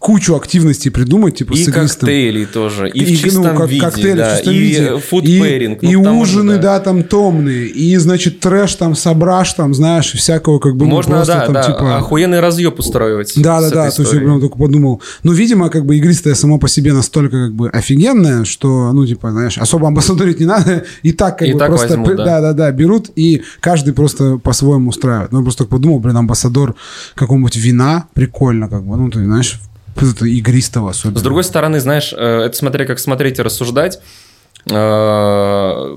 кучу 0.00 0.34
активностей 0.34 0.90
придумать, 0.90 1.36
типа, 1.36 1.52
И 1.52 1.56
с 1.56 1.68
игристым. 1.68 1.86
коктейли 1.86 2.46
тоже, 2.46 2.88
и, 2.88 3.00
И, 3.00 3.14
в 3.14 3.20
чистом 3.20 3.44
ну, 3.44 3.54
как 3.54 3.68
виде, 3.68 3.82
коктейли 3.82 4.12
в 4.12 4.16
да, 4.16 4.36
чистом 4.36 4.54
и 4.54 4.58
виде. 4.58 4.98
фуд 4.98 5.24
и, 5.24 5.40
пэринг. 5.40 5.82
и 5.82 5.94
ну, 5.94 6.02
там 6.02 6.16
уже, 6.16 6.32
ужины, 6.38 6.58
да. 6.58 6.80
там 6.80 7.02
томные, 7.02 7.66
и, 7.66 7.94
значит, 7.98 8.40
трэш 8.40 8.76
там, 8.76 8.94
сображ 8.94 9.52
там, 9.52 9.74
знаешь, 9.74 10.10
всякого 10.12 10.58
как 10.58 10.76
бы, 10.76 10.86
ну, 10.86 10.92
Можно, 10.92 11.16
просто 11.16 11.34
да, 11.34 11.44
там, 11.44 11.52
да, 11.52 11.62
типа... 11.64 11.96
охуенный 11.98 12.40
разъеб 12.40 12.78
устраивать. 12.78 13.34
Да, 13.36 13.60
да, 13.60 13.68
да. 13.68 13.90
То 13.90 14.00
есть 14.00 14.14
я 14.14 14.20
прям 14.20 14.40
только 14.40 14.56
подумал. 14.56 15.02
Ну, 15.22 15.32
видимо, 15.32 15.68
как 15.68 15.84
бы 15.84 15.98
игристое 15.98 16.34
само 16.34 16.58
по 16.58 16.66
себе 16.66 16.94
настолько 16.94 17.48
как 17.48 17.54
бы 17.54 17.68
офигенное, 17.68 18.44
что, 18.46 18.92
ну, 18.92 19.06
типа, 19.06 19.32
знаешь, 19.32 19.58
особо 19.58 19.88
амбассадорить 19.88 20.40
не 20.40 20.46
надо. 20.46 20.84
И 21.02 21.12
так 21.12 21.38
как 21.38 21.46
И 21.46 21.52
бы 21.52 21.58
так 21.58 21.68
просто 21.68 21.98
возьмут, 21.98 22.16
да. 22.16 22.24
да, 22.24 22.40
да, 22.40 22.52
да, 22.54 22.72
берут, 22.72 23.10
и 23.16 23.42
каждый 23.60 23.92
просто 23.92 24.38
по-своему 24.38 24.88
устраивает. 24.88 25.30
Ну, 25.30 25.40
я 25.40 25.44
просто 25.44 25.64
так 25.64 25.70
подумал, 25.70 26.00
блин, 26.00 26.16
амбассадор 26.16 26.74
какого-нибудь 27.14 27.56
вина, 27.56 28.06
прикольно, 28.14 28.70
как 28.70 28.82
бы, 28.82 28.96
ну, 28.96 29.10
ты 29.10 29.22
знаешь, 29.22 29.60
игристого 29.96 30.90
особенно. 30.90 31.18
С 31.18 31.22
другой 31.22 31.44
стороны, 31.44 31.80
знаешь, 31.80 32.12
э, 32.16 32.42
это 32.46 32.56
смотря 32.56 32.84
как 32.86 32.98
смотреть 32.98 33.38
и 33.38 33.42
рассуждать. 33.42 34.00
Э, 34.70 35.96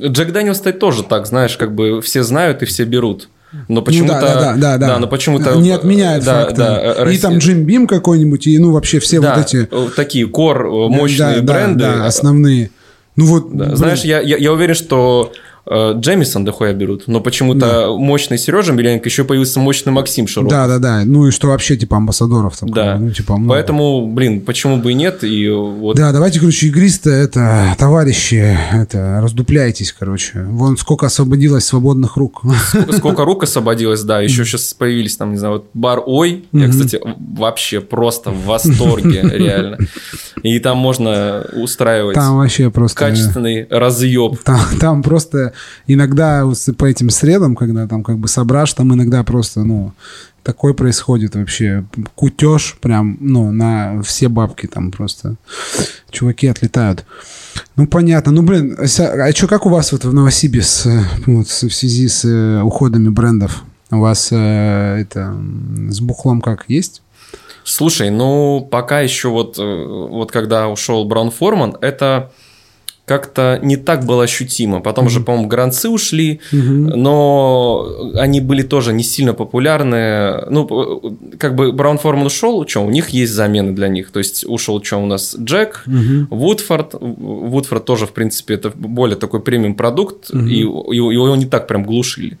Джек 0.00 0.32
Дэниелс 0.32 0.60
тоже 0.78 1.02
так, 1.02 1.26
знаешь, 1.26 1.56
как 1.56 1.74
бы 1.74 2.00
все 2.02 2.22
знают 2.22 2.62
и 2.62 2.66
все 2.66 2.84
берут. 2.84 3.28
Но 3.68 3.82
почему-то... 3.82 4.14
ну, 4.14 4.20
да, 4.20 4.34
да, 4.34 4.54
да, 4.54 4.78
да, 4.78 4.88
да. 4.88 4.98
но 4.98 5.06
почему-то... 5.06 5.54
Не 5.54 5.70
отменяет 5.70 6.24
да, 6.24 6.44
факта. 6.46 6.56
да, 6.56 6.80
э, 6.82 7.02
и 7.02 7.04
Россия- 7.04 7.20
там 7.20 7.38
Джим 7.38 7.64
Бим 7.64 7.86
какой-нибудь, 7.86 8.46
и, 8.46 8.58
ну, 8.58 8.72
вообще 8.72 8.98
все 8.98 9.20
да, 9.20 9.36
вот 9.36 9.46
эти... 9.46 9.68
э, 9.70 9.88
такие 9.94 10.26
кор, 10.26 10.68
мощные 10.68 11.40
да, 11.40 11.40
да, 11.40 11.52
бренды. 11.52 11.84
да, 11.84 12.06
основные. 12.06 12.70
Ну, 13.16 13.26
вот, 13.26 13.56
Да, 13.56 13.66
блин, 13.66 13.76
Знаешь, 13.76 14.02
я, 14.02 14.20
я, 14.20 14.36
я 14.36 14.52
уверен, 14.52 14.74
что 14.74 15.32
Джемисон 15.70 16.44
дохуя 16.44 16.74
берут, 16.74 17.04
но 17.06 17.20
почему-то 17.20 17.96
мощный 17.96 18.36
Сережа 18.36 18.72
Миленко 18.72 19.08
еще 19.08 19.24
появился 19.24 19.60
мощный 19.60 19.92
Максим 19.92 20.26
Широков. 20.26 20.50
Да, 20.50 20.66
да, 20.66 20.78
да. 20.78 21.02
Ну, 21.06 21.28
и 21.28 21.30
что 21.30 21.48
вообще, 21.48 21.76
типа, 21.76 21.96
амбассадоров 21.96 22.56
там. 22.58 22.68
Да. 22.68 22.98
Ну, 22.98 23.10
типа, 23.10 23.36
много. 23.38 23.54
Поэтому, 23.54 24.06
блин, 24.06 24.42
почему 24.42 24.76
бы 24.76 24.92
и 24.92 24.94
нет? 24.94 25.24
И 25.24 25.48
вот 25.48 25.96
Да, 25.96 26.12
давайте, 26.12 26.38
короче, 26.40 26.66
игристое, 26.66 27.24
это, 27.24 27.74
товарищи, 27.78 28.58
это, 28.72 29.20
раздупляйтесь, 29.22 29.92
короче. 29.92 30.42
Вон 30.50 30.76
сколько 30.76 31.06
освободилось 31.06 31.64
свободных 31.64 32.16
рук. 32.18 32.42
сколько 32.90 33.24
рук 33.24 33.42
освободилось, 33.44 34.02
да, 34.02 34.20
еще 34.20 34.44
сейчас 34.44 34.74
появились 34.74 35.16
там, 35.16 35.32
не 35.32 35.38
знаю, 35.38 35.54
вот 35.54 35.66
бар 35.72 36.02
Ой, 36.04 36.44
я, 36.52 36.68
кстати, 36.68 37.00
вообще 37.02 37.80
просто 37.80 38.30
в 38.30 38.44
восторге, 38.44 39.22
реально. 39.32 39.78
И 40.42 40.58
там 40.58 40.76
можно 40.76 41.46
устраивать 41.54 42.14
Там 42.14 42.36
вообще 42.36 42.70
просто... 42.70 42.98
качественный 42.98 43.66
разъеб. 43.70 44.38
Там, 44.44 44.60
там 44.78 45.02
просто 45.02 45.53
иногда 45.86 46.44
по 46.76 46.84
этим 46.84 47.10
средам, 47.10 47.56
когда 47.56 47.86
там 47.86 48.02
как 48.02 48.18
бы 48.18 48.28
собрашь, 48.28 48.72
там 48.74 48.94
иногда 48.94 49.22
просто, 49.24 49.64
ну, 49.64 49.92
такое 50.42 50.74
происходит 50.74 51.34
вообще. 51.34 51.84
Кутеж 52.14 52.76
прям, 52.80 53.16
ну, 53.20 53.50
на 53.50 54.02
все 54.02 54.28
бабки 54.28 54.66
там 54.66 54.92
просто. 54.92 55.36
Чуваки 56.10 56.46
отлетают. 56.46 57.04
Ну, 57.76 57.86
понятно. 57.86 58.30
Ну, 58.32 58.42
блин, 58.42 58.76
а 58.78 59.32
что, 59.32 59.48
как 59.48 59.66
у 59.66 59.70
вас 59.70 59.92
вот 59.92 60.04
в 60.04 60.14
э, 60.14 61.00
вот, 61.26 61.46
в 61.48 61.70
связи 61.74 62.08
с 62.08 62.24
э, 62.24 62.62
уходами 62.62 63.08
брендов? 63.08 63.64
У 63.90 63.98
вас 63.98 64.28
э, 64.30 64.98
это 65.00 65.36
с 65.88 66.00
бухлом 66.00 66.40
как 66.40 66.64
есть? 66.68 67.02
Слушай, 67.64 68.10
ну, 68.10 68.66
пока 68.70 69.00
еще 69.00 69.28
вот, 69.28 69.58
э, 69.58 69.62
вот 69.62 70.30
когда 70.30 70.68
ушел 70.68 71.04
Браун 71.06 71.30
Форман, 71.30 71.76
это 71.80 72.30
как-то 73.04 73.58
не 73.62 73.76
так 73.76 74.04
было 74.06 74.24
ощутимо. 74.24 74.80
Потом 74.80 75.10
же, 75.10 75.20
по-моему, 75.20 75.46
гранцы 75.48 75.88
ушли, 75.88 76.40
но 76.52 77.86
они 78.14 78.40
были 78.40 78.62
тоже 78.62 78.92
не 78.92 79.02
сильно 79.02 79.34
популярны. 79.34 80.46
Ну, 80.48 80.66
э, 81.02 81.36
как 81.38 81.54
бы 81.54 81.72
Браун 81.72 81.98
Форман 81.98 82.26
ушел, 82.26 82.66
что, 82.66 82.80
у 82.80 82.90
них 82.90 83.10
есть 83.10 83.32
замены 83.32 83.72
для 83.72 83.88
них. 83.88 84.10
То 84.10 84.20
есть 84.20 84.44
ушел, 84.46 84.82
что 84.82 84.98
у 84.98 85.06
нас 85.06 85.36
Джек, 85.38 85.84
Вудфорд. 86.30 86.94
Вудфорд 87.00 87.84
тоже, 87.84 88.06
в 88.06 88.12
принципе, 88.12 88.54
это 88.54 88.70
более 88.74 89.16
такой 89.16 89.40
премиум 89.40 89.74
продукт, 89.74 90.30
и, 90.30 90.60
и 90.60 90.64
его 90.64 91.36
не 91.36 91.46
так 91.46 91.66
прям 91.66 91.84
глушили. 91.84 92.38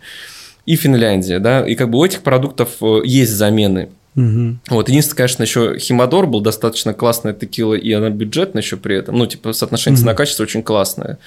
И 0.66 0.76
Финляндия, 0.76 1.40
да, 1.40 1.66
и 1.66 1.74
как 1.74 1.90
бы 1.90 1.98
у 1.98 2.04
этих 2.04 2.22
продуктов 2.22 2.70
э, 2.80 3.00
есть 3.04 3.32
замены. 3.32 3.90
Вот, 4.16 4.88
единственное, 4.88 5.16
конечно, 5.16 5.42
еще 5.42 5.78
Химодор 5.78 6.26
был 6.26 6.40
достаточно 6.40 6.94
классная 6.94 7.32
текила, 7.32 7.74
и 7.74 7.90
она 7.92 8.10
бюджетная 8.10 8.62
еще 8.62 8.76
при 8.76 8.96
этом. 8.96 9.16
Ну, 9.18 9.26
типа, 9.26 9.52
соотношение 9.52 9.98
цена-качество 9.98 10.44
очень 10.44 10.62
классное. 10.62 11.18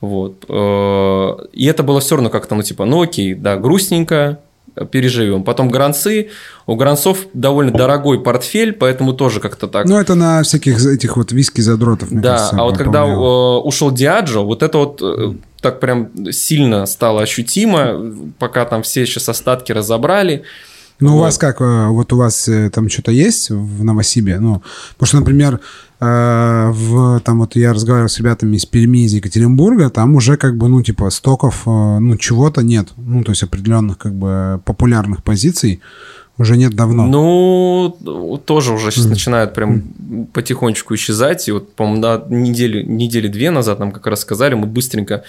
Вот. 0.00 0.44
Э, 0.48 1.46
И 1.52 1.66
это 1.66 1.82
было 1.82 2.00
все 2.00 2.16
равно 2.16 2.30
как-то, 2.30 2.54
ну, 2.54 2.62
типа, 2.62 2.84
ну, 2.84 3.02
окей, 3.02 3.34
да, 3.34 3.56
грустненько, 3.56 4.38
э, 4.76 4.86
переживем. 4.86 5.44
Потом 5.44 5.68
гранцы. 5.70 6.28
У 6.66 6.76
гранцов 6.76 7.26
довольно 7.34 7.72
дорогой 7.72 8.20
портфель, 8.22 8.72
поэтому 8.72 9.12
тоже 9.14 9.40
как-то 9.40 9.66
так. 9.66 9.86
Ну, 9.86 9.98
это 9.98 10.14
на 10.14 10.42
всяких 10.42 10.84
этих 10.86 11.16
вот 11.16 11.32
виски-задротов, 11.32 12.08
да, 12.10 12.36
кажется, 12.36 12.56
а 12.58 12.64
вот 12.64 12.76
когда 12.78 13.04
вполне. 13.04 13.14
э, 13.14 13.60
ушел 13.62 13.90
Диаджо, 13.90 14.40
вот 14.44 14.62
это 14.62 14.78
вот 14.78 15.00
э, 15.02 15.32
так 15.60 15.80
прям 15.80 16.10
сильно 16.32 16.86
стало 16.86 17.22
ощутимо, 17.22 18.32
пока 18.38 18.64
там 18.66 18.82
все 18.82 19.04
сейчас 19.06 19.28
остатки 19.28 19.72
разобрали. 19.72 20.44
Ну, 21.00 21.12
вот. 21.12 21.16
у 21.16 21.20
вас 21.20 21.38
как, 21.38 21.60
э, 21.60 21.86
вот 21.88 22.12
у 22.12 22.16
вас 22.16 22.48
э, 22.48 22.70
там 22.70 22.88
что-то 22.88 23.10
есть 23.10 23.50
в 23.50 23.84
Новосибе? 23.84 24.38
Ну, 24.38 24.62
потому 24.92 25.06
что, 25.06 25.18
например, 25.18 25.60
э, 26.00 26.70
в, 26.72 27.20
там 27.20 27.40
вот 27.40 27.56
я 27.56 27.72
разговаривал 27.72 28.08
с 28.08 28.18
ребятами 28.18 28.56
из 28.56 28.66
Перми, 28.66 29.04
из 29.04 29.14
Екатеринбурга, 29.14 29.90
там 29.90 30.14
уже 30.14 30.36
как 30.36 30.56
бы, 30.56 30.68
ну, 30.68 30.82
типа, 30.82 31.10
стоков, 31.10 31.62
ну, 31.66 32.16
чего-то 32.16 32.62
нет. 32.62 32.88
Ну, 32.96 33.24
то 33.24 33.32
есть 33.32 33.42
определенных 33.42 33.98
как 33.98 34.14
бы 34.14 34.60
популярных 34.64 35.22
позиций 35.22 35.80
уже 36.40 36.56
нет 36.56 36.74
давно. 36.74 37.06
Ну, 37.06 38.40
тоже 38.44 38.72
уже 38.72 38.90
сейчас 38.90 39.06
mm. 39.06 39.10
начинают 39.10 39.54
прям 39.54 39.76
mm. 39.76 40.26
потихонечку 40.32 40.94
исчезать. 40.94 41.48
И 41.48 41.52
вот, 41.52 41.74
по-моему, 41.74 42.00
да, 42.00 42.24
недели, 42.28 42.82
недели 42.82 43.28
две 43.28 43.50
назад 43.50 43.78
нам 43.78 43.92
как 43.92 44.06
раз 44.06 44.20
сказали, 44.20 44.54
мы 44.54 44.66
быстренько 44.66 45.22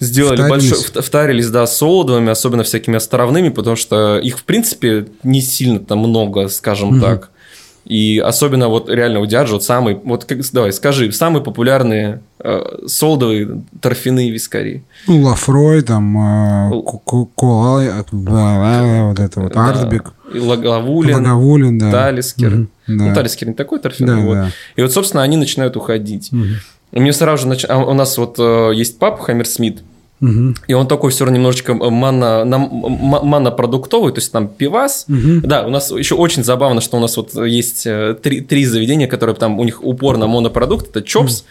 сделали 0.00 0.48
большой... 0.48 0.78
Втарились, 0.78 1.48
да, 1.48 1.66
солодовыми, 1.66 2.30
особенно 2.30 2.62
всякими 2.62 2.96
островными, 2.96 3.50
потому 3.50 3.76
что 3.76 4.18
их, 4.18 4.38
в 4.38 4.44
принципе, 4.44 5.06
не 5.22 5.40
сильно 5.40 5.78
там 5.78 6.00
много, 6.00 6.48
скажем 6.48 6.94
mm 6.94 7.00
так. 7.00 7.30
И 7.86 8.18
особенно 8.18 8.68
вот 8.68 8.90
реально 8.90 9.20
у 9.20 9.26
Дяджи 9.26 9.54
вот 9.54 9.64
самый, 9.64 9.98
вот 10.04 10.24
как, 10.24 10.38
давай, 10.52 10.72
скажи, 10.72 11.10
самые 11.12 11.42
популярные 11.42 12.20
э, 12.38 12.60
солдовые 12.86 13.62
торфяные 13.80 14.30
вискари. 14.30 14.84
Ну, 15.06 15.22
Лафрой, 15.22 15.82
там, 15.82 16.70
э, 16.70 16.82
Кола, 17.34 17.80
э, 17.82 19.08
вот 19.08 19.18
это 19.18 19.40
вот, 19.40 19.56
Артбек. 19.56 20.12
Лагавулин, 20.32 21.16
Лагавулин 21.16 21.78
да. 21.78 21.90
Талискер. 21.90 22.54
Угу, 22.54 22.66
да. 22.86 22.94
Ну, 22.94 23.14
Талискер 23.14 23.48
не 23.48 23.54
такой 23.54 23.80
торфяный. 23.80 24.20
Да, 24.20 24.26
вот. 24.26 24.34
Да. 24.34 24.50
И 24.76 24.82
вот, 24.82 24.92
собственно, 24.92 25.22
они 25.22 25.36
начинают 25.36 25.76
уходить. 25.76 26.28
Угу. 26.32 26.44
И 26.92 27.00
мне 27.00 27.12
сразу 27.12 27.42
же, 27.42 27.48
нач... 27.48 27.64
а 27.68 27.78
у 27.78 27.94
нас 27.94 28.16
вот 28.18 28.36
э, 28.38 28.72
есть 28.74 28.98
пап 28.98 29.20
Хаммерсмит, 29.20 29.82
Угу. 30.20 30.54
И 30.66 30.74
он 30.74 30.86
такой 30.86 31.10
все 31.10 31.24
равно 31.24 31.38
немножечко 31.38 31.74
манно, 31.74 32.44
манно-продуктовый, 32.44 34.12
то 34.12 34.18
есть 34.18 34.30
там 34.32 34.48
пивас. 34.48 35.06
Угу. 35.08 35.46
Да, 35.46 35.66
у 35.66 35.70
нас 35.70 35.90
еще 35.90 36.14
очень 36.14 36.44
забавно, 36.44 36.80
что 36.80 36.98
у 36.98 37.00
нас 37.00 37.16
вот 37.16 37.34
есть 37.34 37.86
э, 37.86 38.16
три, 38.22 38.40
три 38.42 38.66
заведения, 38.66 39.06
которые 39.06 39.36
там 39.36 39.58
у 39.58 39.64
них 39.64 39.82
упор 39.82 40.18
на 40.18 40.26
монопродукт. 40.26 40.90
Это 40.90 41.02
Чопс, 41.02 41.40
угу. 41.40 41.46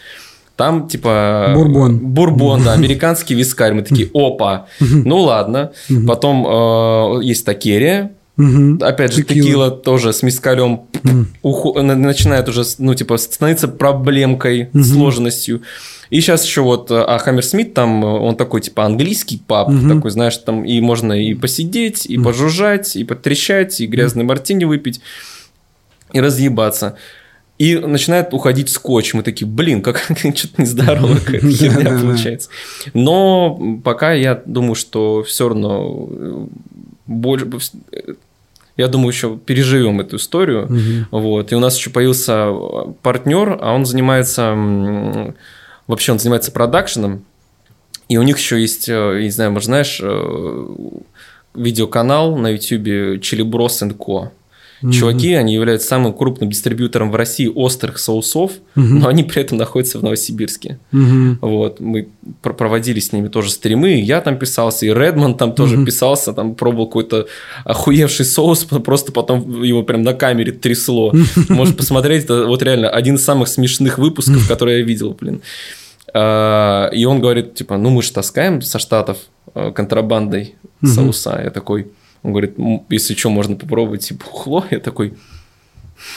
там 0.56 0.88
типа... 0.88 1.52
Бурбон. 1.54 1.98
Бурбон, 1.98 2.62
да, 2.64 2.72
американский 2.72 3.34
вискарь. 3.34 3.72
Мы 3.72 3.82
такие, 3.82 4.08
опа, 4.14 4.66
ну 4.80 5.18
ладно. 5.18 5.72
Потом 6.06 6.46
э, 6.46 7.24
есть 7.24 7.44
Такерия, 7.44 8.12
Угу. 8.40 8.84
Опять 8.84 9.12
же, 9.12 9.22
текила. 9.22 9.44
текила 9.44 9.70
тоже 9.70 10.12
с 10.12 10.22
мискалем 10.22 10.82
угу. 11.42 11.82
начинает 11.82 12.48
уже, 12.48 12.62
ну, 12.78 12.94
типа, 12.94 13.18
становиться 13.18 13.68
проблемкой, 13.68 14.70
угу. 14.72 14.82
сложностью. 14.82 15.60
И 16.10 16.20
сейчас 16.20 16.44
еще 16.44 16.62
вот, 16.62 16.90
а 16.90 17.18
Хаммер 17.18 17.44
Смит 17.44 17.72
там, 17.72 18.02
он 18.02 18.36
такой, 18.36 18.60
типа, 18.60 18.84
английский 18.84 19.40
пап, 19.46 19.68
угу. 19.68 19.88
такой, 19.88 20.10
знаешь, 20.10 20.36
там 20.38 20.64
и 20.64 20.80
можно 20.80 21.12
и 21.12 21.34
посидеть, 21.34 22.04
и 22.06 22.18
угу. 22.18 22.26
пожужжать, 22.26 22.96
и 22.96 23.04
потрещать, 23.04 23.80
и 23.80 23.86
грязный 23.86 24.24
мартини 24.24 24.64
выпить, 24.64 25.00
и 26.12 26.20
разъебаться. 26.20 26.96
И 27.58 27.76
начинает 27.76 28.32
уходить 28.34 28.70
скотч. 28.70 29.14
Мы 29.14 29.22
такие, 29.22 29.46
блин, 29.46 29.82
как 29.82 29.98
что-то 30.34 30.60
нездоровая 30.62 31.20
какая-то 31.24 31.50
херня 31.50 31.90
получается. 31.90 32.50
Но 32.92 33.78
пока 33.84 34.12
я 34.12 34.42
думаю, 34.44 34.74
что 34.74 35.22
все 35.22 35.48
равно 35.48 36.08
э, 36.10 36.46
больше 37.06 37.46
я 38.76 38.88
думаю, 38.88 39.08
еще 39.10 39.36
переживем 39.36 40.00
эту 40.00 40.16
историю. 40.16 40.64
Угу. 40.64 41.20
Вот. 41.20 41.52
И 41.52 41.54
у 41.54 41.60
нас 41.60 41.76
еще 41.76 41.90
появился 41.90 42.50
партнер, 43.02 43.58
а 43.60 43.74
он 43.74 43.84
занимается 43.84 45.34
вообще 45.90 46.12
он 46.12 46.18
занимается 46.18 46.52
продакшеном. 46.52 47.24
И 48.08 48.16
у 48.16 48.22
них 48.22 48.38
еще 48.38 48.60
есть, 48.60 48.88
э, 48.88 48.92
я 48.92 49.22
не 49.22 49.30
знаю, 49.30 49.52
может, 49.52 49.66
знаешь, 49.66 50.00
э, 50.02 50.66
видеоканал 51.54 52.36
на 52.36 52.48
YouTube 52.48 53.20
Chilibros 53.20 53.80
Co. 53.96 54.30
Mm-hmm. 54.82 54.92
Чуваки, 54.92 55.34
они 55.34 55.54
являются 55.54 55.88
самым 55.88 56.14
крупным 56.14 56.48
дистрибьютором 56.48 57.10
в 57.10 57.14
России 57.14 57.52
острых 57.54 57.98
соусов, 57.98 58.52
mm-hmm. 58.52 58.82
но 58.82 59.08
они 59.08 59.24
при 59.24 59.42
этом 59.42 59.58
находятся 59.58 59.98
в 59.98 60.02
Новосибирске. 60.02 60.78
Mm-hmm. 60.92 61.36
Вот, 61.42 61.80
мы 61.80 62.08
пр- 62.40 62.54
проводили 62.54 62.98
с 62.98 63.12
ними 63.12 63.28
тоже 63.28 63.50
стримы, 63.50 64.00
я 64.00 64.22
там 64.22 64.38
писался, 64.38 64.86
и 64.86 64.88
Редмонд 64.88 65.36
там 65.36 65.54
тоже 65.54 65.76
mm-hmm. 65.76 65.84
писался, 65.84 66.32
там 66.32 66.54
пробовал 66.54 66.86
какой-то 66.86 67.26
охуевший 67.64 68.24
соус, 68.24 68.64
просто 68.84 69.12
потом 69.12 69.62
его 69.62 69.82
прям 69.82 70.02
на 70.02 70.14
камере 70.14 70.52
трясло. 70.52 71.12
Mm-hmm. 71.20 71.52
Можешь 71.52 71.76
посмотреть, 71.76 72.24
это 72.24 72.46
вот 72.46 72.62
реально 72.62 72.88
один 72.88 73.16
из 73.16 73.24
самых 73.24 73.48
смешных 73.48 73.98
выпусков, 73.98 74.36
mm-hmm. 74.36 74.48
которые 74.48 74.80
я 74.80 74.84
видел, 74.84 75.16
блин. 75.18 75.42
А, 75.42 75.79
и 76.12 77.04
он 77.04 77.20
говорит, 77.20 77.54
типа, 77.54 77.76
ну 77.76 77.90
мы 77.90 78.02
же 78.02 78.12
таскаем 78.12 78.62
со 78.62 78.78
Штатов 78.78 79.18
э, 79.54 79.70
контрабандой 79.72 80.56
mm-hmm. 80.82 80.88
соуса. 80.88 81.40
Я 81.42 81.50
такой 81.50 81.92
он 82.22 82.32
говорит, 82.32 82.56
если 82.90 83.14
что, 83.14 83.30
можно 83.30 83.56
попробовать 83.56 84.10
и 84.10 84.14
бухло. 84.14 84.64
Я 84.70 84.78
такой, 84.80 85.14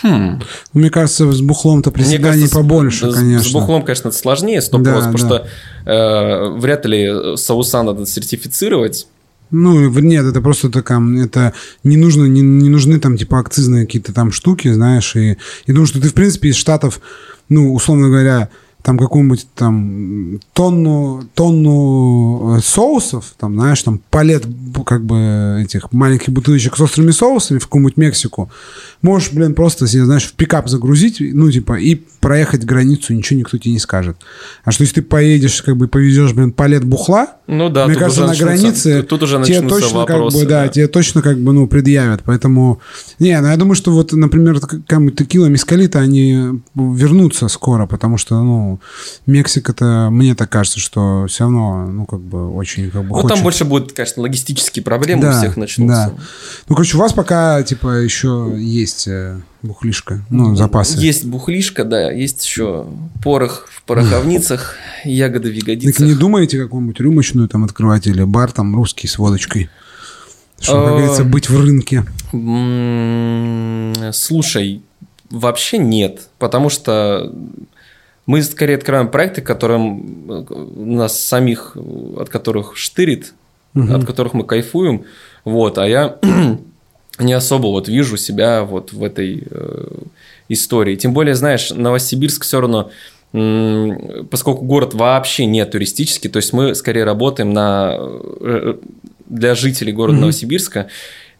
Хм. 0.01 0.41
Мне 0.71 0.89
кажется, 0.89 1.29
с 1.29 1.41
бухлом-то 1.41 1.91
приседаний 1.91 2.47
побольше, 2.49 3.11
с, 3.11 3.15
конечно. 3.15 3.49
С 3.49 3.51
бухлом, 3.51 3.83
конечно, 3.83 4.07
это 4.09 4.17
сложнее, 4.17 4.59
100%, 4.59 4.79
да, 4.79 4.95
потому 4.95 5.17
да. 5.17 5.17
что 5.17 5.47
э, 5.85 6.49
вряд 6.57 6.85
ли 6.85 7.35
соуса 7.35 7.83
надо 7.83 8.05
сертифицировать. 8.05 9.07
Ну, 9.51 9.89
нет, 9.99 10.25
это 10.25 10.41
просто 10.41 10.69
такая, 10.69 11.01
это 11.23 11.53
не 11.83 11.97
нужно, 11.97 12.25
не, 12.25 12.39
не 12.39 12.69
нужны 12.69 12.97
там 12.97 13.17
типа 13.17 13.39
акцизные 13.39 13.85
какие-то 13.85 14.13
там 14.13 14.31
штуки, 14.31 14.71
знаешь, 14.71 15.17
и 15.17 15.37
я 15.67 15.73
думаю, 15.73 15.85
что 15.85 16.01
ты, 16.01 16.07
в 16.07 16.13
принципе, 16.13 16.49
из 16.49 16.55
Штатов, 16.55 17.01
ну, 17.49 17.73
условно 17.73 18.07
говоря, 18.07 18.49
там 18.83 18.97
какую-нибудь 18.97 19.47
там 19.55 20.39
тонну, 20.51 21.23
тонну 21.33 22.57
э, 22.57 22.59
соусов, 22.61 23.33
там, 23.39 23.53
знаешь, 23.53 23.81
там 23.81 24.01
палет 24.09 24.45
как 24.85 25.05
бы 25.05 25.61
этих 25.63 25.93
маленьких 25.93 26.29
бутылочек 26.33 26.75
с 26.75 26.81
острыми 26.81 27.11
соусами 27.11 27.59
в 27.59 27.63
какую-нибудь 27.63 27.95
Мексику, 27.95 28.51
можешь, 29.01 29.31
блин, 29.31 29.53
просто 29.53 29.87
себе, 29.87 30.03
знаешь, 30.03 30.25
в 30.25 30.33
пикап 30.33 30.67
загрузить, 30.67 31.17
ну, 31.21 31.49
типа, 31.49 31.79
и 31.79 31.95
проехать 31.95 32.65
границу, 32.65 33.13
ничего 33.13 33.39
никто 33.39 33.57
тебе 33.57 33.71
не 33.71 33.79
скажет. 33.79 34.17
А 34.65 34.71
что 34.71 34.83
если 34.83 34.95
ты 34.95 35.01
поедешь, 35.01 35.61
как 35.61 35.77
бы, 35.77 35.87
повезешь, 35.87 36.33
блин, 36.33 36.51
палет 36.51 36.83
бухла, 36.83 37.37
ну 37.47 37.69
да, 37.69 37.87
мне 37.87 37.95
кажется, 37.95 38.25
на 38.25 38.35
границе 38.35 39.03
тут 39.03 39.23
уже 39.23 39.41
тебе 39.43 39.61
точно, 39.61 39.99
вопросы, 39.99 40.37
как 40.37 40.43
бы, 40.43 40.49
да, 40.49 40.63
да, 40.63 40.67
тебе 40.69 40.87
точно, 40.87 41.21
как 41.21 41.37
бы, 41.37 41.53
ну, 41.53 41.67
предъявят. 41.67 42.21
Поэтому, 42.25 42.81
не, 43.19 43.39
ну, 43.39 43.47
я 43.47 43.55
думаю, 43.57 43.75
что 43.75 43.91
вот, 43.91 44.11
например, 44.11 44.59
какая-нибудь 44.59 45.15
текила, 45.17 45.45
мискалита, 45.45 45.99
они 45.99 46.61
вернутся 46.75 47.47
скоро, 47.47 47.85
потому 47.85 48.17
что, 48.17 48.41
ну, 48.41 48.72
Мексика-то, 49.25 50.09
мне 50.11 50.35
так 50.35 50.49
кажется, 50.49 50.79
что 50.79 51.25
все 51.27 51.45
равно, 51.45 51.87
ну, 51.87 52.05
как 52.05 52.19
бы, 52.19 52.51
очень, 52.53 52.89
как 52.91 53.03
бы, 53.03 53.09
Ну, 53.09 53.15
хочет... 53.15 53.35
там 53.35 53.43
больше 53.43 53.65
будет, 53.65 53.93
конечно, 53.93 54.21
логистические 54.21 54.83
проблемы 54.83 55.23
да, 55.23 55.29
у 55.29 55.37
всех 55.37 55.57
начнутся. 55.57 56.13
Да. 56.15 56.23
Ну, 56.67 56.75
короче, 56.75 56.97
у 56.97 56.99
вас 56.99 57.13
пока, 57.13 57.63
типа, 57.63 58.01
еще 58.01 58.53
есть 58.57 59.07
э, 59.07 59.39
бухлишка, 59.61 60.21
ну, 60.29 60.55
запасы. 60.55 60.97
Есть 60.97 61.25
бухлишка, 61.25 61.85
да, 61.85 62.11
есть 62.11 62.45
еще 62.45 62.85
порох 63.23 63.67
в 63.71 63.83
пороховницах, 63.83 64.75
ягоды 65.03 65.49
в 65.49 65.53
ягодицах. 65.53 65.97
Так 65.97 66.07
не 66.07 66.15
думаете 66.15 66.61
какую-нибудь 66.61 66.99
рюмочную 66.99 67.47
там 67.47 67.63
открывать 67.63 68.07
или 68.07 68.23
бар 68.23 68.51
там 68.51 68.75
русский 68.75 69.07
с 69.07 69.17
водочкой? 69.17 69.69
Чтобы, 70.59 70.83
как 70.83 70.91
говорится, 70.91 71.23
быть 71.25 71.49
в 71.49 71.59
рынке. 71.59 72.05
Слушай, 74.13 74.81
вообще 75.29 75.77
нет, 75.77 76.29
потому 76.37 76.69
что 76.69 77.33
мы 78.25 78.41
скорее 78.41 78.75
открываем 78.75 79.09
проекты, 79.09 79.41
которым 79.41 80.29
э, 80.29 80.55
нас 80.75 81.19
самих, 81.21 81.75
от 82.17 82.29
которых 82.29 82.77
штырит, 82.77 83.33
угу. 83.75 83.93
от 83.93 84.05
которых 84.05 84.33
мы 84.33 84.43
кайфуем. 84.45 85.05
Вот, 85.43 85.77
а 85.77 85.87
я 85.87 86.17
не 87.19 87.33
особо 87.33 87.67
вот 87.67 87.87
вижу 87.87 88.17
себя 88.17 88.63
вот 88.63 88.93
в 88.93 89.03
этой 89.03 89.43
э, 89.49 89.87
истории. 90.49 90.95
Тем 90.95 91.13
более, 91.13 91.35
знаешь, 91.35 91.71
Новосибирск 91.71 92.43
все 92.43 92.61
равно, 92.61 92.91
поскольку 94.29 94.63
город 94.63 94.93
вообще 94.93 95.45
не 95.45 95.65
туристический, 95.65 96.29
то 96.29 96.37
есть 96.37 96.53
мы 96.53 96.75
скорее 96.75 97.03
работаем 97.03 97.51
на, 97.51 97.95
э, 97.97 98.75
для 99.25 99.55
жителей 99.55 99.91
города 99.91 100.17
mm-hmm. 100.17 100.21
Новосибирска, 100.21 100.87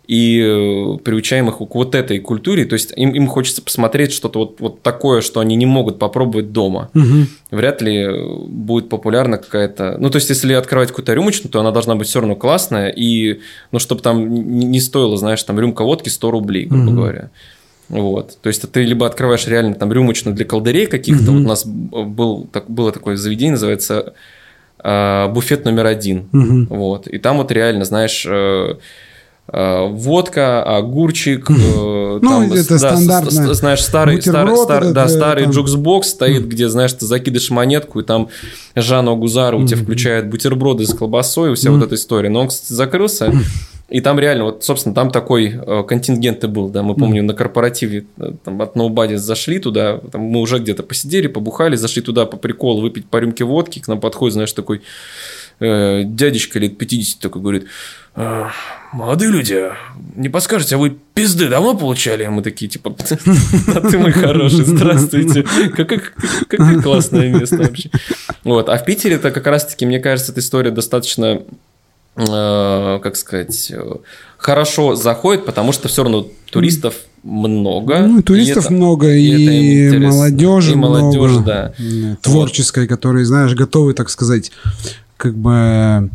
и 0.07 0.41
э, 0.41 0.97
приучаем 1.03 1.47
их 1.47 1.57
к 1.57 1.75
вот 1.75 1.95
этой 1.95 2.19
культуре. 2.19 2.65
То 2.65 2.73
есть 2.73 2.93
им, 2.95 3.11
им 3.11 3.27
хочется 3.27 3.61
посмотреть 3.61 4.11
что-то 4.11 4.39
вот, 4.39 4.59
вот 4.59 4.81
такое, 4.81 5.21
что 5.21 5.39
они 5.39 5.55
не 5.55 5.65
могут 5.65 5.97
попробовать 5.97 6.51
дома. 6.51 6.89
Угу. 6.93 7.27
Вряд 7.51 7.81
ли 7.81 8.09
будет 8.47 8.89
популярна 8.89 9.37
какая-то... 9.37 9.97
Ну, 9.99 10.09
то 10.09 10.17
есть, 10.17 10.29
если 10.29 10.53
открывать 10.53 10.89
какую-то 10.89 11.13
рюмочную, 11.13 11.51
то 11.51 11.61
она 11.61 11.71
должна 11.71 11.95
быть 11.95 12.07
все 12.07 12.19
равно 12.19 12.35
классная, 12.35 12.89
и, 12.89 13.39
ну, 13.71 13.79
чтобы 13.79 14.01
там 14.01 14.29
не 14.29 14.81
стоило, 14.81 15.17
знаешь, 15.17 15.41
там 15.43 15.57
рюмка 15.59 15.83
водки 15.83 16.09
100 16.09 16.31
рублей, 16.31 16.65
грубо 16.65 16.87
угу. 16.87 16.95
говоря. 16.95 17.29
Вот. 17.87 18.37
То 18.41 18.47
есть, 18.47 18.69
ты 18.69 18.83
либо 18.83 19.05
открываешь 19.05 19.47
реально 19.47 19.75
там 19.75 19.93
рюмочную 19.93 20.35
для 20.35 20.45
колдырей 20.45 20.87
каких-то. 20.87 21.31
Угу. 21.31 21.31
Вот 21.31 21.45
у 21.45 21.47
нас 21.47 21.65
был, 21.65 22.49
так, 22.51 22.69
было 22.69 22.91
такое 22.91 23.15
заведение, 23.15 23.53
называется 23.53 24.15
э, 24.83 25.27
буфет 25.29 25.63
номер 25.63 25.85
один. 25.85 26.27
Угу. 26.33 26.75
Вот. 26.75 27.07
И 27.07 27.19
там 27.19 27.37
вот 27.37 27.53
реально, 27.53 27.85
знаешь... 27.85 28.25
Э, 28.27 28.33
Э, 28.33 28.75
водка, 29.47 30.63
огурчик, 30.63 31.49
ну, 31.49 32.19
там, 32.21 32.51
это 32.53 32.69
да, 32.69 32.77
стандартно. 32.77 33.53
Знаешь, 33.53 33.81
старый, 33.81 34.21
старый, 34.21 34.57
старый, 34.57 34.93
да, 34.93 35.07
старый 35.07 35.43
там... 35.43 35.53
jukebox 35.53 36.09
стоит, 36.09 36.47
где, 36.47 36.69
знаешь, 36.69 36.93
ты 36.93 37.05
закидываешь 37.05 37.49
монетку, 37.49 37.99
и 37.99 38.03
там 38.03 38.29
Жанна 38.75 39.15
Гузару 39.15 39.59
mm-hmm. 39.59 39.67
тебе 39.67 39.81
включает 39.81 40.29
бутерброды 40.29 40.85
с 40.85 40.93
колбасой, 40.93 41.51
и 41.51 41.55
вся 41.55 41.69
mm-hmm. 41.69 41.73
вот 41.73 41.85
эта 41.85 41.95
история. 41.95 42.29
Но 42.29 42.41
он, 42.41 42.47
кстати, 42.47 42.73
закрылся. 42.73 43.33
И 43.89 44.01
там 44.01 44.17
реально, 44.17 44.45
вот, 44.45 44.63
собственно, 44.63 44.95
там 44.95 45.11
такой 45.11 45.53
э, 45.53 45.83
контингент 45.83 46.43
и 46.43 46.47
был, 46.47 46.69
да, 46.69 46.81
мы 46.81 46.95
помню, 46.95 47.21
на 47.21 47.35
корпоративе 47.35 48.05
э, 48.17 48.31
там, 48.43 48.59
от 48.61 48.75
Ноубади 48.75 49.15
зашли 49.15 49.59
туда, 49.59 49.99
там, 50.11 50.21
мы 50.21 50.39
уже 50.39 50.57
где-то 50.57 50.81
посидели, 50.81 51.27
побухали, 51.27 51.75
зашли 51.75 52.01
туда 52.01 52.25
по 52.25 52.37
приколу 52.37 52.81
выпить 52.81 53.05
по 53.05 53.17
рюмке 53.17 53.43
водки, 53.43 53.79
к 53.79 53.87
нам 53.87 53.99
подходит, 53.99 54.33
знаешь, 54.33 54.53
такой 54.53 54.81
э, 55.59 56.03
дядечка 56.05 56.59
лет 56.59 56.77
50 56.77 57.19
такой 57.19 57.41
говорит, 57.41 57.67
«А, 58.15 58.51
молодые 58.91 59.31
люди, 59.31 59.69
не 60.15 60.29
подскажете, 60.29 60.75
а 60.75 60.77
вы 60.77 60.95
пизды 61.13 61.49
давно 61.49 61.75
получали? 61.75 62.23
А 62.23 62.31
мы 62.31 62.41
такие, 62.41 62.69
типа, 62.69 62.95
а 63.75 63.81
ты 63.81 63.97
мой 63.97 64.11
хороший, 64.11 64.65
здравствуйте. 64.65 65.43
Какое, 65.75 66.01
какое 66.47 66.81
классное 66.81 67.33
место 67.33 67.57
вообще. 67.57 67.89
Вот. 68.43 68.69
А 68.69 68.77
в 68.77 68.85
Питере 68.85 69.15
это 69.15 69.31
как 69.31 69.47
раз-таки, 69.47 69.85
мне 69.85 69.99
кажется, 69.99 70.31
эта 70.31 70.41
история 70.41 70.71
достаточно 70.71 71.41
Э, 72.15 72.99
как 73.01 73.15
сказать, 73.15 73.71
э, 73.71 73.81
хорошо 74.37 74.93
заходит, 74.93 75.45
потому 75.45 75.71
что 75.71 75.87
все 75.87 76.03
равно 76.03 76.27
туристов 76.51 76.93
много. 77.23 78.01
Ну, 78.01 78.21
туристов 78.21 78.65
это, 78.65 78.73
много, 78.73 79.11
и, 79.11 79.87
и 79.87 79.97
молодежи 79.97 80.73
и 80.73 80.75
молодежь, 80.75 81.31
много. 81.31 81.43
Да. 81.43 81.73
Творческой, 82.21 82.83
вот. 82.83 82.89
которые, 82.89 83.25
знаешь, 83.25 83.55
готовы, 83.55 83.95
так 83.95 84.11
сказать, 84.11 84.51
как 85.18 85.36
бы 85.36 86.09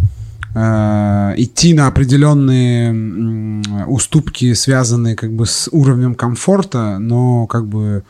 э, 0.55 1.35
идти 1.37 1.75
на 1.75 1.87
определенные 1.87 3.63
уступки, 3.87 4.53
связанные 4.55 5.17
как 5.17 5.33
бы 5.33 5.47
с 5.47 5.69
уровнем 5.73 6.15
комфорта, 6.15 6.99
но 6.99 7.47
как 7.47 7.67
бы 7.67 8.03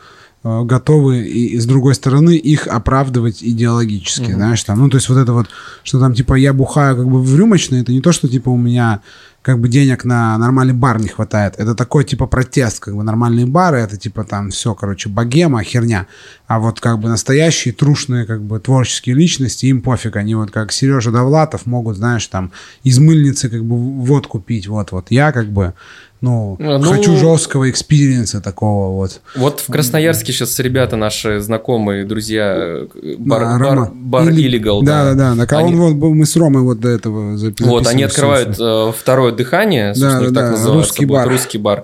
готовы 0.43 1.27
и, 1.27 1.47
и 1.47 1.59
с 1.59 1.65
другой 1.65 1.95
стороны 1.95 2.37
их 2.37 2.67
оправдывать 2.67 3.43
идеологически, 3.43 4.31
mm-hmm. 4.31 4.35
знаешь, 4.35 4.63
там, 4.63 4.79
ну, 4.79 4.89
то 4.89 4.95
есть 4.95 5.09
вот 5.09 5.17
это 5.17 5.33
вот, 5.33 5.47
что 5.83 5.99
там, 5.99 6.13
типа, 6.13 6.35
я 6.35 6.53
бухаю 6.53 6.95
как 6.95 7.09
бы 7.09 7.21
в 7.21 7.35
рюмочной, 7.37 7.81
это 7.81 7.91
не 7.91 7.99
то, 7.99 8.13
что, 8.13 8.29
типа, 8.29 8.49
у 8.49 8.57
меня 8.57 9.01
как 9.41 9.59
бы 9.59 9.67
денег 9.67 10.03
на 10.05 10.37
нормальный 10.37 10.73
бар 10.73 10.99
не 10.99 11.09
хватает, 11.09 11.55
это 11.57 11.75
такой, 11.75 12.05
типа, 12.05 12.25
протест, 12.25 12.79
как 12.79 12.95
бы 12.95 13.03
нормальные 13.03 13.47
бары, 13.47 13.79
это, 13.79 13.97
типа, 13.97 14.23
там, 14.23 14.49
все, 14.49 14.73
короче, 14.75 15.09
богема, 15.09 15.61
херня, 15.63 16.07
а 16.47 16.59
вот, 16.59 16.79
как 16.79 16.99
бы, 16.99 17.09
настоящие 17.09 17.73
трушные, 17.73 18.25
как 18.25 18.41
бы, 18.41 18.59
творческие 18.59 19.15
личности, 19.15 19.65
им 19.65 19.81
пофиг, 19.81 20.15
они 20.15 20.35
вот, 20.35 20.51
как 20.51 20.71
Сережа 20.71 21.11
Довлатов, 21.11 21.65
могут, 21.65 21.97
знаешь, 21.97 22.25
там, 22.27 22.51
из 22.83 22.99
мыльницы, 22.99 23.49
как 23.49 23.63
бы, 23.65 23.75
водку 23.77 24.39
пить, 24.39 24.67
вот-вот, 24.67 25.07
я, 25.09 25.33
как 25.33 25.47
бы, 25.47 25.73
ну, 26.21 26.57
ну, 26.59 26.81
хочу 26.81 27.15
жесткого 27.15 27.69
experience 27.69 28.34
а 28.34 28.41
такого 28.41 28.93
вот. 28.93 29.21
Вот 29.35 29.61
в 29.61 29.71
Красноярске 29.71 30.33
сейчас 30.33 30.59
ребята 30.59 30.97
наши 30.97 31.39
знакомые, 31.39 32.03
друзья, 32.03 32.81
бар, 33.17 33.41
да, 33.41 33.57
бар, 33.57 33.91
бар 33.93 34.29
Ille-, 34.29 34.59
Illegal. 34.59 34.83
Да, 34.83 35.13
да, 35.13 35.35
да. 35.35 35.45
да. 35.45 35.57
Они... 35.57 35.73
Он, 35.75 35.97
вот, 35.97 36.09
мы 36.13 36.25
с 36.25 36.35
Ромой 36.35 36.63
вот 36.63 36.81
до 36.81 36.89
этого 36.89 37.37
записывали. 37.37 37.71
Вот, 37.71 37.87
они 37.87 38.03
открывают 38.03 38.57
э, 38.59 38.91
второе 38.97 39.31
дыхание, 39.31 39.95
собственно, 39.95 40.29
да, 40.29 40.29
да, 40.29 40.41
так 40.41 40.43
да. 40.43 40.51
называется. 40.51 40.87
Русский 40.89 41.05
бар. 41.05 41.29
Русский 41.29 41.57
бар. 41.57 41.83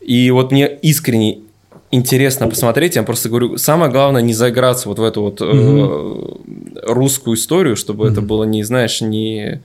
И 0.00 0.30
вот 0.30 0.52
мне 0.52 0.68
искренне 0.82 1.38
интересно 1.90 2.48
посмотреть. 2.48 2.96
Я 2.96 3.04
просто 3.04 3.28
говорю, 3.28 3.56
самое 3.56 3.90
главное 3.90 4.20
не 4.20 4.34
заиграться 4.34 4.88
вот 4.88 4.98
в 4.98 5.02
эту 5.02 5.22
вот 5.22 5.40
угу. 5.40 5.50
э, 5.50 6.92
русскую 6.92 7.36
историю, 7.36 7.76
чтобы 7.76 8.04
угу. 8.04 8.12
это 8.12 8.20
было 8.20 8.44
не, 8.44 8.64
знаешь, 8.64 9.00
не 9.00 9.62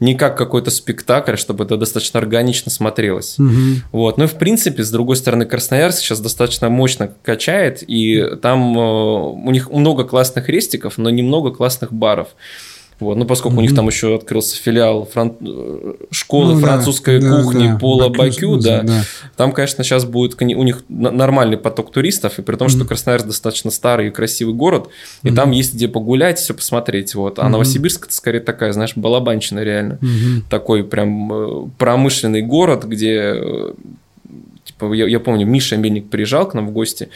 не 0.00 0.14
как 0.14 0.38
какой-то 0.38 0.70
спектакль, 0.70 1.36
чтобы 1.36 1.64
это 1.64 1.76
достаточно 1.76 2.20
органично 2.20 2.70
смотрелось. 2.70 3.38
Угу. 3.38 3.52
Вот. 3.92 4.18
Ну 4.18 4.24
и 4.24 4.26
в 4.26 4.34
принципе, 4.34 4.84
с 4.84 4.90
другой 4.90 5.16
стороны, 5.16 5.44
Красноярск 5.44 5.98
сейчас 5.98 6.20
достаточно 6.20 6.68
мощно 6.68 7.12
качает, 7.22 7.82
и 7.86 8.24
там 8.40 8.78
э, 8.78 8.80
у 8.80 9.50
них 9.50 9.70
много 9.70 10.04
классных 10.04 10.48
рестиков, 10.48 10.98
но 10.98 11.10
немного 11.10 11.50
классных 11.50 11.92
баров. 11.92 12.28
Вот, 13.00 13.16
ну, 13.16 13.24
поскольку 13.24 13.56
mm-hmm. 13.56 13.60
у 13.60 13.62
них 13.62 13.74
там 13.74 13.86
еще 13.86 14.16
открылся 14.16 14.56
филиал 14.56 15.04
фран... 15.06 15.36
школы 16.10 16.54
ну, 16.54 16.60
французской 16.60 17.20
да, 17.20 17.42
кухни 17.42 17.68
да, 17.68 17.78
Пола 17.78 18.08
Бакю, 18.08 18.56
да, 18.56 18.82
да. 18.82 19.02
Там, 19.36 19.52
конечно, 19.52 19.84
сейчас 19.84 20.04
будет 20.04 20.40
у 20.40 20.44
них 20.44 20.82
нормальный 20.88 21.56
поток 21.56 21.92
туристов, 21.92 22.38
и 22.38 22.42
при 22.42 22.56
том, 22.56 22.66
mm-hmm. 22.66 22.76
что 22.76 22.84
Красноярск 22.84 23.26
достаточно 23.26 23.70
старый 23.70 24.08
и 24.08 24.10
красивый 24.10 24.54
город, 24.54 24.88
и 25.22 25.28
mm-hmm. 25.28 25.34
там 25.34 25.52
есть 25.52 25.74
где 25.74 25.86
погулять, 25.86 26.38
все 26.38 26.54
посмотреть. 26.54 27.14
Вот. 27.14 27.38
А 27.38 27.42
mm-hmm. 27.42 27.48
Новосибирск 27.50 28.06
это 28.06 28.14
скорее 28.14 28.40
такая, 28.40 28.72
знаешь, 28.72 28.92
балабанчина 28.96 29.60
реально. 29.60 29.98
Mm-hmm. 30.02 30.42
Такой 30.50 30.82
прям 30.82 31.32
э, 31.32 31.68
промышленный 31.78 32.42
город, 32.42 32.84
где 32.84 33.34
э, 33.36 33.72
типа, 34.64 34.92
я, 34.92 35.06
я 35.06 35.20
помню, 35.20 35.46
Миша 35.46 35.76
Мельник 35.76 36.10
приезжал 36.10 36.48
к 36.48 36.54
нам 36.54 36.66
в 36.66 36.72
гости, 36.72 37.10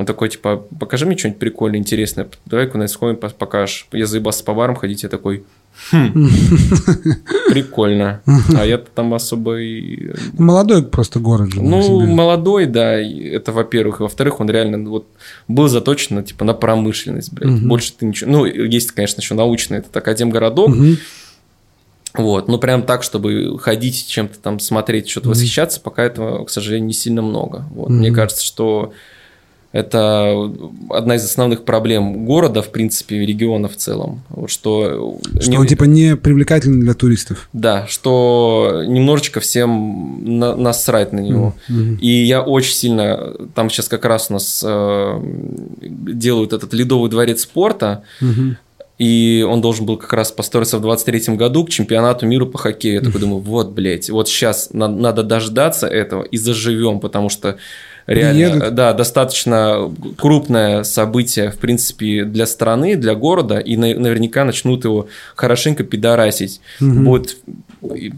он 0.00 0.06
такой, 0.06 0.30
типа, 0.30 0.64
покажи 0.78 1.04
мне 1.04 1.16
что-нибудь 1.16 1.38
прикольное, 1.38 1.78
интересное. 1.78 2.26
Давай 2.46 2.66
куда-нибудь 2.66 2.90
сходим, 2.90 3.16
покажешь. 3.16 3.86
Я 3.92 4.06
заебался 4.06 4.42
по 4.44 4.54
барам 4.54 4.74
ходить, 4.74 5.02
я 5.02 5.10
такой, 5.10 5.44
хм, 5.90 6.10
прикольно. 7.50 8.22
А 8.56 8.64
я 8.64 8.78
там 8.78 9.12
особо 9.12 9.60
и... 9.60 10.10
Молодой 10.38 10.84
просто 10.84 11.20
город 11.20 11.52
же. 11.52 11.60
Ну, 11.60 12.00
молодой, 12.06 12.64
да, 12.64 12.98
это 12.98 13.52
во-первых. 13.52 14.00
И 14.00 14.02
во-вторых, 14.02 14.40
он 14.40 14.48
реально 14.48 14.88
вот 14.88 15.06
был 15.48 15.68
заточен 15.68 16.16
на, 16.16 16.22
типа, 16.22 16.46
на 16.46 16.54
промышленность, 16.54 17.34
блядь. 17.34 17.60
Больше 17.60 17.92
ты 17.92 18.06
ничего... 18.06 18.30
Ну, 18.30 18.46
есть, 18.46 18.92
конечно, 18.92 19.20
еще 19.20 19.34
научный, 19.34 19.78
это 19.80 19.98
Академгородок. 19.98 20.74
Вот, 22.14 22.48
ну 22.48 22.58
прям 22.58 22.84
так, 22.84 23.02
чтобы 23.02 23.58
ходить 23.58 24.08
чем-то 24.08 24.38
там 24.40 24.60
смотреть, 24.60 25.10
что-то 25.10 25.28
восхищаться, 25.28 25.78
пока 25.78 26.02
этого, 26.02 26.44
к 26.44 26.50
сожалению, 26.50 26.86
не 26.86 26.92
сильно 26.94 27.20
много. 27.20 27.66
Вот, 27.70 27.90
Мне 27.90 28.10
кажется, 28.10 28.44
что 28.44 28.94
это 29.72 30.52
одна 30.88 31.14
из 31.14 31.24
основных 31.24 31.64
проблем 31.64 32.24
города, 32.24 32.60
в 32.60 32.70
принципе, 32.70 33.24
региона 33.24 33.68
в 33.68 33.76
целом. 33.76 34.22
Что 34.48 35.20
что 35.40 35.50
не... 35.50 35.58
он 35.58 35.66
типа 35.66 35.84
не 35.84 36.16
привлекательный 36.16 36.80
для 36.80 36.94
туристов. 36.94 37.48
Да, 37.52 37.86
что 37.86 38.82
немножечко 38.86 39.38
всем 39.38 40.38
на... 40.38 40.56
насрать 40.56 41.12
на 41.12 41.20
него. 41.20 41.54
Mm-hmm. 41.68 41.98
И 42.00 42.24
я 42.24 42.42
очень 42.42 42.74
сильно... 42.74 43.32
Там 43.54 43.70
сейчас 43.70 43.88
как 43.88 44.04
раз 44.04 44.26
у 44.30 44.34
нас 44.34 44.64
э, 44.66 45.20
делают 45.82 46.52
этот 46.52 46.74
ледовый 46.74 47.08
дворец 47.08 47.42
спорта. 47.42 48.02
Mm-hmm. 48.20 48.56
И 48.98 49.46
он 49.48 49.62
должен 49.62 49.86
был 49.86 49.96
как 49.96 50.12
раз 50.12 50.30
построиться 50.30 50.76
в 50.78 50.82
23 50.82 51.36
году 51.36 51.64
к 51.64 51.70
чемпионату 51.70 52.26
мира 52.26 52.44
по 52.44 52.58
хоккею. 52.58 52.96
Я 52.96 53.00
такой 53.00 53.20
думаю, 53.20 53.40
вот, 53.40 53.70
блядь, 53.70 54.10
вот 54.10 54.28
сейчас 54.28 54.70
надо 54.72 55.22
дождаться 55.22 55.86
этого 55.86 56.22
и 56.22 56.36
заживем, 56.36 56.98
потому 56.98 57.28
что 57.28 57.56
реально, 58.06 58.64
едут. 58.64 58.74
да, 58.74 58.92
достаточно 58.92 59.92
крупное 60.16 60.82
событие, 60.84 61.50
в 61.50 61.58
принципе, 61.58 62.24
для 62.24 62.46
страны, 62.46 62.96
для 62.96 63.14
города, 63.14 63.58
и 63.58 63.76
наверняка 63.76 64.44
начнут 64.44 64.84
его 64.84 65.08
хорошенько 65.34 65.84
пидорасить. 65.84 66.60
Угу. 66.80 66.90
Будут 66.90 67.36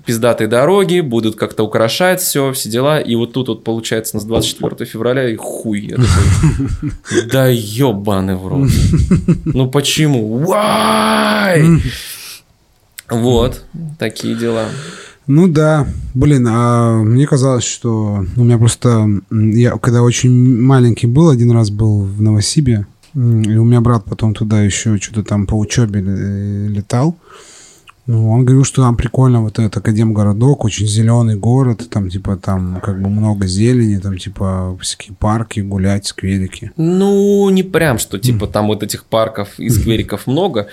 пиздатые 0.04 0.48
дороги, 0.48 1.00
будут 1.00 1.36
как-то 1.36 1.62
украшать 1.62 2.20
все, 2.20 2.52
все 2.52 2.68
дела, 2.68 3.00
и 3.00 3.14
вот 3.14 3.32
тут 3.32 3.48
вот 3.48 3.64
получается 3.64 4.18
с 4.18 4.24
24 4.24 4.88
февраля 4.88 5.28
и 5.28 5.36
хуй. 5.36 5.80
Я 5.80 5.96
такой, 5.96 7.22
да 7.32 7.46
ебаный 7.48 8.34
в 8.34 8.46
рот. 8.46 8.70
Ну 9.44 9.70
почему? 9.70 10.40
Why? 10.40 11.80
Вот, 13.08 13.62
такие 13.98 14.34
дела. 14.34 14.66
Ну 15.26 15.48
да, 15.48 15.86
блин, 16.14 16.46
а 16.50 17.02
мне 17.02 17.26
казалось, 17.26 17.64
что 17.64 18.24
у 18.36 18.44
меня 18.44 18.58
просто... 18.58 19.08
Я 19.30 19.78
когда 19.78 20.02
очень 20.02 20.60
маленький 20.60 21.06
был, 21.06 21.30
один 21.30 21.52
раз 21.52 21.70
был 21.70 22.02
в 22.02 22.20
Новосибе, 22.20 22.86
и 23.14 23.18
у 23.18 23.64
меня 23.64 23.80
брат 23.80 24.04
потом 24.04 24.34
туда 24.34 24.62
еще 24.62 24.98
что-то 24.98 25.22
там 25.22 25.46
по 25.46 25.54
учебе 25.54 26.00
летал. 26.00 27.16
Ну, 28.04 28.32
он 28.32 28.44
говорил, 28.44 28.64
что 28.64 28.82
там 28.82 28.96
прикольно 28.96 29.42
вот 29.42 29.60
этот 29.60 29.76
Академгородок, 29.76 30.64
очень 30.64 30.88
зеленый 30.88 31.36
город, 31.36 31.88
там 31.88 32.10
типа 32.10 32.36
там 32.36 32.80
как 32.82 33.00
бы 33.00 33.08
много 33.08 33.46
зелени, 33.46 33.98
там 33.98 34.18
типа 34.18 34.76
всякие 34.80 35.14
парки, 35.14 35.60
гулять, 35.60 36.06
скверики. 36.06 36.72
Ну, 36.76 37.48
не 37.50 37.62
прям, 37.62 37.98
что 37.98 38.18
типа 38.18 38.48
там 38.48 38.66
вот 38.66 38.82
этих 38.82 39.04
парков 39.04 39.50
и 39.58 39.68
сквериков 39.68 40.26
много. 40.26 40.66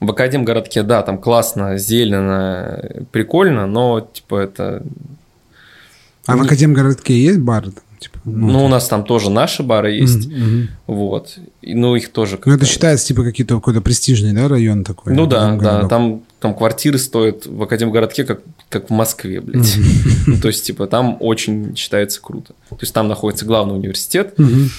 В 0.00 0.10
Академгородке, 0.10 0.82
да, 0.82 1.02
там 1.02 1.18
классно, 1.18 1.76
зелено, 1.76 3.04
прикольно, 3.12 3.66
но 3.66 4.00
типа 4.00 4.40
это... 4.40 4.82
А 6.26 6.36
в 6.36 6.42
Академгородке 6.42 7.18
есть 7.18 7.38
бары? 7.38 7.72
Типа, 8.00 8.18
ну, 8.24 8.52
ну 8.52 8.64
у 8.64 8.68
нас 8.68 8.88
там 8.88 9.04
тоже 9.04 9.30
наши 9.30 9.62
бары 9.62 9.92
есть, 9.92 10.26
mm-hmm. 10.26 10.68
вот, 10.86 11.38
и, 11.60 11.74
ну 11.74 11.96
их 11.96 12.10
тоже. 12.10 12.40
Ну 12.42 12.54
это 12.54 12.64
считается 12.64 13.06
типа 13.06 13.22
какие-то 13.24 13.56
какой-то 13.56 13.82
престижный, 13.82 14.32
да, 14.32 14.48
район 14.48 14.84
такой? 14.84 15.12
Ну 15.12 15.26
да, 15.26 15.54
да, 15.56 15.86
там 15.86 16.22
там 16.40 16.54
квартиры 16.54 16.96
стоят 16.96 17.44
в 17.44 17.62
Академгородке 17.62 18.24
как 18.24 18.40
как 18.70 18.88
в 18.88 18.92
Москве, 18.92 19.42
блядь. 19.42 19.66
Mm-hmm. 19.66 20.12
ну, 20.28 20.40
то 20.40 20.48
есть 20.48 20.64
типа 20.64 20.86
там 20.86 21.18
очень 21.20 21.76
считается 21.76 22.22
круто. 22.22 22.54
То 22.70 22.78
есть 22.80 22.94
там 22.94 23.06
находится 23.06 23.44
главный 23.44 23.74
университет. 23.74 24.32
Mm-hmm. 24.38 24.70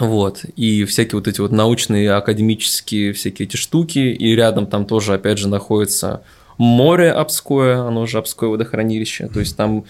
Вот, 0.00 0.44
и 0.56 0.84
всякие 0.84 1.18
вот 1.18 1.28
эти 1.28 1.40
вот 1.40 1.52
научные, 1.52 2.12
академические 2.12 3.12
всякие 3.12 3.46
эти 3.46 3.56
штуки, 3.56 3.98
и 3.98 4.34
рядом 4.34 4.66
там 4.66 4.86
тоже, 4.86 5.14
опять 5.14 5.38
же, 5.38 5.48
находится 5.48 6.22
море 6.58 7.12
Обское, 7.12 7.80
оно 7.80 8.06
же 8.06 8.18
Обское 8.18 8.50
водохранилище, 8.50 9.28
то 9.28 9.40
есть 9.40 9.56
там 9.56 9.84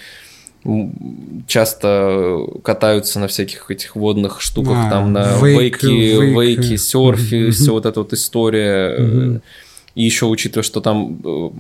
часто 1.47 2.39
катаются 2.63 3.19
на 3.19 3.29
всяких 3.29 3.71
этих 3.71 3.97
водных 3.97 4.41
штуках, 4.41 4.77
а, 4.77 4.91
там 4.91 5.13
на 5.13 5.39
вейк, 5.41 5.83
вейки, 5.83 5.87
вейк. 5.87 6.61
вейки, 6.61 6.77
серфе, 6.77 7.51
все 7.51 7.73
вот 7.73 7.87
эта 7.87 8.01
вот 8.01 8.13
история. 8.13 9.41
И 9.95 10.05
еще 10.05 10.27
учитывая, 10.27 10.63
что 10.63 10.81
там 10.81 11.21
э, 11.25 11.51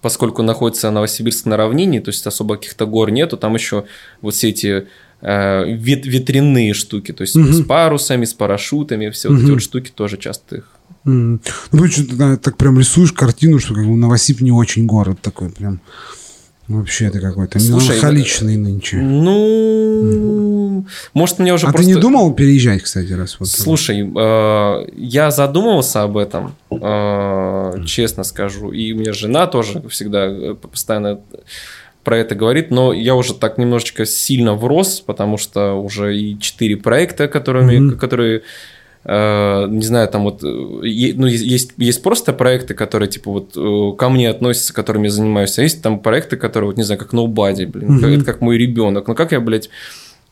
поскольку 0.00 0.42
находится 0.42 0.90
Новосибирск 0.92 1.46
на 1.46 1.56
равнине, 1.56 2.00
то 2.00 2.10
есть 2.10 2.24
особо 2.24 2.56
каких-то 2.56 2.86
гор 2.86 3.10
нету, 3.10 3.36
там 3.36 3.54
еще 3.54 3.84
вот 4.20 4.34
все 4.34 4.50
эти 4.50 4.86
э, 5.24 5.72
вет, 5.72 6.06
ветряные 6.06 6.74
штуки, 6.74 7.12
то 7.12 7.22
есть 7.22 7.34
угу. 7.34 7.52
с 7.52 7.64
парусами, 7.64 8.24
с 8.24 8.34
парашютами, 8.34 9.10
все 9.10 9.28
угу. 9.28 9.36
вот 9.36 9.44
эти 9.44 9.50
вот 9.50 9.62
штуки 9.62 9.90
тоже 9.94 10.16
часто 10.18 10.56
их. 10.56 10.64
Mm. 11.06 11.38
Ну, 11.72 11.88
ты 11.88 12.36
так 12.38 12.56
прям 12.56 12.78
рисуешь 12.78 13.12
картину, 13.12 13.58
что 13.58 13.74
как 13.74 13.86
бы 13.86 13.94
Новосиб 13.94 14.40
не 14.40 14.52
очень 14.52 14.86
город 14.86 15.18
такой 15.20 15.50
прям. 15.50 15.80
Вообще 16.66 17.06
это 17.06 17.20
какой-то 17.20 17.58
меланхоличный 17.58 18.56
нынче. 18.56 18.96
Ну, 18.96 20.80
mm. 20.80 20.84
может, 21.12 21.38
мне 21.38 21.52
уже 21.52 21.66
а 21.66 21.72
просто... 21.72 21.86
ты 21.86 21.94
не 21.94 22.00
думал 22.00 22.32
переезжать, 22.32 22.82
кстати, 22.82 23.12
раз 23.12 23.38
вот? 23.38 23.50
Слушай, 23.50 24.00
э, 24.00 24.86
я 24.96 25.30
задумывался 25.30 26.04
об 26.04 26.16
этом, 26.16 26.54
э, 26.70 27.84
честно 27.84 28.24
скажу, 28.24 28.72
и 28.72 28.94
у 28.94 28.96
меня 28.96 29.12
жена 29.12 29.46
тоже 29.46 29.86
всегда 29.90 30.24
э, 30.24 30.54
постоянно 30.54 31.20
про 32.04 32.18
это 32.18 32.34
говорит, 32.34 32.70
но 32.70 32.92
я 32.92 33.14
уже 33.14 33.34
так 33.34 33.58
немножечко 33.58 34.04
сильно 34.04 34.54
врос, 34.54 35.00
потому 35.00 35.38
что 35.38 35.74
уже 35.74 36.16
и 36.16 36.38
четыре 36.38 36.76
проекта, 36.76 37.26
которыми, 37.26 37.78
mm-hmm. 37.78 37.96
которые 37.96 38.42
Э, 39.06 39.66
не 39.68 39.82
знаю, 39.82 40.08
там 40.08 40.22
вот, 40.24 40.42
э, 40.42 40.46
ну, 40.46 41.26
есть, 41.26 41.72
есть 41.76 42.02
просто 42.02 42.32
проекты, 42.32 42.72
которые, 42.72 43.08
типа, 43.08 43.30
вот 43.30 43.52
э, 43.54 43.96
ко 43.98 44.08
мне 44.08 44.30
относятся, 44.30 44.72
которыми 44.72 45.04
я 45.04 45.10
занимаюсь, 45.10 45.58
а 45.58 45.62
есть 45.62 45.82
там 45.82 45.98
проекты, 45.98 46.36
которые, 46.38 46.70
вот, 46.70 46.78
не 46.78 46.84
знаю, 46.84 46.98
как 46.98 47.12
Nobody, 47.12 47.66
блин, 47.66 47.98
mm-hmm. 47.98 48.16
это 48.16 48.24
как 48.24 48.40
мой 48.40 48.56
ребенок. 48.56 49.06
Ну, 49.06 49.14
как 49.14 49.32
я, 49.32 49.40
блядь, 49.40 49.68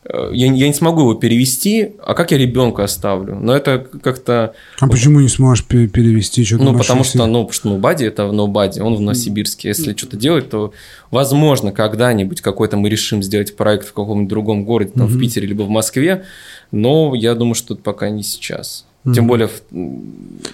я, 0.05 0.51
я 0.53 0.67
не 0.67 0.73
смогу 0.73 1.01
его 1.01 1.13
перевести, 1.13 1.93
а 2.05 2.13
как 2.13 2.31
я 2.31 2.37
ребенка 2.37 2.83
оставлю? 2.83 3.35
Но 3.35 3.55
это 3.55 3.85
как-то... 4.01 4.53
А 4.79 4.87
почему 4.87 5.19
не 5.19 5.29
сможешь 5.29 5.65
перевести? 5.65 6.43
Что 6.43 6.57
ну, 6.57 6.77
потому 6.77 7.03
что, 7.03 7.25
ну, 7.25 7.45
потому 7.45 7.51
что 7.51 7.69
Nobody– 7.69 8.07
это 8.07 8.23
Nobody, 8.23 8.81
он 8.81 8.95
в 8.95 9.01
Новосибирске. 9.01 9.69
Если 9.69 9.95
что-то 9.95 10.17
делать, 10.17 10.49
то, 10.49 10.73
возможно, 11.11 11.71
когда-нибудь 11.71 12.41
какой-то 12.41 12.77
мы 12.77 12.89
решим 12.89 13.23
сделать 13.23 13.55
проект 13.55 13.87
в 13.87 13.93
каком-нибудь 13.93 14.29
другом 14.29 14.65
городе, 14.65 14.91
там, 14.95 15.07
mm-hmm. 15.07 15.09
в 15.09 15.19
Питере 15.19 15.47
либо 15.47 15.63
в 15.63 15.69
Москве, 15.69 16.25
но 16.71 17.15
я 17.15 17.35
думаю, 17.35 17.55
что 17.55 17.73
это 17.73 17.83
пока 17.83 18.09
не 18.09 18.23
сейчас. 18.23 18.85
Тем 19.11 19.27
более... 19.27 19.49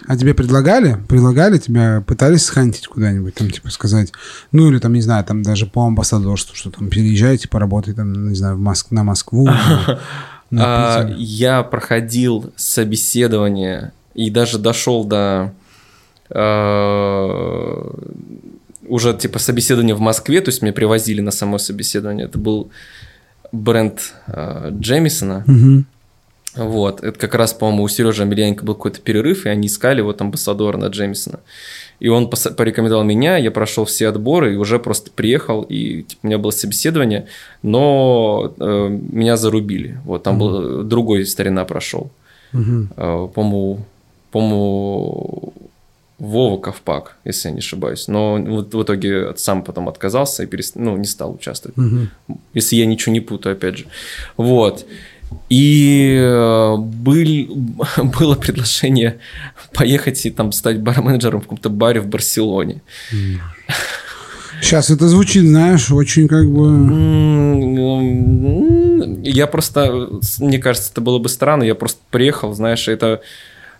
А 0.08 0.18
тебе 0.18 0.34
предлагали? 0.34 0.98
Предлагали 1.08 1.60
тебя? 1.60 2.04
Пытались 2.06 2.46
схантить 2.46 2.88
куда-нибудь? 2.88 3.36
Там, 3.36 3.52
типа, 3.52 3.70
сказать... 3.70 4.12
Ну, 4.52 4.72
или 4.72 4.80
там, 4.80 4.94
не 4.94 5.02
знаю, 5.02 5.24
там 5.24 5.44
даже 5.44 5.68
по 5.68 5.86
амбассадорству, 5.86 6.56
что 6.56 6.72
там 6.72 6.90
переезжайте, 6.90 7.48
поработайте 7.48 7.98
там, 7.98 8.30
не 8.30 8.36
знаю, 8.36 8.56
в 8.56 8.60
Моск... 8.60 8.92
на 8.92 9.04
Москву. 9.04 9.48
А, 10.52 11.08
я 11.16 11.62
проходил 11.62 12.52
собеседование 12.56 13.92
и 14.16 14.32
даже 14.32 14.58
дошел 14.58 15.04
до 15.04 15.54
а, 16.32 17.96
уже 18.88 19.14
типа 19.14 19.38
собеседования 19.38 19.94
в 19.94 20.00
Москве, 20.00 20.42
то 20.42 20.50
есть 20.50 20.64
меня 20.64 20.74
привозили 20.74 21.22
на 21.22 21.30
само 21.30 21.60
собеседование. 21.60 22.26
Это 22.26 22.40
был 22.40 22.72
бренд 23.52 24.14
а, 24.26 24.70
Джемисона. 24.72 25.46
Вот, 26.66 27.04
это 27.04 27.18
как 27.18 27.36
раз, 27.36 27.54
по-моему, 27.54 27.84
у 27.84 27.88
Сережи 27.88 28.24
Амельяненко 28.24 28.66
был 28.66 28.76
какой-то 28.76 29.02
перерыв, 29.02 29.46
и 29.46 29.50
они 29.50 29.68
искали 29.68 30.02
вот 30.02 30.22
амбассадора 30.22 30.78
на 30.78 30.88
Джеймисона. 30.88 31.40
И 32.00 32.08
он 32.08 32.30
порекомендовал 32.30 33.04
меня, 33.04 33.38
я 33.38 33.52
прошел 33.52 33.86
все 33.86 34.08
отборы 34.08 34.54
и 34.54 34.58
уже 34.58 34.80
просто 34.80 35.12
приехал, 35.12 35.64
и 35.64 36.04
типа, 36.04 36.20
у 36.24 36.28
меня 36.28 36.38
было 36.38 36.52
собеседование, 36.52 37.28
но 37.62 38.54
э, 38.58 38.88
меня 38.90 39.36
зарубили. 39.38 40.00
Вот 40.06 40.24
там 40.24 40.36
mm-hmm. 40.36 40.40
был 40.40 40.84
другой 40.84 41.26
старина 41.26 41.66
прошел. 41.66 42.10
Mm-hmm. 42.54 42.88
Э, 42.96 43.28
по-моему, 43.34 43.80
по-моему, 44.32 45.54
Вова 46.20 46.58
Ковпак, 46.60 47.16
если 47.26 47.50
я 47.50 47.54
не 47.54 47.60
ошибаюсь. 47.60 48.08
Но 48.08 48.38
вот 48.38 48.74
в 48.74 48.84
итоге 48.84 49.34
сам 49.38 49.64
потом 49.64 49.88
отказался 49.88 50.44
и 50.44 50.46
перест... 50.46 50.76
ну, 50.76 50.98
не 50.98 51.06
стал 51.06 51.34
участвовать. 51.34 51.78
Mm-hmm. 51.78 52.38
Если 52.54 52.76
я 52.76 52.86
ничего 52.86 53.14
не 53.14 53.22
путаю, 53.22 53.54
опять 53.54 53.78
же. 53.78 53.86
Вот. 54.38 54.86
И 55.50 56.16
э, 56.20 56.76
был, 56.78 57.26
было 58.20 58.36
предложение 58.36 59.20
поехать 59.74 60.26
и 60.26 60.30
там 60.30 60.52
стать 60.52 60.80
бар-менеджером 60.82 61.42
в 61.42 61.44
каком-то 61.44 61.70
баре 61.70 62.02
в 62.02 62.08
Барселоне. 62.08 62.82
Сейчас 64.62 64.90
это 64.90 65.08
звучит, 65.08 65.44
знаешь, 65.46 65.92
очень 65.92 66.28
как 66.28 66.50
бы... 66.52 66.68
Я 69.24 69.48
просто, 69.48 70.10
мне 70.40 70.60
кажется, 70.60 70.92
это 70.92 71.02
было 71.02 71.18
бы 71.18 71.30
странно, 71.30 71.64
я 71.64 71.76
просто 71.76 72.02
приехал, 72.12 72.54
знаешь, 72.54 72.90
это 72.90 73.22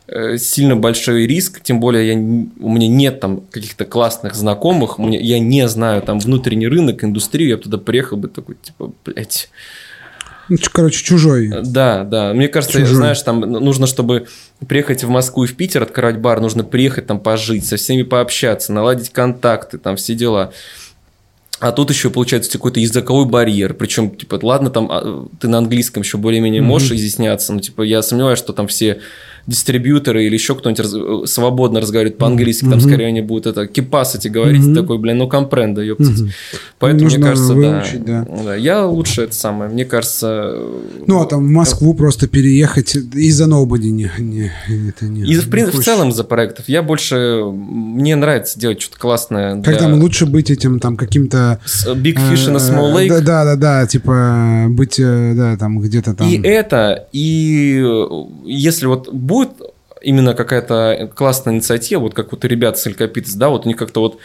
э, 0.08 0.38
сильно 0.38 0.78
большой 0.78 1.28
риск, 1.28 1.62
тем 1.62 1.82
более 1.82 2.08
я, 2.08 2.16
у 2.16 2.70
меня 2.70 2.88
нет 2.88 3.20
там 3.20 3.42
каких-то 3.52 3.84
классных 3.86 4.36
знакомых, 4.36 4.98
меня, 5.00 5.20
я 5.20 5.40
не 5.40 5.68
знаю 5.68 6.02
там 6.02 6.20
внутренний 6.20 6.68
рынок, 6.70 7.04
индустрию, 7.04 7.50
я 7.50 7.58
туда 7.58 7.78
приехал 7.78 8.16
бы 8.16 8.30
такой, 8.30 8.56
типа, 8.62 8.94
блядь, 9.04 9.50
короче, 10.72 11.04
чужой. 11.04 11.52
Да, 11.64 12.04
да. 12.04 12.34
Мне 12.34 12.48
кажется, 12.48 12.80
чужой. 12.80 12.96
знаешь, 12.96 13.22
там 13.22 13.42
нужно, 13.42 13.88
чтобы 13.88 14.28
приехать 14.68 15.04
в 15.04 15.10
Москву 15.10 15.44
и 15.44 15.48
в 15.48 15.56
Питер 15.56 15.84
открывать 15.84 16.18
бар, 16.18 16.42
нужно 16.42 16.64
приехать 16.64 17.08
там 17.08 17.20
пожить, 17.20 17.66
со 17.66 17.78
всеми 17.78 18.04
пообщаться, 18.04 18.74
наладить 18.74 19.10
контакты, 19.12 19.78
там 19.78 19.96
все 19.96 20.16
дела. 20.16 20.52
А 21.60 21.74
тут 21.74 21.90
еще 21.90 22.10
получается 22.10 22.52
какой-то 22.52 22.80
языковой 22.80 23.26
барьер. 23.26 23.74
Причем, 23.74 24.16
типа, 24.16 24.40
ладно, 24.42 24.70
там 24.70 24.88
а, 24.90 25.28
ты 25.40 25.50
на 25.50 25.58
английском 25.58 26.04
еще 26.04 26.18
более-менее 26.18 26.62
mm-hmm. 26.62 26.66
можешь 26.66 26.92
изъясняться, 26.92 27.54
но 27.54 27.60
типа 27.60 27.82
я 27.82 28.02
сомневаюсь, 28.02 28.40
что 28.40 28.54
там 28.54 28.68
все 28.68 29.02
дистрибьюторы 29.50 30.26
или 30.26 30.34
еще 30.34 30.56
кто-нибудь 30.56 30.80
раз, 30.80 30.94
э, 30.94 31.26
свободно 31.26 31.82
разговаривает 31.82 32.18
по-английски, 32.18 32.66
mm-hmm. 32.66 32.70
там 32.70 32.80
скорее 32.80 33.08
они 33.08 33.22
будут 33.22 33.48
это 33.48 33.68
кипасити 33.68 34.28
говорить, 34.28 34.62
mm-hmm. 34.62 34.76
такой, 34.76 34.98
блин, 35.00 35.18
ну 35.18 35.28
компренда, 35.28 35.82
ёптить. 35.82 36.22
Mm-hmm. 36.22 36.56
Поэтому, 36.78 37.04
Нужно 37.04 37.20
мне 37.20 37.28
кажется, 37.28 37.54
выучить, 37.54 38.06
да, 38.06 38.26
да. 38.30 38.44
да. 38.44 38.56
Я 38.56 38.86
лучше 38.86 39.24
это 39.24 39.36
самое, 39.36 39.72
мне 39.72 39.86
кажется... 39.86 40.56
Ну, 41.08 41.22
а 41.22 41.26
там 41.26 41.46
в 41.46 41.50
Москву 41.50 41.94
как... 41.94 41.98
просто 41.98 42.28
переехать 42.28 42.96
из-за 42.96 43.46
nobody 43.46 43.90
не, 43.90 44.12
не, 44.20 44.52
это 44.90 45.06
не... 45.06 45.22
И 45.22 45.36
в, 45.36 45.54
не 45.54 45.66
в 45.66 45.84
целом 45.84 46.12
за 46.12 46.24
проектов. 46.24 46.70
Я 46.70 46.84
больше... 46.84 47.44
Мне 47.52 48.16
нравится 48.16 48.60
делать 48.60 48.82
что-то 48.82 49.00
классное. 49.00 49.56
Для... 49.56 49.74
Как 49.74 49.82
там 49.82 50.00
лучше 50.00 50.26
быть 50.26 50.52
этим 50.52 50.80
там 50.80 50.96
каким-то... 50.96 51.60
Big 51.88 52.16
Fish 52.16 52.48
in 52.48 52.56
a 52.56 52.60
Small 52.60 52.94
Lake. 52.94 53.10
Да, 53.10 53.22
да, 53.22 53.44
да, 53.44 53.56
да, 53.56 53.88
типа 53.88 54.68
быть, 54.70 55.00
э, 55.00 55.34
да, 55.36 55.58
там 55.58 55.80
где-то 55.80 56.14
там... 56.14 56.30
И 56.30 56.40
это, 56.42 57.08
и 57.12 57.84
если 58.46 58.86
вот 58.86 59.12
будет 59.12 59.39
именно 60.02 60.34
какая-то 60.34 61.12
классная 61.16 61.56
инициатива, 61.56 62.02
вот 62.02 62.14
как 62.14 62.32
вот 62.32 62.46
ребят 62.46 62.78
с 62.78 62.88
Элькапитес, 62.88 63.34
да, 63.34 63.50
вот 63.50 63.66
у 63.66 63.68
них 63.68 63.78
как-то 63.78 64.02
вот 64.02 64.18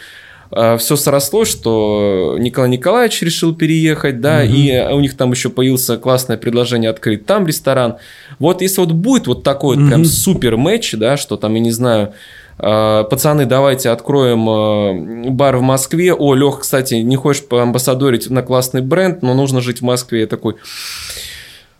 э, 0.51 0.77
все 0.77 0.95
срослось, 0.95 1.49
что 1.49 2.37
Николай 2.39 2.69
Николаевич 2.69 3.21
решил 3.21 3.53
переехать, 3.53 4.21
да, 4.21 4.41
угу. 4.43 4.53
и 4.53 4.79
у 4.93 4.99
них 4.99 5.17
там 5.17 5.31
еще 5.31 5.49
появился 5.49 5.97
классное 5.97 6.37
предложение 6.37 6.89
открыть 6.89 7.25
там 7.25 7.45
ресторан. 7.45 7.97
Вот 8.39 8.61
если 8.61 8.81
вот 8.81 8.91
будет 8.91 9.27
вот 9.27 9.43
такой 9.43 9.77
угу. 9.77 9.87
прям 9.87 10.05
супер 10.05 10.57
матч, 10.57 10.93
да, 10.93 11.17
что 11.17 11.37
там, 11.37 11.53
я 11.55 11.59
не 11.59 11.71
знаю, 11.71 12.13
э, 12.57 13.03
пацаны, 13.09 13.45
давайте 13.45 13.89
откроем 13.89 15.27
э, 15.27 15.29
бар 15.29 15.57
в 15.57 15.61
Москве. 15.61 16.13
О, 16.13 16.33
Лех, 16.33 16.59
кстати, 16.61 16.95
не 16.95 17.15
хочешь 17.15 17.43
поамбассадорить 17.43 18.29
на 18.29 18.43
классный 18.43 18.81
бренд, 18.81 19.21
но 19.21 19.33
нужно 19.33 19.61
жить 19.61 19.79
в 19.79 19.83
Москве. 19.83 20.21
Я 20.21 20.27
такой, 20.27 20.55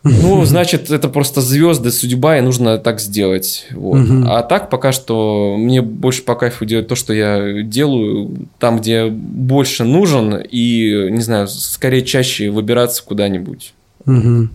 ну, 0.06 0.46
значит, 0.46 0.92
это 0.92 1.10
просто 1.10 1.42
звезды, 1.42 1.92
судьба, 1.92 2.38
и 2.38 2.42
нужно 2.42 2.78
так 2.78 3.00
сделать. 3.02 3.66
Вот. 3.72 4.02
Угу. 4.02 4.26
А 4.28 4.44
так 4.44 4.70
пока 4.70 4.92
что 4.92 5.56
мне 5.58 5.82
больше 5.82 6.22
по 6.22 6.36
кайфу 6.36 6.64
делать 6.66 6.88
то, 6.88 6.96
что 6.96 7.12
я 7.12 7.64
делаю, 7.64 8.48
там, 8.60 8.80
где 8.80 9.08
больше 9.08 9.84
нужен, 9.84 10.36
и, 10.38 11.08
не 11.10 11.22
знаю, 11.22 11.48
скорее 11.48 12.04
чаще 12.04 12.52
выбираться 12.52 13.04
куда-нибудь. 13.04 13.74
Угу. 14.06 14.50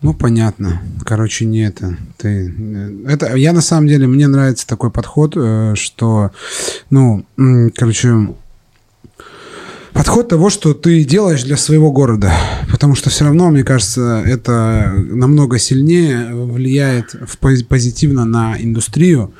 Ну, 0.00 0.14
понятно. 0.14 0.80
Короче, 1.04 1.44
не 1.44 1.66
это. 1.66 1.96
Ты... 2.16 2.54
это. 3.06 3.36
Я 3.36 3.52
на 3.52 3.60
самом 3.60 3.88
деле, 3.88 4.06
мне 4.06 4.26
нравится 4.26 4.66
такой 4.66 4.90
подход, 4.90 5.34
э, 5.36 5.74
что, 5.76 6.30
ну, 6.90 7.24
короче, 7.74 8.28
подход 9.94 10.28
того, 10.28 10.50
что 10.50 10.74
ты 10.74 11.04
делаешь 11.04 11.44
для 11.44 11.56
своего 11.56 11.90
города. 11.90 12.34
Потому 12.70 12.94
что 12.94 13.08
все 13.08 13.24
равно, 13.24 13.50
мне 13.50 13.64
кажется, 13.64 14.22
это 14.26 14.92
намного 14.94 15.58
сильнее 15.58 16.34
влияет 16.34 17.14
в 17.14 17.38
позитивно 17.38 18.26
на 18.26 18.56
индустрию, 18.58 19.32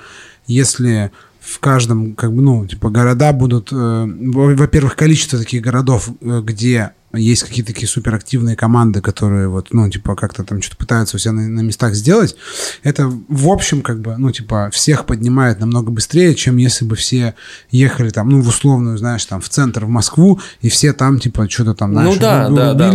если 0.46 1.11
в 1.40 1.59
каждом, 1.59 2.14
как 2.14 2.32
бы, 2.32 2.40
ну, 2.40 2.66
типа, 2.66 2.88
города 2.88 3.32
будут, 3.32 3.68
э, 3.70 4.07
во-первых, 4.07 4.96
количество 4.96 5.38
таких 5.38 5.61
городов, 5.61 6.09
э, 6.22 6.40
где 6.42 6.92
есть 7.16 7.42
какие-то 7.42 7.72
такие 7.72 7.88
суперактивные 7.88 8.56
команды, 8.56 9.00
которые 9.00 9.48
вот, 9.48 9.68
ну, 9.72 9.88
типа, 9.88 10.14
как-то 10.14 10.44
там 10.44 10.60
что-то 10.62 10.76
пытаются 10.76 11.16
у 11.16 11.18
себя 11.18 11.32
на, 11.32 11.48
на 11.48 11.60
местах 11.60 11.94
сделать, 11.94 12.36
это 12.82 13.10
в 13.28 13.48
общем, 13.48 13.82
как 13.82 14.00
бы, 14.00 14.16
ну, 14.16 14.30
типа, 14.30 14.70
всех 14.72 15.06
поднимает 15.06 15.60
намного 15.60 15.90
быстрее, 15.90 16.34
чем 16.34 16.56
если 16.56 16.84
бы 16.84 16.96
все 16.96 17.34
ехали 17.70 18.10
там, 18.10 18.28
ну, 18.28 18.40
в 18.40 18.48
условную, 18.48 18.98
знаешь, 18.98 19.24
там, 19.24 19.40
в 19.40 19.48
центр, 19.48 19.84
в 19.84 19.88
Москву, 19.88 20.40
и 20.60 20.68
все 20.68 20.92
там, 20.92 21.18
типа, 21.18 21.48
что-то 21.48 21.74
там, 21.74 21.92
знаешь, 21.92 22.14
ну, 22.14 22.20
да, 22.20 22.48
да, 22.48 22.74
да. 22.74 22.92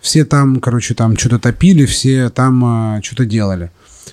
все 0.00 0.24
там, 0.24 0.60
короче, 0.60 0.94
там 0.94 1.16
что-то 1.16 1.38
топили, 1.38 1.86
все 1.86 2.30
там 2.30 2.64
а, 2.64 3.00
что-то 3.02 3.24
делали. 3.24 3.70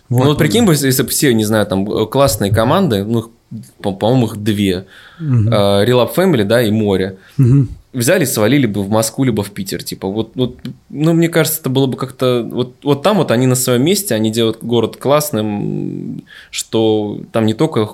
Вот. 0.09 0.19
Ну, 0.19 0.25
вот 0.25 0.37
прикинь, 0.37 0.67
если 0.69 1.03
бы 1.03 1.09
все, 1.09 1.33
не 1.33 1.45
знаю, 1.45 1.65
там, 1.65 2.07
классные 2.07 2.51
команды, 2.51 3.03
ну, 3.03 3.31
по- 3.81 3.93
по-моему, 3.93 4.27
их 4.27 4.37
две. 4.37 4.85
Э, 5.19 5.23
Relap 5.85 6.15
Family, 6.15 6.43
да, 6.43 6.61
и 6.61 6.71
Море. 6.71 7.17
Мгм. 7.37 7.69
Взяли 7.95 8.25
свалили 8.25 8.67
бы 8.67 8.83
в 8.83 8.89
Москву, 8.89 9.23
либо 9.23 9.43
в 9.43 9.51
Питер. 9.51 9.83
Типа, 9.83 10.07
вот, 10.07 10.33
вот, 10.35 10.59
ну, 10.89 11.13
мне 11.13 11.29
кажется, 11.29 11.61
это 11.61 11.69
было 11.69 11.87
бы 11.87 11.97
как-то... 11.97 12.47
Вот, 12.51 12.75
вот 12.83 13.03
там 13.03 13.17
вот 13.17 13.31
они 13.31 13.47
на 13.47 13.55
своем 13.55 13.83
месте, 13.83 14.13
они 14.13 14.31
делают 14.31 14.59
город 14.61 14.97
классным, 14.97 16.23
что 16.51 17.21
там 17.31 17.45
не 17.45 17.53
только 17.53 17.89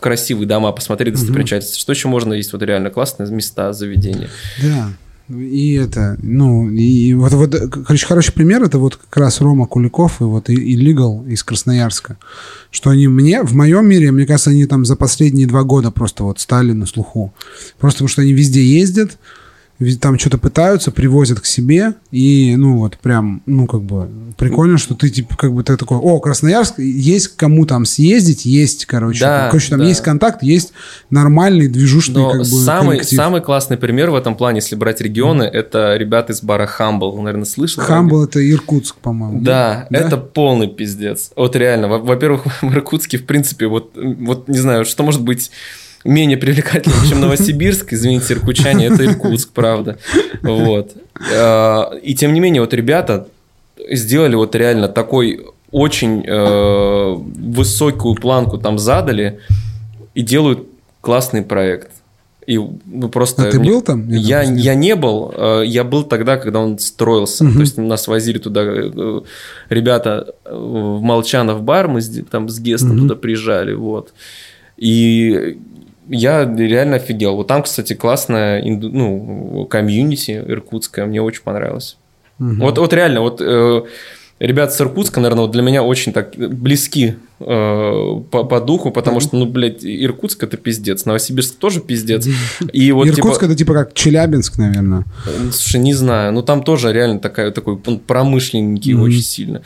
красивые 0.00 0.46
дома, 0.46 0.72
посмотреть 0.72 1.14
достопримечательности, 1.14 1.78
что 1.78 1.92
еще 1.92 2.08
можно 2.08 2.32
есть 2.32 2.52
вот 2.52 2.62
реально 2.62 2.90
классные 2.90 3.30
места, 3.30 3.72
заведения. 3.72 4.28
Да. 4.62 4.88
И 5.28 5.74
это, 5.74 6.18
ну, 6.20 6.68
и 6.68 7.14
вот, 7.14 7.32
вот, 7.32 7.54
короче, 7.86 8.06
хороший 8.06 8.32
пример, 8.32 8.62
это 8.64 8.78
вот 8.78 8.96
как 8.96 9.16
раз 9.16 9.40
Рома 9.40 9.66
Куликов 9.66 10.20
и 10.20 10.24
вот 10.24 10.50
и 10.50 10.74
Illegal 10.74 11.26
из 11.28 11.42
Красноярска, 11.44 12.18
что 12.70 12.90
они 12.90 13.06
мне, 13.08 13.42
в 13.42 13.54
моем 13.54 13.86
мире, 13.86 14.10
мне 14.10 14.26
кажется, 14.26 14.50
они 14.50 14.66
там 14.66 14.84
за 14.84 14.96
последние 14.96 15.46
два 15.46 15.62
года 15.62 15.90
просто 15.90 16.24
вот 16.24 16.40
стали 16.40 16.72
на 16.72 16.86
слуху. 16.86 17.32
Просто 17.78 17.98
потому 17.98 18.08
что 18.08 18.22
они 18.22 18.32
везде 18.32 18.62
ездят, 18.62 19.16
там 20.00 20.18
что-то 20.18 20.38
пытаются, 20.38 20.90
привозят 20.92 21.40
к 21.40 21.46
себе, 21.46 21.94
и, 22.12 22.54
ну, 22.56 22.78
вот 22.78 22.98
прям, 22.98 23.42
ну, 23.46 23.66
как 23.66 23.82
бы, 23.82 24.08
прикольно, 24.38 24.78
что 24.78 24.94
ты, 24.94 25.10
типа, 25.10 25.36
как 25.36 25.52
бы, 25.52 25.64
ты 25.64 25.76
такой, 25.76 25.98
о, 25.98 26.20
Красноярск, 26.20 26.78
есть 26.78 27.28
кому 27.36 27.66
там 27.66 27.84
съездить, 27.84 28.44
есть, 28.44 28.86
короче, 28.86 29.20
Да, 29.20 29.40
там, 29.40 29.50
короче, 29.50 29.70
там 29.70 29.80
да. 29.80 29.86
есть 29.86 30.00
контакт, 30.02 30.42
есть 30.44 30.72
нормальный, 31.10 31.66
движушный, 31.68 32.20
Но 32.22 32.30
как 32.30 32.38
бы, 32.40 32.44
самый, 32.44 32.96
коллектив. 32.98 33.16
самый 33.16 33.40
классный 33.40 33.76
пример 33.76 34.10
в 34.10 34.14
этом 34.14 34.36
плане, 34.36 34.58
если 34.58 34.76
брать 34.76 35.00
регионы, 35.00 35.42
это 35.42 35.96
ребята 35.96 36.32
из 36.32 36.42
бара 36.42 36.68
Humble. 36.78 37.16
Наверное, 37.20 37.44
слышал? 37.44 37.82
Хамбл 37.82 38.22
это 38.24 38.38
Иркутск, 38.48 38.96
по-моему. 38.96 39.40
Да, 39.40 39.86
Да? 39.90 39.98
это 39.98 40.16
полный 40.16 40.68
пиздец. 40.68 41.32
Вот 41.34 41.56
реально. 41.56 41.88
Во- 41.88 41.98
Во-первых, 41.98 42.44
в 42.62 42.72
Иркутске, 42.72 43.18
в 43.18 43.26
принципе, 43.26 43.66
вот, 43.66 43.92
вот 43.96 44.48
не 44.48 44.58
знаю, 44.58 44.84
что 44.84 45.02
может 45.02 45.22
быть 45.22 45.50
менее 46.04 46.36
привлекательным, 46.36 46.98
чем 47.08 47.20
Новосибирск, 47.22 47.92
извините, 47.92 48.34
иркутчане, 48.34 48.86
это 48.86 49.04
Иркутск, 49.04 49.50
правда. 49.52 49.98
Вот. 50.42 50.92
А, 51.34 51.92
И 52.02 52.14
тем 52.14 52.32
не 52.34 52.40
менее, 52.40 52.60
вот 52.62 52.74
ребята 52.74 53.28
сделали 53.90 54.34
вот 54.34 54.54
реально 54.54 54.88
такой 54.88 55.46
очень 55.70 56.22
э, 56.26 57.14
высокую 57.14 58.14
планку 58.16 58.58
там 58.58 58.78
задали 58.78 59.38
и 60.14 60.22
делают 60.22 60.66
классный 61.00 61.42
проект. 61.42 61.90
И 62.46 62.58
ну, 62.58 63.08
просто... 63.08 63.48
А 63.48 63.50
ты 63.50 63.58
мне- 63.60 63.70
был 63.70 63.82
там? 63.82 64.08
Я, 64.10 64.42
я, 64.42 64.52
я 64.52 64.74
не 64.74 64.96
был, 64.96 65.32
э, 65.34 65.62
я 65.64 65.84
был 65.84 66.02
тогда, 66.02 66.36
когда 66.36 66.58
он 66.58 66.78
строился. 66.78 67.44
Мгм. 67.44 67.54
То 67.54 67.60
есть 67.60 67.78
нас 67.78 68.08
возили 68.08 68.38
туда 68.38 68.62
э, 68.64 69.20
ребята 69.70 70.34
э, 70.44 70.54
в 70.54 71.00
Молчанов 71.00 71.62
бар, 71.62 71.88
мы 71.88 72.00
с- 72.02 72.22
там 72.30 72.48
с 72.48 72.58
Гестом 72.58 72.90
Мгм. 72.96 72.98
туда 73.08 73.14
приезжали, 73.14 73.72
вот. 73.74 74.12
И 74.76 75.58
я 76.08 76.44
реально 76.44 76.96
офигел. 76.96 77.36
Вот 77.36 77.46
там, 77.46 77.62
кстати, 77.62 77.92
классная 77.94 78.60
инду- 78.62 78.90
ну, 78.90 79.66
комьюнити 79.70 80.42
иркутская, 80.46 81.06
мне 81.06 81.22
очень 81.22 81.42
понравилось. 81.42 81.96
Мгм. 82.38 82.60
Вот, 82.60 82.78
вот 82.78 82.92
реально, 82.92 83.20
вот 83.20 83.40
э, 83.40 83.82
ребята 84.40 84.72
с 84.72 84.80
Иркутска, 84.80 85.20
наверное, 85.20 85.42
вот 85.42 85.52
для 85.52 85.62
меня 85.62 85.82
очень 85.84 86.12
так 86.12 86.34
близки 86.36 87.14
э, 87.38 88.20
по, 88.30 88.44
по 88.44 88.60
духу, 88.60 88.90
потому 88.90 89.20
что, 89.20 89.36
ну, 89.36 89.46
блядь, 89.46 89.84
Иркутск 89.84 90.42
это 90.42 90.56
пиздец, 90.56 91.04
Новосибирск 91.04 91.56
тоже 91.58 91.80
пиздец. 91.80 92.26
И 92.72 92.90
вот 92.92 93.06
Иркутск 93.06 93.40
типа, 93.40 93.44
это 93.44 93.54
типа 93.56 93.74
как 93.74 93.94
Челябинск, 93.94 94.58
наверное. 94.58 95.04
э, 95.26 95.50
Слушай, 95.52 95.80
не 95.80 95.94
знаю. 95.94 96.32
Ну, 96.32 96.42
там 96.42 96.62
тоже 96.64 96.92
реально 96.92 97.20
такая, 97.20 97.50
такой 97.52 97.76
промышленненький 97.78 98.94
Мгм. 98.94 99.02
очень 99.02 99.22
сильно. 99.22 99.62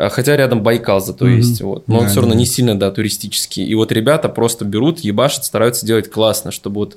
А, 0.00 0.08
Хотя 0.08 0.36
рядом 0.36 0.62
Байкал 0.62 1.00
зато 1.00 1.24
Мгм. 1.26 1.36
есть. 1.36 1.60
Вот. 1.60 1.86
Но 1.88 1.96
он 1.98 2.02
Да, 2.02 2.06
все 2.08 2.14
да, 2.16 2.20
равно 2.22 2.34
да. 2.34 2.38
не 2.40 2.46
сильно, 2.46 2.78
да, 2.78 2.90
туристический. 2.90 3.64
И 3.64 3.74
вот 3.74 3.92
ребята 3.92 4.28
просто 4.28 4.64
берут, 4.64 5.00
ебашат, 5.00 5.44
стараются 5.44 5.84
делать 5.86 6.10
классно, 6.10 6.50
чтобы 6.52 6.76
вот 6.76 6.96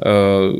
э, 0.00 0.50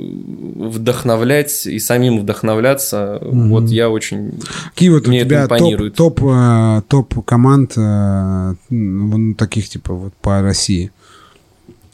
вдохновлять 0.57 1.67
и 1.67 1.79
самим 1.79 2.21
вдохновляться. 2.21 3.19
Мгм. 3.23 3.51
Вот 3.51 3.69
я 3.71 3.89
очень... 3.91 4.33
Какие 4.75 4.91
вот 4.91 5.07
у 5.07 5.11
Мне 5.11 5.21
это 5.21 5.29
тебя 5.29 5.47
топ, 5.49 5.95
топ, 5.95 6.23
э, 6.25 6.83
топ 6.89 7.25
команд 7.25 7.73
э, 7.77 8.55
ну, 8.71 9.35
таких 9.35 9.69
типа 9.69 9.95
вот 9.95 10.13
по 10.21 10.43
России? 10.43 10.91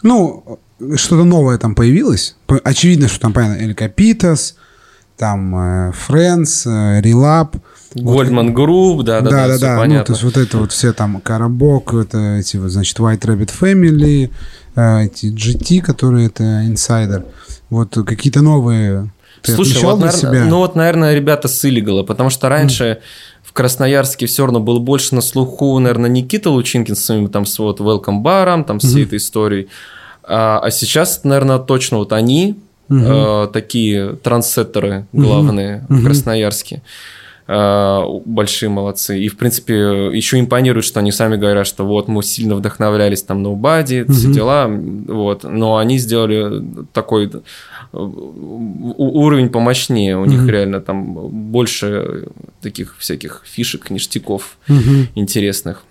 Ну, 0.03 0.59
что-то 0.97 1.25
новое 1.25 1.59
там 1.59 1.75
появилось. 1.75 2.37
По- 2.47 2.59
Очевидно, 2.65 3.09
что 3.09 3.21
там, 3.21 3.33
понятно, 3.33 3.63
Эль 3.63 3.75
Капитас, 3.75 4.57
там 5.17 5.55
э, 5.57 5.93
Friends, 5.93 6.67
э, 6.67 7.01
Relap. 7.01 7.57
Гольдман 7.95 8.53
Групп, 8.53 9.05
да, 9.05 9.21
да, 9.21 9.31
да, 9.31 9.49
да, 9.49 9.59
да. 9.59 9.85
Ну, 9.87 10.05
то 10.05 10.13
есть 10.13 10.25
вот 10.25 10.37
это 10.37 10.59
вот 10.59 10.73
все 10.73 10.93
там 10.93 11.21
Коробок, 11.21 11.95
это 11.95 12.37
эти 12.39 12.57
вот, 12.57 12.71
значит, 12.71 12.99
White 12.99 13.21
Rabbit 13.21 13.53
Family, 13.61 14.31
э, 14.75 15.05
эти 15.05 15.27
GT, 15.27 15.81
которые 15.81 16.27
это 16.27 16.67
инсайдер. 16.67 17.25
Вот 17.71 17.95
какие-то 18.07 18.43
новые. 18.43 19.13
Ты 19.43 19.55
Слушай, 19.55 19.83
вот, 19.83 19.99
для 19.99 20.07
наверное, 20.07 20.33
себя? 20.33 20.45
ну 20.47 20.57
вот, 20.59 20.75
наверное, 20.75 21.15
ребята 21.15 21.49
с 21.49 21.65
Илигала, 21.65 22.03
потому 22.03 22.31
что 22.31 22.49
раньше 22.49 22.99
в 23.43 23.53
Красноярске 23.53 24.27
все 24.27 24.45
равно 24.45 24.59
был 24.59 24.81
больше 24.81 25.15
на 25.15 25.21
слуху, 25.21 25.79
наверное, 25.79 26.11
Никита 26.11 26.51
Лучинкин 26.51 26.97
с 26.97 27.05
своим 27.05 27.29
там 27.29 27.47
с 27.47 27.59
вот 27.59 27.79
Welcome 27.81 28.21
баром, 28.21 28.65
там 28.65 28.79
всей 28.79 29.03
Мгм. 29.03 29.07
этой 29.07 29.19
историей. 29.19 29.69
А, 30.25 30.61
а 30.61 30.71
сейчас, 30.71 31.23
наверное, 31.25 31.59
точно 31.59 31.99
вот 31.99 32.13
они 32.13 32.57
Мгм. 32.89 33.05
э, 33.07 33.47
такие 33.53 34.17
трансеттеры 34.17 35.07
главные 35.13 35.85
Мгм. 35.89 36.01
в 36.01 36.05
Красноярске. 36.05 36.83
Э, 37.47 38.03
большие 38.25 38.71
молодцы. 38.71 39.19
И, 39.21 39.29
в 39.29 39.37
принципе, 39.37 39.75
еще 40.13 40.41
импонирует, 40.41 40.85
что 40.87 41.01
они 41.01 41.13
сами 41.13 41.37
говорят, 41.37 41.67
что 41.67 41.85
вот 41.85 42.09
мы 42.09 42.23
сильно 42.23 42.55
вдохновлялись 42.55 43.23
там 43.23 43.43
на 43.43 43.51
Убаде, 43.51 44.05
все 44.07 44.29
Мгм. 44.29 44.33
дела, 44.35 44.67
вот. 44.69 45.45
Но 45.45 45.77
они 45.77 45.99
сделали 45.99 46.63
такой 46.95 47.27
э, 47.27 47.97
уровень 47.97 49.49
помощнее. 49.51 50.17
У 50.19 50.25
них 50.25 50.41
Мгм. 50.41 50.49
реально 50.51 50.81
там 50.81 51.15
больше 51.53 52.25
таких 52.63 52.97
всяких 52.99 53.43
фишек, 53.45 53.91
ништяков 53.91 54.57
Мгм. 54.69 55.09
интересных. 55.15 55.83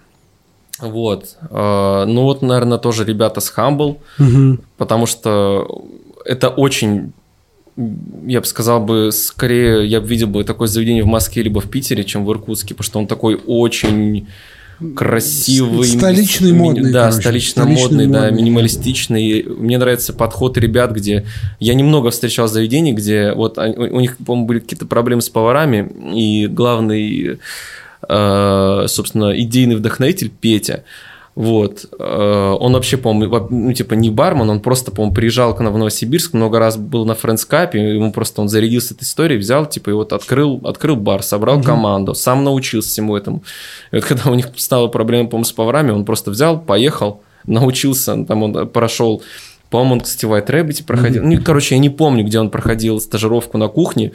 Вот. 0.80 1.38
Э, 1.52 2.06
Ну 2.08 2.24
вот, 2.24 2.42
наверное, 2.42 2.78
тоже 2.80 3.06
ребята 3.06 3.42
с 3.42 3.54
Humble, 3.56 3.98
Мгм. 4.18 4.60
потому 4.78 5.06
что 5.06 5.84
это 6.26 6.50
очень, 6.50 7.12
я 8.26 8.40
бы 8.42 8.46
сказал 8.46 8.84
бы, 8.84 9.12
скорее 9.12 9.86
я 9.88 10.02
бы 10.02 10.08
видел 10.08 10.28
бы 10.28 10.44
такое 10.44 10.68
заведение 10.68 11.04
в 11.04 11.08
Москве 11.08 11.44
либо 11.44 11.60
в 11.62 11.70
Питере, 11.70 12.04
чем 12.04 12.26
в 12.26 12.32
Иркутске, 12.32 12.74
потому 12.76 12.86
что 12.86 13.00
он 13.00 13.08
такой 13.08 13.40
очень 13.46 14.28
красивый. 14.96 15.86
Столичный, 15.88 16.52
ми- 16.52 16.58
модный, 16.58 16.92
Да, 16.92 17.04
короче. 17.06 17.22
столично 17.22 17.62
Столичный, 17.64 17.84
модный, 17.84 18.08
да, 18.08 18.22
модный. 18.24 18.38
минималистичный. 18.42 19.44
Мне 19.44 19.78
нравится 19.78 20.14
подход 20.14 20.58
ребят, 20.58 20.92
где... 20.92 21.26
Я 21.60 21.74
немного 21.74 22.10
встречал 22.12 22.48
заведений, 22.48 22.94
где 22.94 23.34
вот 23.34 23.58
они- 23.60 23.76
у 23.78 24.00
них, 24.00 24.18
по-моему, 24.18 24.48
были 24.48 24.60
какие-то 24.60 24.86
проблемы 24.86 25.22
с 25.22 25.30
поварами, 25.30 25.90
и 26.14 26.48
главный, 26.48 27.40
э, 28.10 28.86
собственно, 28.88 29.40
идейный 29.40 29.76
вдохновитель 29.76 30.30
Петя, 30.42 30.84
вот. 31.36 31.86
э, 31.98 32.58
Он 32.60 32.74
вообще, 32.74 32.98
по-моему, 32.98 33.48
ну, 33.50 33.74
типа 33.74 33.96
не 33.96 34.10
бармен, 34.10 34.50
он 34.50 34.60
просто, 34.60 34.92
по-моему, 34.92 35.16
приезжал 35.16 35.56
к 35.56 35.60
нам 35.60 35.74
в 35.74 35.78
Новосибирск, 35.78 36.34
много 36.34 36.60
раз 36.60 36.78
был 36.78 37.06
на 37.06 37.16
френдскапе, 37.16 37.96
ему 37.96 38.12
просто 38.12 38.42
он 38.42 38.50
зарядился 38.50 38.94
этой 38.94 39.04
историей, 39.04 39.40
взял, 39.40 39.66
типа, 39.66 39.90
и 39.90 39.94
вот 39.94 40.14
открыл, 40.14 40.62
открыл 40.64 40.96
бар, 40.96 41.24
собрал 41.24 41.62
команду, 41.62 42.14
сам 42.14 42.44
научился 42.44 42.90
всему 42.90 43.18
этому. 43.18 43.44
И 43.92 43.96
вот 43.96 44.06
когда 44.06 44.30
у 44.30 44.36
них 44.36 44.50
стала 44.58 44.88
проблема, 44.88 45.30
по-моему, 45.30 45.46
с 45.46 45.52
поварами, 45.52 45.92
он 45.92 46.06
просто 46.06 46.30
взял, 46.30 46.60
поехал, 46.60 47.22
научился, 47.46 48.24
там 48.26 48.44
он 48.44 48.68
прошел 48.70 49.24
по-моему, 49.74 49.94
он, 49.94 50.02
кстати, 50.02 50.26
в 50.26 50.32
White 50.32 50.50
Rabbit 50.50 50.86
проходил. 50.86 51.24
Ну, 51.24 51.42
короче, 51.44 51.74
я 51.74 51.82
не 51.82 51.90
помню, 51.90 52.24
где 52.24 52.40
он 52.40 52.52
проходил 52.52 53.02
стажировку 53.02 53.58
на 53.58 53.70
кухне. 53.70 54.12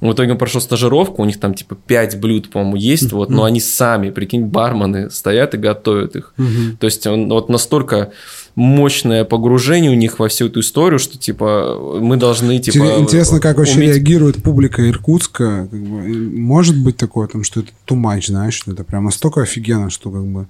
В 0.00 0.12
итоге 0.12 0.32
он 0.32 0.38
прошел 0.38 0.60
стажировку, 0.60 1.22
у 1.22 1.24
них 1.26 1.38
там 1.38 1.54
типа 1.54 1.74
5 1.74 2.20
блюд, 2.20 2.50
по-моему, 2.50 2.76
есть, 2.76 3.12
вот, 3.12 3.28
но 3.30 3.44
они 3.44 3.60
сами, 3.60 4.10
прикинь, 4.10 4.46
бармены 4.46 5.10
стоят 5.10 5.54
и 5.54 5.58
готовят 5.58 6.16
их. 6.16 6.32
Мгм. 6.36 6.78
То 6.78 6.86
есть 6.86 7.06
он 7.06 7.28
вот 7.28 7.48
настолько 7.48 8.12
мощное 8.54 9.24
погружение 9.24 9.90
у 9.90 9.94
них 9.94 10.18
во 10.18 10.28
всю 10.28 10.46
эту 10.46 10.60
историю, 10.60 10.98
что 10.98 11.16
типа 11.18 11.98
мы 12.00 12.16
должны 12.16 12.58
типа 12.58 12.76
Интерес- 12.84 13.00
Интересно, 13.00 13.40
как 13.40 13.58
вообще 13.58 13.76
уметь- 13.78 13.90
реагирует 13.94 14.42
публика 14.42 14.88
Иркутска. 14.88 15.68
Как 15.70 15.80
бы, 15.80 16.10
и 16.10 16.14
может 16.14 16.76
быть 16.78 16.96
такое, 16.96 17.26
там, 17.28 17.44
что 17.44 17.60
это 17.60 17.70
much, 17.88 18.26
знаешь, 18.28 18.54
что 18.54 18.72
это 18.72 18.84
прям 18.84 19.04
настолько 19.04 19.42
офигенно, 19.42 19.90
что 19.90 20.10
как 20.10 20.24
бы... 20.26 20.46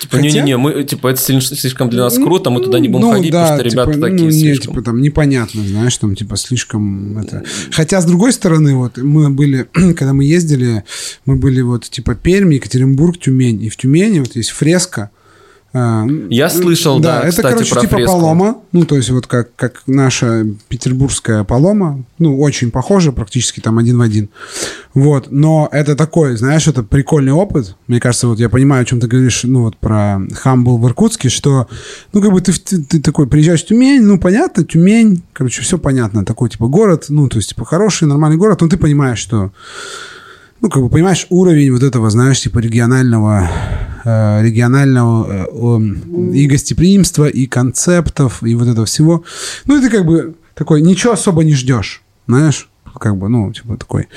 Типа, 0.00 0.16
не-не-не, 0.16 0.56
мы, 0.56 0.84
типа, 0.84 1.08
это 1.08 1.20
слиш- 1.20 1.54
слишком 1.54 1.90
для 1.90 2.02
нас 2.04 2.16
круто, 2.16 2.50
мы 2.50 2.60
туда 2.62 2.78
не 2.78 2.88
будем 2.88 3.06
Ну, 3.06 3.12
ходить, 3.12 3.32
да, 3.32 3.42
потому 3.50 3.58
что 3.58 3.68
ребята 3.70 3.92
типа, 3.92 4.06
такие 4.08 4.22
ну, 4.22 4.30
не, 4.30 4.40
слишком. 4.40 4.74
типа, 4.74 4.84
там 4.84 5.02
непонятно, 5.02 5.62
знаешь, 5.66 5.96
там 5.96 6.14
типа 6.14 6.36
слишком 6.36 7.18
это. 7.18 7.42
Хотя 7.72 8.00
с 8.00 8.04
другой 8.04 8.32
стороны, 8.32 8.74
вот 8.76 8.96
мы 8.98 9.30
были, 9.30 9.66
когда 9.96 10.12
мы 10.12 10.24
ездили, 10.24 10.84
мы 11.26 11.36
были 11.36 11.60
вот 11.62 11.84
типа 11.90 12.14
Пермь, 12.14 12.52
Екатеринбург, 12.54 13.18
Тюмень, 13.18 13.62
и 13.62 13.68
в 13.68 13.76
Тюмени 13.76 14.20
вот 14.20 14.36
есть 14.36 14.50
фреска, 14.50 15.10
Я 15.74 16.50
слышал, 16.50 17.00
да, 17.00 17.22
это, 17.22 17.30
кстати, 17.30 17.52
короче, 17.52 17.70
про 17.72 17.80
типа 17.80 17.96
фреску. 17.96 18.12
Палома. 18.12 18.58
Ну, 18.70 18.84
то 18.84 18.94
есть 18.94 19.10
вот 19.10 19.26
как, 19.26 19.56
как 19.56 19.82
наша 19.88 20.46
петербургская 20.68 21.42
Палома. 21.42 22.04
Ну, 22.20 22.38
очень 22.38 22.70
похоже, 22.70 23.10
практически 23.10 23.58
там 23.58 23.78
один 23.78 23.98
в 23.98 24.00
один. 24.00 24.28
Вот. 24.94 25.32
Но 25.32 25.68
это 25.72 25.96
такой, 25.96 26.36
знаешь, 26.36 26.68
это 26.68 26.84
прикольный 26.84 27.32
опыт. 27.32 27.74
Мне 27.88 27.98
кажется, 27.98 28.28
вот 28.28 28.38
я 28.38 28.48
понимаю, 28.48 28.82
о 28.82 28.84
чем 28.84 29.00
ты 29.00 29.08
говоришь, 29.08 29.42
ну, 29.42 29.62
вот 29.62 29.76
про 29.76 30.20
Хамбл 30.32 30.78
в 30.78 30.86
Иркутске, 30.86 31.28
что, 31.28 31.66
ну, 32.12 32.22
как 32.22 32.30
бы 32.30 32.40
ты, 32.40 32.52
ты, 32.52 32.80
ты 32.80 33.00
такой 33.00 33.26
приезжаешь 33.26 33.64
в 33.64 33.66
Тюмень, 33.66 34.02
ну, 34.02 34.20
понятно, 34.20 34.62
Тюмень, 34.64 35.24
короче, 35.32 35.62
все 35.62 35.76
понятно. 35.76 36.24
Такой, 36.24 36.50
типа, 36.50 36.68
город, 36.68 37.06
ну, 37.08 37.28
то 37.28 37.38
есть, 37.38 37.48
типа, 37.48 37.64
хороший, 37.64 38.06
нормальный 38.06 38.38
город, 38.38 38.60
но 38.60 38.68
ты 38.68 38.76
понимаешь, 38.76 39.18
что 39.18 39.50
ну, 40.64 40.70
как 40.70 40.82
бы, 40.82 40.88
понимаешь, 40.88 41.26
уровень 41.28 41.70
вот 41.72 41.82
этого, 41.82 42.08
знаешь, 42.08 42.40
типа 42.40 42.58
регионального, 42.58 43.50
э, 44.02 44.42
регионального 44.42 45.46
э, 45.52 45.80
и 46.32 46.46
гостеприимства, 46.46 47.26
и 47.26 47.46
концептов, 47.46 48.42
и 48.42 48.54
вот 48.54 48.68
этого 48.68 48.86
всего. 48.86 49.24
Ну, 49.66 49.78
ты 49.82 49.90
как 49.90 50.06
бы 50.06 50.36
такой, 50.54 50.80
ничего 50.80 51.12
особо 51.12 51.44
не 51.44 51.52
ждешь, 51.54 52.02
знаешь, 52.26 52.70
как 52.98 53.16
бы, 53.16 53.28
ну, 53.28 53.52
типа 53.52 53.76
такой. 53.76 54.08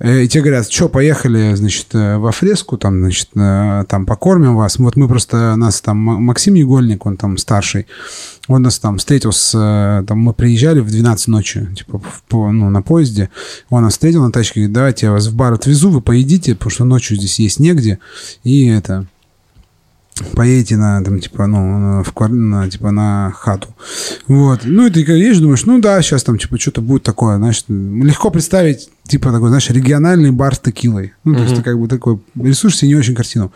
Э, 0.00 0.22
И 0.22 0.28
тебе 0.28 0.42
говорят, 0.44 0.70
что, 0.70 0.88
поехали, 0.88 1.54
значит, 1.54 1.86
э, 1.94 2.16
во 2.18 2.32
фреску, 2.32 2.76
там, 2.78 3.00
значит, 3.00 3.28
э, 3.34 3.84
там 3.88 4.06
покормим 4.06 4.56
вас. 4.56 4.78
Вот 4.78 4.96
мы 4.96 5.08
просто, 5.08 5.56
нас 5.56 5.80
там 5.80 5.96
Максим 5.98 6.54
Егольник, 6.54 7.06
он 7.06 7.16
там 7.16 7.38
старший, 7.38 7.86
он 8.48 8.62
нас 8.62 8.78
там 8.78 8.98
встретил 8.98 9.32
с... 9.32 9.50
Там 10.06 10.18
мы 10.18 10.32
приезжали 10.32 10.80
в 10.80 10.86
12 10.88 11.28
ночи, 11.28 11.66
типа, 11.76 12.00
в- 12.30 12.52
ну, 12.52 12.70
на 12.70 12.82
поезде. 12.82 13.30
Он 13.70 13.82
нас 13.82 13.94
встретил 13.94 14.22
на 14.22 14.30
тачке, 14.32 14.60
говорит, 14.60 14.72
давайте 14.74 15.06
я 15.06 15.12
вас 15.12 15.26
в 15.26 15.34
бар 15.34 15.52
отвезу, 15.54 15.90
вы 15.90 16.00
поедите, 16.00 16.54
потому 16.54 16.70
что 16.70 16.84
ночью 16.84 17.16
здесь 17.16 17.38
есть 17.40 17.58
негде. 17.60 17.98
И 18.44 18.66
это 18.68 19.06
поедете 20.34 20.76
на, 20.76 21.02
там, 21.02 21.20
типа, 21.20 21.46
ну, 21.46 21.78
на- 21.78 22.02
в 22.02 22.28
на, 22.28 22.68
типа, 22.70 22.90
на 22.90 23.32
хату. 23.34 23.68
Вот. 24.26 24.60
Ну, 24.64 24.86
и 24.86 24.90
ты 24.90 25.00
едешь, 25.00 25.38
думаешь, 25.38 25.64
ну, 25.66 25.78
да, 25.80 26.00
сейчас 26.02 26.24
там, 26.24 26.38
типа, 26.38 26.58
что-то 26.58 26.80
будет 26.80 27.02
такое, 27.02 27.36
знаешь, 27.36 27.64
легко 27.68 28.30
представить, 28.30 28.88
типа, 29.06 29.30
такой, 29.30 29.48
знаешь, 29.48 29.68
региональный 29.70 30.30
бар 30.30 30.54
с 30.54 30.58
текилой. 30.58 31.12
Ну, 31.24 31.34
то 31.34 31.42
есть 31.42 31.56
ты 31.56 31.62
как 31.62 31.78
бы 31.78 31.88
такой, 31.88 32.18
рисуешь 32.40 32.76
себе 32.78 32.88
не 32.88 32.94
очень 32.96 33.14
картину. 33.14 33.52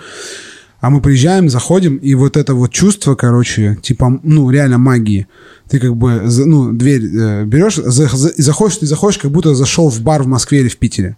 А 0.81 0.89
мы 0.89 1.01
приезжаем, 1.03 1.51
заходим, 1.51 1.97
и 1.97 2.15
вот 2.15 2.37
это 2.39 2.55
вот 2.55 2.71
чувство, 2.73 3.15
короче, 3.15 3.79
типа, 3.83 4.19
ну, 4.23 4.51
реально 4.51 4.79
магии. 4.79 5.27
Ты 5.69 5.79
как 5.79 5.95
бы, 5.95 6.23
ну, 6.27 6.73
дверь 6.73 7.05
э, 7.05 7.45
берешь, 7.45 7.77
за- 7.77 8.09
за- 8.09 8.29
и 8.31 8.41
заходишь, 8.43 8.79
ты 8.79 8.87
заходишь, 8.87 9.19
как 9.19 9.31
будто 9.31 9.55
зашел 9.55 9.91
в 9.91 10.01
бар 10.01 10.23
в 10.23 10.27
Москве 10.27 10.61
или 10.61 10.69
в 10.69 10.79
Питере. 10.79 11.17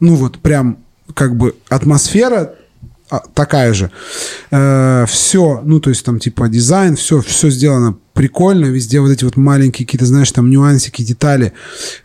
Ну, 0.00 0.14
вот 0.14 0.38
прям, 0.38 0.78
как 1.14 1.36
бы, 1.36 1.54
атмосфера 1.68 2.54
такая 3.34 3.72
же. 3.72 3.90
все, 4.50 5.60
ну, 5.64 5.80
то 5.80 5.90
есть 5.90 6.04
там 6.04 6.18
типа 6.18 6.48
дизайн, 6.48 6.96
все, 6.96 7.20
все 7.20 7.50
сделано 7.50 7.96
прикольно, 8.16 8.66
везде 8.66 9.00
вот 9.00 9.10
эти 9.10 9.24
вот 9.24 9.36
маленькие 9.36 9.86
какие-то, 9.86 10.06
знаешь, 10.06 10.32
там 10.32 10.50
нюансики, 10.50 11.02
детали. 11.02 11.52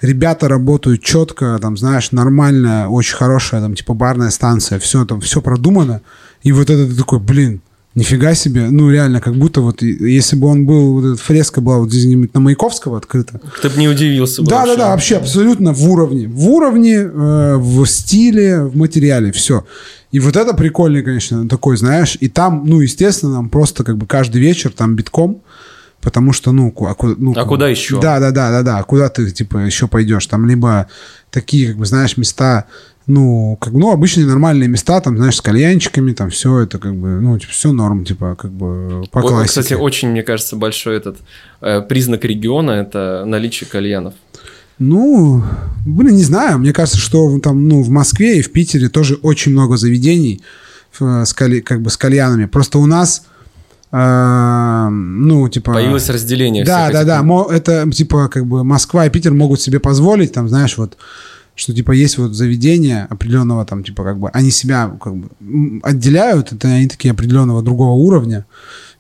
Ребята 0.02 0.48
работают 0.50 1.02
четко, 1.02 1.58
там, 1.60 1.78
знаешь, 1.78 2.12
нормально, 2.12 2.90
очень 2.90 3.16
хорошая, 3.16 3.62
там, 3.62 3.76
типа 3.76 3.94
барная 3.94 4.30
станция, 4.30 4.78
все 4.78 5.06
там, 5.06 5.22
все 5.22 5.42
продумано. 5.42 6.02
И 6.44 6.52
вот 6.52 6.70
это 6.70 6.86
ты 6.86 6.96
такой, 6.96 7.20
блин, 7.20 7.62
нифига 7.96 8.34
себе, 8.36 8.70
ну, 8.70 8.90
реально, 8.90 9.22
как 9.22 9.36
будто 9.36 9.62
вот, 9.62 9.82
если 9.82 10.36
бы 10.36 10.48
он 10.48 10.66
был, 10.66 10.94
вот 10.94 11.06
эта 11.06 11.22
фреска 11.22 11.62
была 11.62 11.78
вот 11.78 11.90
где-нибудь 11.90 12.34
на 12.34 12.42
Маяковского 12.42 12.98
открыта, 12.98 13.40
Ты 13.62 13.70
бы 13.70 13.78
не 13.78 13.88
удивился 13.88 14.42
бы 14.42 14.50
да, 14.50 14.60
вообще. 14.60 14.76
да, 14.76 14.84
да, 14.84 14.90
вообще 14.90 15.16
абсолютно 15.18 15.74
в 15.74 15.90
уровне. 15.90 16.28
В 16.28 16.50
уровне, 16.50 16.96
э, 16.96 17.56
в 17.58 17.86
стиле, 17.86 18.64
в 18.64 18.76
материале, 18.76 19.32
все. 19.32 19.66
И 20.12 20.20
вот 20.20 20.36
это 20.36 20.54
прикольный, 20.54 21.04
конечно, 21.04 21.48
такой, 21.48 21.78
знаешь. 21.78 22.18
И 22.20 22.28
там, 22.28 22.64
ну, 22.66 22.82
естественно, 22.82 23.34
нам 23.34 23.50
просто 23.50 23.84
как 23.84 23.98
бы 23.98 24.06
каждый 24.06 24.42
вечер 24.42 24.72
там 24.72 24.96
битком, 24.96 25.42
потому 26.02 26.34
что, 26.34 26.52
ну, 26.52 26.74
а 26.82 26.94
куда, 26.94 27.16
ну, 27.18 27.34
А 27.36 27.46
куда 27.46 27.70
еще? 27.70 28.00
Да, 28.02 28.20
да, 28.20 28.32
да, 28.32 28.52
да, 28.52 28.64
да. 28.64 28.78
А 28.80 28.84
Куда 28.84 29.10
ты, 29.10 29.32
типа, 29.32 29.60
еще 29.60 29.88
пойдешь? 29.88 30.26
Там 30.26 30.48
либо 30.48 30.88
такие, 31.30 31.70
как 31.70 31.78
бы, 31.78 31.86
знаешь, 31.86 32.18
места, 32.18 32.66
ну, 33.08 33.58
как, 33.62 33.74
ну, 33.74 33.92
обычные 33.92 34.26
нормальные 34.26 34.68
места, 34.68 35.00
там, 35.00 35.18
знаешь, 35.18 35.38
с 35.38 35.42
кальянчиками, 35.42 36.12
там, 36.14 36.30
все 36.30 36.60
это, 36.60 36.78
как 36.78 36.94
бы, 36.94 37.22
ну, 37.22 37.40
типа, 37.40 37.54
все 37.54 37.72
норм, 37.72 38.04
типа, 38.04 38.36
как 38.36 38.52
бы, 38.52 39.06
по 39.12 39.22
Вот, 39.22 39.30
классике. 39.30 39.62
Кстати, 39.62 39.74
очень, 39.80 40.10
мне 40.10 40.24
кажется, 40.24 40.56
большой 40.56 40.98
этот 40.98 41.18
э, 41.62 41.82
признак 41.82 42.26
региона– 42.26 42.72
это 42.72 43.24
наличие 43.26 43.70
кальянов. 43.70 44.14
Ну, 44.82 45.44
блин, 45.86 46.16
не 46.16 46.24
знаю. 46.24 46.58
Мне 46.58 46.74
кажется, 46.74 46.98
что 46.98 47.40
там, 47.40 47.68
ну, 47.68 47.84
в 47.84 47.90
Москве 47.90 48.40
и 48.40 48.42
в 48.42 48.52
Питере 48.52 48.90
тоже 48.90 49.16
очень 49.16 49.52
много 49.52 49.78
заведений 49.78 50.42
э, 51.00 51.24
с, 51.24 51.34
как 51.34 51.82
бы 51.82 51.90
с 51.92 51.98
кальянами. 51.98 52.46
Просто 52.46 52.80
у 52.80 52.88
нас, 52.88 53.24
э, 53.92 54.88
ну, 54.90 55.48
типа... 55.50 55.74
Появилось 55.74 56.10
разделение. 56.10 56.66
Да, 56.66 56.90
да, 56.92 57.04
этих- 57.04 57.08
да. 57.08 57.46
Это, 57.56 57.92
типа, 57.92 58.28
как 58.28 58.48
бы 58.48 58.64
Москва 58.64 59.06
и 59.06 59.12
Питер 59.12 59.34
могут 59.34 59.62
себе 59.62 59.80
позволить, 59.80 60.34
там, 60.34 60.50
знаешь, 60.50 60.78
вот 60.78 60.98
что 61.54 61.76
типа 61.76 61.92
есть 61.92 62.18
вот 62.18 62.34
заведения 62.34 63.06
определенного 63.10 63.66
там 63.66 63.84
типа 63.84 64.04
как 64.04 64.18
бы 64.18 64.30
они 64.30 64.50
себя 64.52 64.98
как 65.00 65.16
бы 65.16 65.28
отделяют, 65.84 66.54
это 66.54 66.70
они 66.70 66.88
такие 66.88 67.12
определенного 67.12 67.62
другого 67.62 67.92
уровня. 67.92 68.46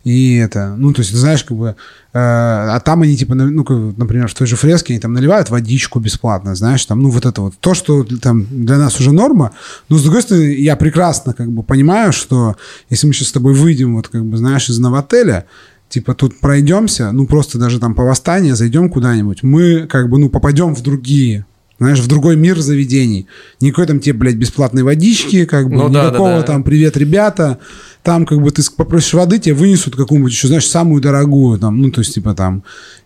И 0.03 0.35
это, 0.37 0.75
ну, 0.77 0.93
то 0.93 1.01
есть, 1.01 1.13
знаешь, 1.13 1.43
как 1.43 1.57
бы, 1.57 1.67
э, 1.67 1.73
а 2.13 2.79
там 2.79 3.03
они, 3.03 3.15
типа, 3.15 3.35
ну, 3.35 3.63
как, 3.63 3.77
например, 3.97 4.27
в 4.27 4.33
той 4.33 4.47
же 4.47 4.55
фреске 4.55 4.93
они 4.93 4.99
там 4.99 5.13
наливают 5.13 5.49
водичку 5.49 5.99
бесплатно, 5.99 6.55
знаешь, 6.55 6.85
там, 6.85 7.01
ну, 7.01 7.09
вот 7.09 7.25
это 7.25 7.41
вот, 7.41 7.53
то, 7.59 7.73
что 7.73 8.03
там 8.03 8.47
для 8.49 8.77
нас 8.77 8.99
уже 8.99 9.11
норма, 9.11 9.51
но, 9.89 9.97
с 9.97 10.03
другой 10.03 10.23
стороны, 10.23 10.55
я 10.55 10.75
прекрасно, 10.75 11.33
как 11.33 11.51
бы, 11.51 11.61
понимаю, 11.61 12.13
что 12.13 12.55
если 12.89 13.05
мы 13.05 13.13
сейчас 13.13 13.29
с 13.29 13.31
тобой 13.33 13.53
выйдем, 13.53 13.95
вот, 13.95 14.07
как 14.07 14.25
бы, 14.25 14.37
знаешь, 14.37 14.69
из 14.69 14.79
новотеля, 14.79 15.45
типа, 15.89 16.15
тут 16.15 16.39
пройдемся, 16.39 17.11
ну, 17.11 17.27
просто 17.27 17.59
даже 17.59 17.79
там 17.79 17.93
по 17.93 18.03
восстанию 18.03 18.55
зайдем 18.55 18.89
куда-нибудь, 18.89 19.43
мы, 19.43 19.85
как 19.87 20.09
бы, 20.09 20.17
ну, 20.17 20.29
попадем 20.29 20.73
в 20.73 20.81
другие 20.81 21.45
знаешь, 21.81 21.99
в 21.99 22.05
другой 22.07 22.35
мир 22.35 22.59
заведений. 22.59 23.25
Никакой 23.59 23.87
там 23.87 23.99
тебе, 23.99 24.13
блядь, 24.13 24.35
бесплатной 24.35 24.83
водички, 24.83 25.45
как 25.45 25.67
бы, 25.67 25.77
Ну 25.77 25.89
да, 25.89 26.09
никакого 26.09 26.29
да, 26.29 26.37
да. 26.41 26.43
там 26.43 26.63
«Привет, 26.63 26.95
ребята». 26.95 27.57
Там, 28.03 28.25
как 28.25 28.41
бы, 28.41 28.49
ты 28.49 28.63
попросишь 28.75 29.13
воды, 29.13 29.37
тебе 29.37 29.53
вынесут 29.53 29.95
какую-нибудь 29.95 30.31
еще, 30.31 30.47
знаешь, 30.47 30.67
самую 30.67 31.01
дорогую, 31.01 31.59
там, 31.59 31.79
ну, 31.79 31.91
то 31.91 32.01
есть, 32.01 32.15
типа, 32.15 32.33
там, 32.33 32.63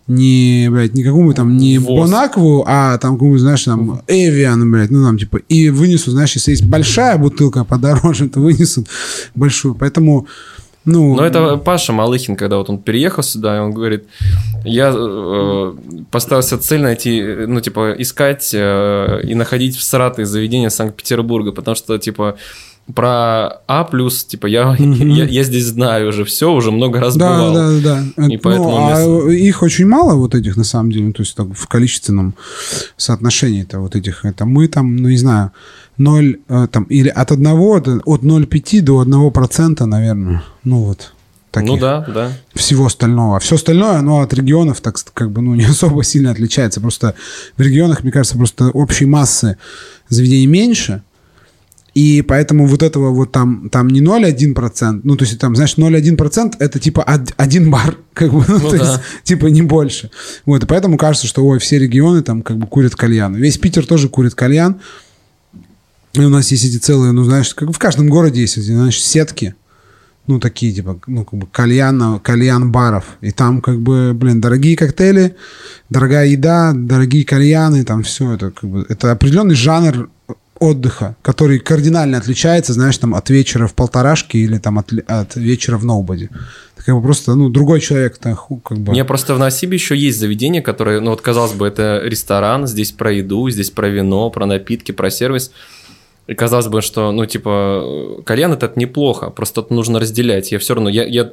не, 0.08 0.70
блядь, 0.72 0.94
не 0.94 1.04
какую-нибудь 1.04 1.36
там, 1.36 1.58
не 1.58 1.80
ВОЗ. 1.80 2.10
Бонакву, 2.10 2.64
а 2.66 2.98
там, 2.98 3.14
какую-нибудь, 3.16 3.42
знаешь, 3.42 3.64
там, 3.64 4.02
Эвиан, 4.08 4.72
блядь, 4.72 4.92
ну, 4.92 5.04
там, 5.04 5.18
типа, 5.18 5.38
и 5.50 5.70
вынесут, 5.70 6.14
знаешь, 6.14 6.34
если 6.34 6.52
есть 6.52 6.64
большая 6.64 7.18
бутылка 7.18 7.66
подороже, 7.66 8.30
то 8.30 8.40
вынесут 8.40 8.88
большую. 9.34 9.76
Поэтому, 9.76 10.28
ну... 10.86 11.16
Но 11.16 11.26
это 11.26 11.58
Паша 11.58 11.92
Малыхин, 11.92 12.38
когда 12.38 12.58
вот 12.58 12.70
он 12.70 12.78
переехал 12.78 13.24
сюда, 13.24 13.58
и 13.58 13.60
он 13.60 13.74
говорит, 13.74 14.06
я 14.64 14.94
э, 14.96 15.74
поставил 16.12 16.44
себе 16.44 16.62
цель 16.62 16.82
найти, 16.82 17.22
ну, 17.48 17.60
типа, 17.60 17.96
искать 17.98 18.52
э, 18.54 19.22
и 19.24 19.36
находить 19.36 19.76
в 19.76 19.84
Саратове 19.84 20.26
заведения 20.26 20.70
Санкт-Петербурга, 20.70 21.52
потому 21.52 21.76
что, 21.76 21.98
типа, 21.98 22.38
про 22.94 23.62
А+, 23.68 23.88
типа, 24.28 24.46
я, 24.48 24.76
я, 24.78 25.26
я 25.26 25.44
здесь 25.44 25.66
знаю 25.66 26.10
уже 26.10 26.24
все, 26.24 26.54
уже 26.54 26.72
много 26.72 27.00
раз 27.00 27.16
Да, 27.16 27.30
бывал. 27.36 27.54
да, 27.54 27.70
да, 27.72 27.80
да. 28.16 28.28
И 28.28 28.36
Это, 28.36 28.44
поэтому 28.44 28.70
ну, 28.70 28.86
а 28.88 28.90
место- 28.90 29.30
их 29.30 29.64
очень 29.64 29.88
мало 29.88 30.14
вот 30.16 30.36
этих 30.36 30.56
на 30.58 30.64
самом 30.64 30.92
деле, 30.92 31.06
ну, 31.06 31.14
то 31.14 31.24
есть 31.24 31.36
так, 31.36 31.48
в 31.48 31.68
количественном 31.68 32.36
соотношении 32.98 33.64
это 33.64 33.80
вот 33.80 33.96
этих, 33.96 34.24
это 34.26 34.46
мы 34.46 34.68
там, 34.68 34.96
ну 34.98 35.10
не 35.10 35.18
знаю, 35.18 35.52
0 35.98 36.38
э, 36.48 36.68
там 36.72 36.84
или 36.84 37.10
от 37.10 37.32
одного 37.32 37.80
до- 37.80 38.02
от 38.06 38.22
0,5 38.22 38.82
до 38.82 39.00
1 39.00 39.32
процента, 39.32 39.86
наверное, 39.86 40.44
ну 40.64 40.84
вот. 40.84 41.12
Таких. 41.52 41.70
Ну 41.72 41.78
да, 41.78 42.06
да. 42.14 42.32
Всего 42.54 42.86
остального. 42.88 43.40
Все 43.40 43.56
остальное, 43.56 43.98
оно 44.00 44.20
от 44.20 44.34
регионов 44.34 44.82
так 44.82 44.98
как 45.14 45.32
бы 45.32 45.42
ну 45.42 45.56
не 45.56 45.64
особо 45.70 46.04
сильно 46.04 46.32
отличается. 46.32 46.82
Просто 46.82 47.16
в 47.58 47.62
регионах, 47.62 48.04
мне 48.04 48.12
кажется, 48.12 48.38
просто 48.38 48.66
общей 48.72 49.06
массы 49.06 49.58
заведений 50.10 50.48
меньше. 50.48 51.02
И 51.96 52.22
поэтому 52.22 52.68
вот 52.68 52.84
этого 52.84 53.12
вот 53.12 53.32
там, 53.32 53.70
там 53.70 53.88
не 53.88 54.02
0,1%, 54.02 55.00
ну, 55.04 55.16
то 55.16 55.24
есть 55.26 55.40
там, 55.40 55.56
знаешь, 55.56 55.76
0,1% 55.78 56.56
это 56.60 56.78
типа 56.78 57.00
од- 57.08 57.34
один 57.38 57.72
бар, 57.72 57.98
как 58.14 58.32
бы, 58.34 58.44
ну, 58.48 58.60
Ну 58.60 58.70
то 58.70 58.78
да. 58.78 58.92
есть, 58.92 59.02
типа 59.24 59.46
не 59.48 59.62
больше. 59.62 60.12
Вот, 60.46 60.64
и 60.64 60.68
поэтому 60.68 60.98
кажется, 60.98 61.26
что, 61.26 61.46
ой, 61.46 61.60
все 61.60 61.80
регионы 61.80 62.22
там 62.22 62.42
как 62.42 62.58
бы 62.58 62.68
курят 62.68 62.96
кальян. 62.96 63.34
Весь 63.36 63.58
Питер 63.58 63.86
тоже 63.86 64.10
курит 64.10 64.36
кальян. 64.36 64.76
И 66.14 66.20
у 66.20 66.30
нас 66.30 66.52
есть 66.52 66.66
эти 66.66 66.78
целые, 66.78 67.12
ну, 67.14 67.24
знаешь, 67.24 67.54
как 67.56 67.72
в 67.72 67.78
каждом 67.80 68.10
городе 68.10 68.42
есть 68.42 68.58
эти, 68.58 68.72
знаешь, 68.72 69.02
сетки, 69.02 69.56
ну, 70.28 70.40
такие, 70.40 70.74
типа, 70.74 71.00
ну, 71.08 71.24
как 71.24 71.40
бы 71.40 71.48
кальян, 71.48 72.20
кальян-баров. 72.20 73.06
И 73.22 73.32
там, 73.32 73.62
как 73.62 73.80
бы, 73.80 74.12
блин, 74.14 74.42
дорогие 74.42 74.76
коктейли, 74.76 75.36
дорогая 75.90 76.26
еда, 76.28 76.74
дорогие 76.76 77.24
кальяны, 77.24 77.84
там 77.86 78.04
все 78.04 78.34
это, 78.34 78.52
как 78.52 78.70
бы, 78.70 78.86
это 78.90 79.12
определенный 79.12 79.56
жанр 79.56 80.10
отдыха, 80.60 81.16
который 81.22 81.60
кардинально 81.60 82.18
отличается, 82.18 82.74
знаешь, 82.74 82.98
там, 82.98 83.14
от 83.16 83.30
вечера 83.30 83.68
в 83.68 83.74
полторашке 83.74 84.40
или 84.40 84.58
там 84.58 84.80
от, 84.80 84.92
от 85.08 85.36
вечера 85.36 85.78
в 85.78 85.86
ноубоде. 85.86 86.30
Это 86.76 86.86
как 86.86 86.96
бы 86.96 87.02
просто, 87.02 87.36
ну, 87.36 87.50
другой 87.50 87.82
человек, 87.82 88.18
то 88.18 88.36
как 88.64 88.78
бы... 88.80 88.92
Мне 88.92 89.06
просто 89.06 89.36
в 89.36 89.40
Насибе 89.40 89.76
еще 89.76 89.96
есть 89.98 90.20
заведение, 90.20 90.62
которое, 90.62 91.00
ну 91.02 91.12
вот 91.12 91.22
казалось 91.22 91.54
бы, 91.54 91.68
это 91.68 92.02
ресторан, 92.04 92.68
здесь 92.68 92.92
про 92.92 93.12
еду, 93.12 93.50
здесь 93.50 93.70
про 93.70 93.90
вино, 93.90 94.30
про 94.30 94.46
напитки, 94.46 94.92
про 94.92 95.10
сервис. 95.10 95.52
И 96.28 96.34
казалось 96.34 96.68
бы, 96.68 96.82
что, 96.82 97.12
ну, 97.12 97.26
типа, 97.26 98.22
кальян 98.26 98.52
это 98.52 98.72
неплохо, 98.76 99.30
просто 99.30 99.62
это 99.62 99.74
нужно 99.74 100.00
разделять. 100.00 100.52
Я 100.52 100.60
все 100.60 100.74
равно, 100.74 100.90
я, 100.90 101.06
я 101.06 101.32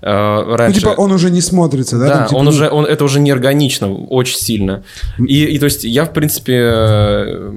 раньше... 0.00 0.80
Ну, 0.80 0.90
типа, 0.90 1.00
он 1.00 1.12
уже 1.12 1.30
не 1.30 1.40
смотрится, 1.40 1.98
да? 1.98 2.06
Да, 2.06 2.14
Там, 2.16 2.28
типа, 2.28 2.38
он 2.38 2.48
уже, 2.48 2.68
он, 2.68 2.84
это 2.84 3.04
уже 3.04 3.20
неорганично, 3.20 3.92
очень 3.92 4.36
сильно. 4.36 4.82
И, 5.18 5.44
и, 5.44 5.58
то 5.58 5.64
есть, 5.64 5.84
я, 5.84 6.04
в 6.04 6.12
принципе, 6.12 6.52
э, 6.52 7.50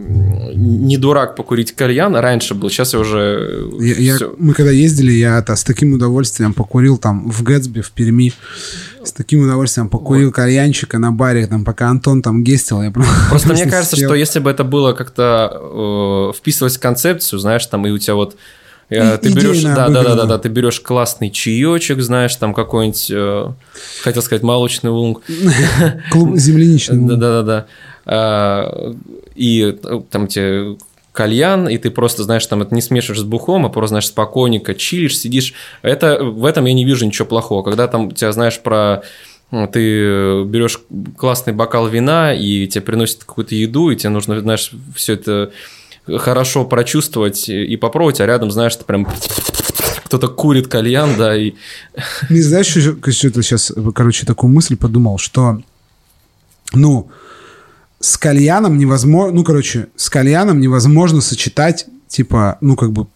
не 0.55 0.97
дурак 0.97 1.35
покурить 1.35 1.73
кальян, 1.73 2.15
раньше 2.15 2.55
был, 2.55 2.69
сейчас 2.69 2.93
я 2.93 2.99
уже... 2.99 3.69
Я, 3.79 3.95
я, 3.95 4.17
мы 4.37 4.53
когда 4.53 4.71
ездили, 4.71 5.11
я 5.11 5.39
это, 5.39 5.55
с 5.55 5.63
таким 5.63 5.93
удовольствием 5.93 6.53
покурил 6.53 6.97
там 6.97 7.29
в 7.29 7.43
Гэтсби, 7.43 7.81
в 7.81 7.91
Перми, 7.91 8.33
с 9.03 9.11
таким 9.11 9.43
удовольствием 9.43 9.89
покурил 9.89 10.27
вот. 10.27 10.35
кальянчика 10.35 10.99
на 10.99 11.11
баре, 11.11 11.47
там, 11.47 11.65
пока 11.65 11.89
Антон 11.89 12.21
там 12.21 12.43
гестил, 12.43 12.81
я 12.81 12.91
просто... 12.91 13.13
Просто 13.29 13.53
мне 13.53 13.65
кажется, 13.65 13.95
сел. 13.95 14.09
что 14.09 14.15
если 14.15 14.39
бы 14.39 14.49
это 14.49 14.63
было 14.63 14.93
как-то 14.93 16.31
э, 16.33 16.37
вписывалось 16.37 16.77
в 16.77 16.79
концепцию, 16.79 17.39
знаешь, 17.39 17.65
там, 17.65 17.85
и 17.87 17.89
у 17.89 17.97
тебя 17.97 18.15
вот 18.15 18.37
э, 18.89 19.17
ты 19.17 19.33
берешь, 19.33 19.61
да, 19.63 19.89
да, 19.89 20.03
да, 20.03 20.15
да, 20.15 20.25
да, 20.25 20.37
ты 20.37 20.49
берешь 20.49 20.79
классный 20.79 21.29
чаечек, 21.29 22.01
знаешь, 22.01 22.35
там 22.35 22.53
какой-нибудь, 22.53 23.11
э, 23.11 23.51
хотел 24.01 24.21
сказать, 24.21 24.43
молочный 24.43 24.91
лунг. 24.91 25.21
Клуб 26.11 26.37
земляничный. 26.37 27.07
Да, 27.07 27.15
да, 27.15 27.31
да, 27.31 27.43
да. 27.43 27.65
А, 28.05 28.93
и 29.35 29.75
э, 29.83 30.01
там 30.09 30.27
тебе 30.27 30.77
кальян, 31.11 31.67
и 31.67 31.77
ты 31.77 31.89
просто, 31.89 32.23
знаешь, 32.23 32.45
там 32.45 32.61
это 32.61 32.73
не 32.75 32.81
смешиваешь 32.81 33.21
с 33.21 33.25
бухом, 33.25 33.65
а 33.65 33.69
просто, 33.69 33.89
знаешь, 33.89 34.07
спокойненько 34.07 34.75
чилишь, 34.75 35.17
сидишь. 35.17 35.53
Это, 35.81 36.23
в 36.23 36.45
этом 36.45 36.65
я 36.65 36.73
не 36.73 36.85
вижу 36.85 37.05
ничего 37.05 37.27
плохого. 37.27 37.63
Когда 37.63 37.87
там 37.87 38.11
тебя, 38.11 38.31
знаешь, 38.31 38.59
про 38.59 39.01
ты 39.49 40.43
берешь 40.43 40.79
классный 41.17 41.53
бокал 41.53 41.87
вина, 41.87 42.33
и 42.33 42.67
тебе 42.67 42.81
приносят 42.81 43.23
какую-то 43.23 43.55
еду, 43.55 43.89
и 43.89 43.95
тебе 43.95 44.09
нужно, 44.09 44.39
знаешь, 44.41 44.71
все 44.95 45.13
это 45.13 45.51
хорошо 46.17 46.65
прочувствовать 46.65 47.49
и 47.49 47.75
попробовать, 47.77 48.21
а 48.21 48.25
рядом, 48.25 48.51
знаешь, 48.51 48.75
ты 48.75 48.85
прям 48.85 49.07
кто-то 50.05 50.29
курит 50.29 50.67
кальян, 50.67 51.15
да, 51.17 51.35
и... 51.35 51.53
Не 52.29 52.41
знаешь, 52.41 52.67
что, 52.67 53.11
что-то 53.11 53.43
сейчас, 53.43 53.73
короче, 53.93 54.25
такую 54.25 54.51
мысль 54.51 54.77
подумал, 54.77 55.17
что, 55.17 55.61
ну, 56.73 57.09
с 57.99 58.17
кальяном 58.17 58.77
невозможно, 58.77 59.35
ну, 59.35 59.43
короче, 59.43 59.87
с 59.95 60.09
кальяном 60.09 60.59
невозможно 60.61 61.19
сочетать, 61.19 61.87
типа, 62.07 62.57
ну, 62.61 62.75
как 62.75 62.91
бы, 62.91 63.07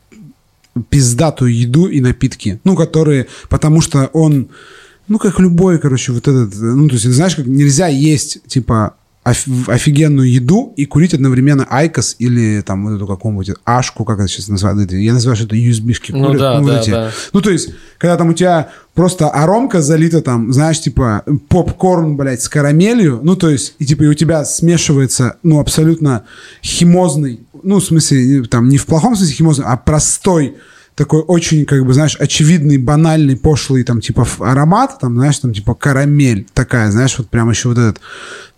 пиздатую 0.89 1.55
еду 1.55 1.87
и 1.87 2.01
напитки, 2.01 2.59
ну, 2.63 2.75
которые, 2.75 3.27
потому 3.49 3.81
что 3.81 4.09
он, 4.13 4.49
ну, 5.07 5.17
как 5.17 5.39
любой, 5.39 5.79
короче, 5.79 6.11
вот 6.11 6.27
этот, 6.27 6.53
ну, 6.55 6.87
то 6.87 6.95
есть, 6.95 7.05
знаешь, 7.05 7.35
как 7.35 7.45
нельзя 7.45 7.87
есть, 7.87 8.43
типа, 8.47 8.95
офигенную 9.23 10.31
еду 10.31 10.73
и 10.75 10.85
курить 10.85 11.13
одновременно 11.13 11.67
IQOS 11.69 12.15
или 12.17 12.61
там 12.61 12.85
вот 12.85 12.95
эту 12.95 13.05
какую-нибудь 13.05 13.51
Ашку, 13.65 14.03
как 14.03 14.19
это 14.19 14.27
сейчас 14.27 14.47
называют, 14.47 14.91
я 14.91 15.13
называю, 15.13 15.35
что 15.35 15.45
это 15.45 15.55
USB-шки 15.55 16.11
ну, 16.11 16.33
Да, 16.33 16.59
ну, 16.59 16.67
да, 16.67 16.79
эти. 16.79 16.89
да. 16.89 17.11
ну, 17.31 17.41
то 17.41 17.51
есть, 17.51 17.69
когда 17.99 18.17
там 18.17 18.29
у 18.29 18.33
тебя 18.33 18.69
просто 18.95 19.29
аромка 19.29 19.81
залита 19.81 20.21
там, 20.21 20.51
знаешь, 20.51 20.81
типа 20.81 21.23
попкорн, 21.49 22.17
блядь, 22.17 22.41
с 22.41 22.49
карамелью, 22.49 23.19
ну, 23.21 23.35
то 23.35 23.49
есть, 23.49 23.75
и 23.77 23.85
типа 23.85 24.03
и 24.03 24.07
у 24.07 24.15
тебя 24.15 24.43
смешивается, 24.43 25.37
ну, 25.43 25.59
абсолютно 25.59 26.23
химозный, 26.63 27.41
ну, 27.61 27.79
в 27.79 27.85
смысле, 27.85 28.43
там, 28.45 28.69
не 28.69 28.79
в 28.79 28.87
плохом 28.87 29.15
смысле 29.15 29.35
химозный, 29.35 29.65
а 29.67 29.77
простой 29.77 30.55
такой 30.95 31.21
очень, 31.21 31.65
как 31.65 31.85
бы, 31.85 31.93
знаешь, 31.93 32.17
очевидный, 32.19 32.77
банальный, 32.77 33.37
пошлый, 33.37 33.83
там, 33.83 34.01
типа, 34.01 34.27
аромат, 34.39 34.99
там, 34.99 35.15
знаешь, 35.15 35.39
там, 35.39 35.53
типа, 35.53 35.73
карамель 35.73 36.45
такая, 36.53 36.91
знаешь, 36.91 37.17
вот 37.17 37.29
прям 37.29 37.49
еще 37.49 37.69
вот 37.69 37.77
этот, 37.77 38.01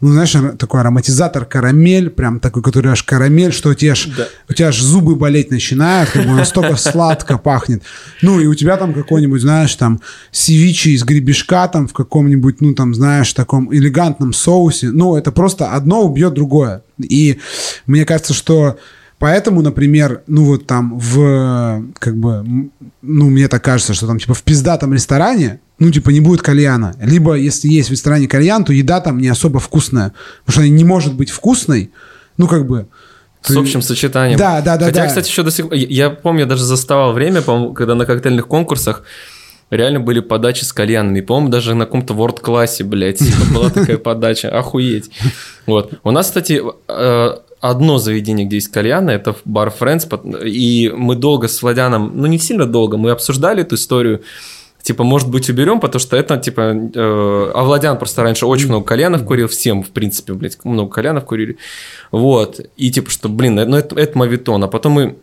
ну, 0.01 0.11
знаешь, 0.11 0.35
такой 0.57 0.81
ароматизатор 0.81 1.45
карамель, 1.45 2.09
прям 2.09 2.39
такой, 2.39 2.63
который 2.63 2.91
аж 2.91 3.03
карамель, 3.03 3.53
что 3.53 3.69
у 3.69 3.73
тебя 3.75 3.91
аж, 3.91 4.09
да. 4.17 4.27
у 4.49 4.53
тебя 4.53 4.69
аж 4.69 4.81
зубы 4.81 5.15
болеть 5.15 5.51
начинают, 5.51 6.09
как 6.09 6.25
бы 6.25 6.31
настолько 6.31 6.75
сладко 6.75 7.37
пахнет. 7.37 7.83
Ну, 8.21 8.39
и 8.39 8.47
у 8.47 8.55
тебя 8.55 8.77
там 8.77 8.93
какой-нибудь, 8.93 9.41
знаешь, 9.41 9.75
там, 9.75 10.01
севичи 10.31 10.89
из 10.89 11.03
гребешка, 11.03 11.67
там, 11.67 11.87
в 11.87 11.93
каком-нибудь, 11.93 12.61
ну, 12.61 12.73
там, 12.73 12.95
знаешь, 12.95 13.31
таком 13.33 13.73
элегантном 13.73 14.33
соусе, 14.33 14.89
ну, 14.89 15.15
это 15.15 15.31
просто 15.31 15.71
одно 15.71 16.03
убьет 16.03 16.33
другое. 16.33 16.81
И 16.99 17.39
мне 17.85 18.05
кажется, 18.05 18.33
что 18.33 18.77
Поэтому, 19.23 19.61
например, 19.61 20.21
ну 20.27 20.43
вот 20.43 20.67
там 20.67 20.99
в, 20.99 21.81
как 21.97 22.17
бы, 22.17 22.43
ну 23.01 23.29
мне 23.29 23.47
так 23.47 23.63
кажется, 23.63 23.93
что 23.93 24.05
там 24.05 24.19
типа 24.19 24.33
в 24.33 24.43
пиздатом 24.43 24.93
ресторане, 24.93 25.61
ну 25.79 25.89
типа 25.91 26.09
не 26.09 26.19
будет 26.19 26.41
кальяна. 26.41 26.93
Либо 27.01 27.35
если 27.35 27.69
есть 27.69 27.87
в 27.87 27.93
ресторане 27.93 28.27
кальян, 28.27 28.65
то 28.65 28.73
еда 28.73 28.99
там 28.99 29.19
не 29.19 29.29
особо 29.29 29.61
вкусная. 29.61 30.11
Потому 30.43 30.51
что 30.51 30.61
она 30.63 30.69
не 30.71 30.83
может 30.83 31.13
быть 31.13 31.29
вкусной, 31.29 31.91
ну 32.35 32.49
как 32.49 32.67
бы, 32.67 32.87
с 33.41 33.55
общим 33.55 33.81
сочетанием. 33.81 34.37
Да, 34.37 34.59
да, 34.59 34.75
да. 34.75 34.87
Хотя, 34.87 35.03
да. 35.03 35.07
кстати, 35.07 35.29
еще 35.29 35.43
до 35.43 35.51
сих 35.51 35.69
пор... 35.69 35.77
Я 35.77 36.09
помню, 36.09 36.41
я 36.41 36.45
даже 36.45 36.65
заставал 36.65 37.13
время, 37.13 37.41
когда 37.41 37.95
на 37.95 38.05
коктейльных 38.05 38.45
конкурсах 38.45 39.03
реально 39.69 40.01
были 40.01 40.19
подачи 40.19 40.65
с 40.65 40.73
кальянами. 40.73 41.21
По-моему, 41.21 41.47
даже 41.47 41.75
на 41.75 41.85
каком-то 41.85 42.13
ворд-классе, 42.13 42.83
блядь, 42.83 43.19
типа, 43.19 43.53
была 43.53 43.69
такая 43.69 43.97
подача. 43.99 44.49
Охуеть. 44.49 45.11
Вот. 45.65 45.93
У 46.03 46.11
нас, 46.11 46.27
кстати, 46.27 46.61
э, 46.89 47.37
одно 47.63 47.97
заведение, 47.97 48.45
где 48.45 48.57
есть 48.57 48.67
кальяны, 48.67 49.11
это 49.11 49.37
бар 49.45 49.73
Friends, 49.79 50.05
и 50.45 50.91
мы 50.93 51.15
долго 51.15 51.47
с 51.47 51.61
Владяном, 51.61 52.11
ну 52.13 52.27
не 52.27 52.37
сильно 52.37 52.65
долго, 52.65 52.97
мы 52.97 53.11
обсуждали 53.11 53.61
эту 53.61 53.75
историю, 53.75 54.21
типа, 54.81 55.05
может 55.05 55.29
быть, 55.29 55.49
уберем, 55.49 55.79
потому 55.79 56.01
что 56.01 56.17
это, 56.17 56.37
типа, 56.37 56.61
э, 56.61 57.51
а 57.55 57.63
Владян 57.63 57.97
просто 57.97 58.21
раньше 58.21 58.47
очень 58.47 58.67
много 58.67 58.83
кальянов 58.83 59.23
курил, 59.23 59.47
всем, 59.47 59.81
в 59.81 59.91
принципе, 59.91 60.33
блядь, 60.33 60.57
много 60.65 60.91
кальянов 60.91 61.23
курили, 61.23 61.57
вот, 62.11 62.59
и 62.75 62.91
типа, 62.91 63.09
что, 63.09 63.29
блин, 63.29 63.55
ну 63.55 63.77
это, 63.77 63.97
это 63.97 64.17
мавитон, 64.17 64.61
а 64.65 64.67
потом 64.67 64.91
мы 64.91 65.15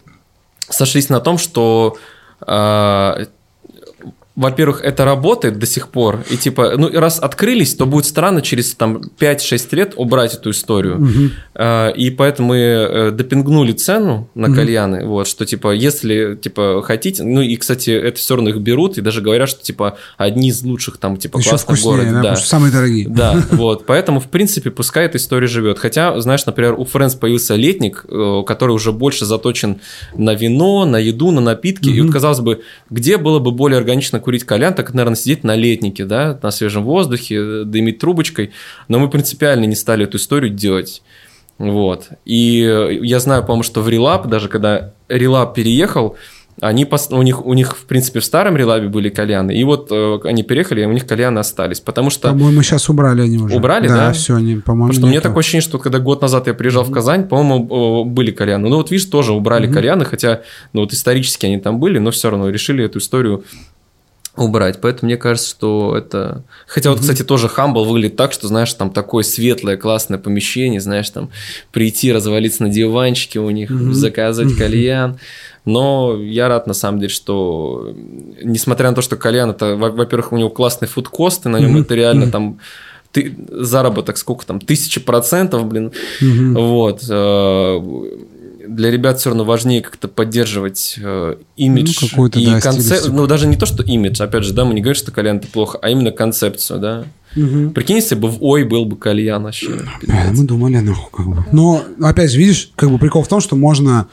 сошлись 0.70 1.10
на 1.10 1.20
том, 1.20 1.36
что 1.36 1.98
э, 2.40 3.26
во-первых, 4.40 4.80
это 4.82 5.04
работает 5.04 5.58
до 5.58 5.66
сих 5.66 5.88
пор. 5.88 6.24
И 6.30 6.36
типа, 6.36 6.74
ну, 6.76 6.90
раз 6.92 7.18
открылись, 7.18 7.74
то 7.74 7.86
будет 7.86 8.06
странно 8.06 8.42
через 8.42 8.74
там 8.74 9.02
5-6 9.18 9.76
лет 9.76 9.92
убрать 9.96 10.34
эту 10.34 10.50
историю. 10.50 10.96
Угу. 10.96 11.96
И 11.96 12.10
поэтому 12.10 12.48
мы 12.48 12.56
э, 12.56 13.10
допингнули 13.10 13.72
цену 13.72 14.28
на 14.34 14.48
угу. 14.48 14.56
кальяны. 14.56 15.06
Вот, 15.06 15.28
что 15.28 15.44
типа, 15.44 15.72
если 15.72 16.38
типа 16.40 16.82
хотите, 16.82 17.22
ну 17.22 17.42
и, 17.42 17.54
кстати, 17.56 17.90
это 17.90 18.18
все 18.18 18.34
равно 18.34 18.50
их 18.50 18.56
берут 18.56 18.98
и 18.98 19.02
даже 19.02 19.20
говорят, 19.20 19.48
что 19.48 19.62
типа 19.62 19.98
одни 20.16 20.48
из 20.48 20.62
лучших 20.62 20.96
там 20.96 21.16
типа 21.16 21.38
Еще 21.38 21.50
классных 21.50 21.78
вкуснее, 21.78 22.10
городе. 22.10 22.22
Да, 22.22 22.36
самые 22.36 22.72
дорогие. 22.72 23.08
Да, 23.08 23.44
вот. 23.50 23.84
Поэтому, 23.84 24.20
в 24.20 24.28
принципе, 24.28 24.70
пускай 24.70 25.04
эта 25.04 25.18
история 25.18 25.48
живет. 25.48 25.78
Хотя, 25.78 26.18
знаешь, 26.20 26.46
например, 26.46 26.74
у 26.74 26.84
Friends 26.84 27.18
появился 27.18 27.56
летник, 27.56 28.06
э, 28.08 28.42
который 28.46 28.72
уже 28.72 28.92
больше 28.92 29.26
заточен 29.26 29.80
на 30.14 30.34
вино, 30.34 30.86
на 30.86 30.96
еду, 30.96 31.30
на 31.30 31.42
напитки. 31.42 31.90
Угу. 31.90 31.96
И 31.96 32.00
вот, 32.00 32.12
казалось 32.12 32.40
бы, 32.40 32.62
где 32.88 33.18
было 33.18 33.38
бы 33.38 33.50
более 33.50 33.76
органично 33.76 34.18
курить 34.18 34.29
кальян, 34.38 34.74
так, 34.74 34.94
наверное, 34.94 35.16
сидеть 35.16 35.44
на 35.44 35.56
летнике, 35.56 36.04
да, 36.04 36.38
на 36.42 36.50
свежем 36.50 36.84
воздухе, 36.84 37.64
дымить 37.64 37.98
трубочкой. 37.98 38.50
Но 38.88 38.98
мы 38.98 39.10
принципиально 39.10 39.64
не 39.64 39.76
стали 39.76 40.04
эту 40.04 40.18
историю 40.18 40.52
делать. 40.52 41.02
Вот. 41.58 42.08
И 42.24 42.98
я 43.02 43.20
знаю, 43.20 43.42
по-моему, 43.42 43.62
что 43.62 43.82
в 43.82 43.88
Релап, 43.88 44.28
даже 44.28 44.48
когда 44.48 44.92
Релап 45.08 45.54
переехал, 45.54 46.16
они, 46.60 46.86
у, 47.10 47.22
них, 47.22 47.46
у 47.46 47.54
них, 47.54 47.76
в 47.76 47.84
принципе, 47.86 48.20
в 48.20 48.24
старом 48.24 48.56
релабе 48.56 48.88
были 48.88 49.08
кальяны, 49.08 49.52
и 49.52 49.64
вот 49.64 49.88
э, 49.90 50.18
они 50.24 50.42
переехали, 50.42 50.82
и 50.82 50.84
у 50.84 50.92
них 50.92 51.06
кальяны 51.06 51.38
остались, 51.38 51.80
потому 51.80 52.10
что... 52.10 52.28
По-моему, 52.28 52.62
сейчас 52.62 52.88
убрали 52.88 53.22
они 53.22 53.38
уже. 53.38 53.56
Убрали, 53.56 53.88
да? 53.88 54.08
Да, 54.08 54.12
все, 54.12 54.36
они, 54.36 54.56
по-моему, 54.56 54.88
Потому 54.88 54.92
что 54.92 55.00
нету. 55.00 55.08
мне 55.08 55.20
такое 55.20 55.40
ощущение, 55.40 55.62
что 55.62 55.78
когда 55.78 55.98
год 55.98 56.20
назад 56.20 56.46
я 56.46 56.54
приезжал 56.54 56.84
mm-hmm. 56.84 56.90
в 56.90 56.92
Казань, 56.92 57.28
по-моему, 57.28 58.04
были 58.04 58.30
кальяны. 58.30 58.68
Ну 58.68 58.76
вот, 58.76 58.90
видишь, 58.90 59.06
тоже 59.06 59.32
убрали 59.32 59.68
mm-hmm. 59.68 59.72
кальяны, 59.72 60.04
хотя, 60.04 60.42
ну 60.72 60.82
вот 60.82 60.92
исторически 60.92 61.46
они 61.46 61.58
там 61.58 61.80
были, 61.80 61.98
но 61.98 62.10
все 62.10 62.30
равно 62.30 62.50
решили 62.50 62.84
эту 62.84 62.98
историю 62.98 63.44
убрать. 64.40 64.80
Поэтому 64.80 65.08
мне 65.08 65.16
кажется, 65.16 65.50
что 65.50 65.96
это... 65.96 66.42
Хотя 66.66 66.90
вот, 66.90 67.00
кстати, 67.00 67.22
тоже 67.22 67.46
Humble 67.48 67.84
выглядит 67.84 68.16
так, 68.16 68.32
что, 68.32 68.48
знаешь, 68.48 68.72
там 68.74 68.90
такое 68.90 69.22
светлое, 69.22 69.76
классное 69.76 70.18
помещение, 70.18 70.80
знаешь, 70.80 71.10
там 71.10 71.30
прийти, 71.72 72.12
развалиться 72.12 72.62
на 72.62 72.68
диванчике 72.68 73.40
у 73.40 73.50
них, 73.50 73.70
mm-hmm. 73.70 73.92
заказать 73.92 74.54
кальян. 74.56 75.18
Но 75.64 76.16
я 76.20 76.48
рад, 76.48 76.66
на 76.66 76.74
самом 76.74 77.00
деле, 77.00 77.12
что, 77.12 77.94
несмотря 78.42 78.88
на 78.90 78.94
то, 78.94 79.02
что 79.02 79.16
кальян, 79.16 79.50
это, 79.50 79.76
во-первых, 79.76 80.32
у 80.32 80.36
него 80.36 80.50
классный 80.50 80.88
фудкост, 80.88 81.46
и 81.46 81.48
на 81.48 81.58
нем 81.58 81.76
mm-hmm. 81.76 81.82
это 81.82 81.94
реально 81.94 82.30
там 82.30 82.58
ты, 83.12 83.36
заработок 83.48 84.16
сколько 84.18 84.46
там, 84.46 84.60
тысячи 84.60 85.00
процентов, 85.00 85.66
блин, 85.66 85.92
mm-hmm. 86.20 86.54
вот, 86.54 87.02
э, 87.08 88.30
для 88.70 88.90
ребят 88.90 89.18
все 89.18 89.30
равно 89.30 89.44
важнее 89.44 89.82
как-то 89.82 90.08
поддерживать 90.08 90.98
э, 91.02 91.36
имидж 91.56 92.14
ну, 92.16 92.26
и 92.26 92.46
да, 92.46 92.60
концепцию. 92.60 93.12
Ну, 93.12 93.26
даже 93.26 93.46
не 93.46 93.56
то, 93.56 93.66
что 93.66 93.82
имидж, 93.82 94.22
опять 94.22 94.44
же, 94.44 94.52
да, 94.52 94.64
мы 94.64 94.74
не 94.74 94.80
говорим, 94.80 94.98
что 94.98 95.10
кальян 95.10 95.38
это 95.38 95.48
плохо, 95.48 95.78
а 95.82 95.90
именно 95.90 96.12
концепцию, 96.12 96.78
да. 96.78 97.04
Угу. 97.36 97.70
Прикинь, 97.70 97.96
если 97.96 98.14
бы 98.14 98.28
в 98.28 98.42
Ой 98.42 98.64
был 98.64 98.84
бы 98.84 98.96
кальян 98.96 99.42
вообще. 99.42 99.82
Да, 100.02 100.30
мы 100.32 100.44
думали, 100.44 100.78
ну, 100.78 100.94
как 101.12 101.26
бы. 101.26 101.44
Но, 101.52 101.82
опять 102.00 102.30
же, 102.30 102.38
видишь, 102.38 102.72
как 102.76 102.90
бы 102.90 102.98
прикол 102.98 103.22
в 103.22 103.28
том, 103.28 103.40
что 103.40 103.56
можно, 103.56 104.08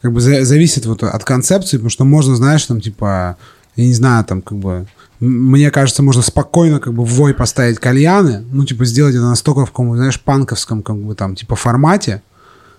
как 0.00 0.12
бы, 0.12 0.20
зависит 0.20 0.86
вот 0.86 1.02
от 1.02 1.24
концепции, 1.24 1.76
потому 1.76 1.90
что 1.90 2.04
можно, 2.04 2.36
знаешь, 2.36 2.64
там, 2.66 2.80
типа, 2.80 3.36
я 3.76 3.84
не 3.84 3.94
знаю, 3.94 4.24
там, 4.24 4.42
как 4.42 4.58
бы, 4.58 4.86
мне 5.20 5.70
кажется, 5.70 6.02
можно 6.02 6.22
спокойно 6.22 6.80
как 6.80 6.94
бы 6.94 7.04
в 7.04 7.12
вой 7.14 7.34
поставить 7.34 7.78
кальяны, 7.78 8.44
ну, 8.50 8.64
типа, 8.64 8.84
сделать 8.84 9.14
это 9.14 9.24
настолько 9.24 9.64
в 9.66 9.70
каком-то, 9.70 9.96
знаешь, 9.96 10.20
панковском, 10.20 10.82
как 10.82 10.96
бы, 10.96 11.14
там, 11.14 11.36
типа, 11.36 11.56
формате, 11.56 12.22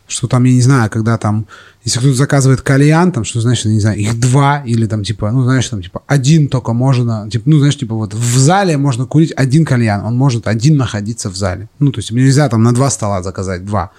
что 0.08 0.28
там, 0.28 0.44
я 0.44 0.54
не 0.54 0.62
знаю, 0.62 0.90
когда 0.90 1.18
там, 1.18 1.48
если 1.84 2.00
кто-то 2.00 2.16
заказывает 2.16 2.62
кальян, 2.62 3.12
там, 3.12 3.26
что, 3.26 3.40
я 3.40 3.72
не 3.72 3.80
знаю, 3.80 4.00
их 4.00 4.18
два 4.20 4.64
или 4.66 4.86
там, 4.86 5.04
типа, 5.04 5.32
ну, 5.32 5.44
знаешь, 5.44 5.68
там, 5.68 5.82
типа, 5.82 6.02
один 6.08 6.48
только 6.48 6.72
можно, 6.74 7.30
типа, 7.30 7.44
ну, 7.50 7.58
знаешь, 7.58 7.78
типа, 7.78 7.96
вот 7.96 8.14
в 8.14 8.38
зале 8.38 8.78
можно 8.78 9.06
курить 9.06 9.34
один 9.36 9.66
кальян, 9.66 10.06
он 10.06 10.16
может 10.16 10.48
один 10.48 10.78
находиться 10.78 11.30
в 11.30 11.36
зале. 11.36 11.68
Ну, 11.80 11.92
то 11.92 12.00
есть 12.00 12.12
нельзя 12.12 12.48
там 12.48 12.64
на 12.64 12.74
два 12.74 12.90
стола 12.90 13.22
заказать, 13.22 13.66
два. 13.66 13.92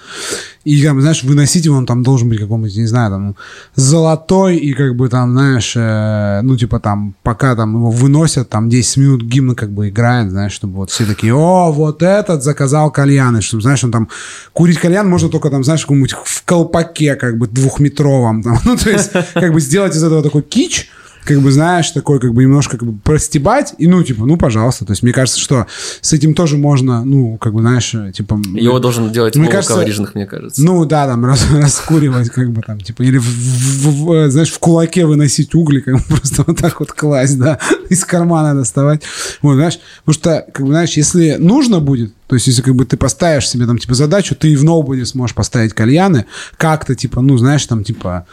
И, 0.65 0.83
там, 0.83 1.01
знаешь, 1.03 1.23
выносить 1.25 1.67
его, 1.67 1.77
он 1.77 1.85
там 1.85 2.03
должен 2.03 2.31
быть 2.31 2.41
каком-нибудь, 2.41 2.75
не 2.77 2.87
знаю, 2.87 3.11
там, 3.11 3.37
золотой, 3.75 4.57
и 4.57 4.73
как 4.73 4.97
бы 4.97 5.11
там, 5.11 5.33
знаешь, 5.33 5.75
э, 5.77 6.41
ну, 6.43 6.57
типа, 6.57 6.81
там, 6.81 7.15
пока 7.23 7.55
там 7.55 7.75
его 7.75 7.91
выносят, 7.91 8.49
там, 8.49 8.71
10 8.71 8.97
минут 8.97 9.23
гимн 9.23 9.55
как 9.55 9.71
бы 9.71 9.91
играет, 9.91 10.31
знаешь, 10.31 10.53
чтобы 10.53 10.77
вот 10.77 10.91
все 10.91 11.05
такие, 11.05 11.35
о, 11.35 11.71
вот 11.71 12.03
этот 12.03 12.43
заказал 12.43 12.91
кальян, 12.91 13.37
и 13.37 13.41
чтобы, 13.43 13.63
знаешь, 13.63 13.85
он 13.85 13.93
там, 13.93 14.09
курить 14.55 14.79
кальян 14.79 15.07
можно 15.07 15.29
только 15.29 15.51
там, 15.51 15.65
знаешь, 15.65 15.83
каком-нибудь 15.83 16.15
в 16.25 16.45
колпаке, 16.45 17.17
как 17.17 17.37
бы, 17.37 17.47
двухметровом, 17.75 18.43
ну, 18.65 18.77
то 18.77 18.91
есть, 18.91 19.11
как 19.35 19.53
бы 19.53 19.61
сделать 19.61 19.95
из 19.95 20.03
этого 20.03 20.23
такой 20.23 20.43
кич, 20.43 20.89
как 21.25 21.41
бы, 21.41 21.51
знаешь, 21.51 21.91
такой, 21.91 22.21
как 22.21 22.35
бы, 22.35 22.43
немножко, 22.43 22.77
как 22.77 22.89
бы, 22.89 22.99
простебать, 22.99 23.75
и, 23.79 23.87
ну, 23.87 24.03
типа, 24.03 24.27
ну, 24.27 24.37
пожалуйста. 24.37 24.85
То 24.85 24.93
есть, 24.93 25.03
мне 25.03 25.13
кажется, 25.13 25.41
что 25.41 25.67
с 26.01 26.13
этим 26.13 26.35
тоже 26.35 26.57
можно, 26.57 27.05
ну, 27.05 27.39
как 27.39 27.55
бы, 27.55 27.61
знаешь, 27.61 27.95
типа... 28.15 28.41
Его 28.55 28.79
должен 28.79 29.11
делать 29.11 29.37
мне 29.37 29.49
кажется, 29.49 29.75
коврижных, 29.75 30.15
мне 30.15 30.27
кажется. 30.27 30.63
Ну, 30.63 30.85
да, 30.85 31.07
там, 31.07 31.25
раз, 31.25 31.47
раскуривать, 31.53 32.31
как 32.31 32.51
бы, 32.51 32.63
там, 32.63 32.81
типа, 32.81 33.03
или, 33.03 33.19
в, 33.19 33.25
в, 33.25 34.05
в, 34.05 34.31
знаешь, 34.31 34.51
в 34.51 34.59
кулаке 34.59 35.07
выносить 35.07 35.55
угли, 35.55 35.81
как 35.81 35.95
бы, 35.95 36.03
просто 36.09 36.45
вот 36.47 36.59
так 36.59 36.79
вот 36.81 36.93
класть, 36.93 37.39
да, 37.39 37.59
из 37.89 38.05
кармана 38.05 38.55
доставать. 38.55 39.03
Вот, 39.43 39.55
знаешь, 39.55 39.79
потому 40.05 40.15
что, 40.15 40.47
как 40.53 40.67
бы, 40.67 40.73
знаешь, 40.73 40.93
если 40.93 41.37
нужно 41.39 41.81
будет, 41.81 42.13
то 42.27 42.37
есть, 42.37 42.47
если 42.47 42.63
как 42.63 42.75
бы 42.75 42.85
ты 42.85 42.97
поставишь 42.97 43.49
себе 43.49 43.67
там, 43.67 43.79
типа, 43.79 43.95
задачу, 43.95 44.35
ты 44.35 44.53
и 44.53 44.57
в 44.57 44.65
ноубоде 44.65 45.05
сможешь 45.07 45.35
поставить 45.35 45.73
кальяны, 45.73 46.27
как-то, 46.57 46.95
типа, 46.95 47.21
ну, 47.21 47.37
знаешь, 47.39 47.65
там, 47.67 47.85
типа, 47.85 48.27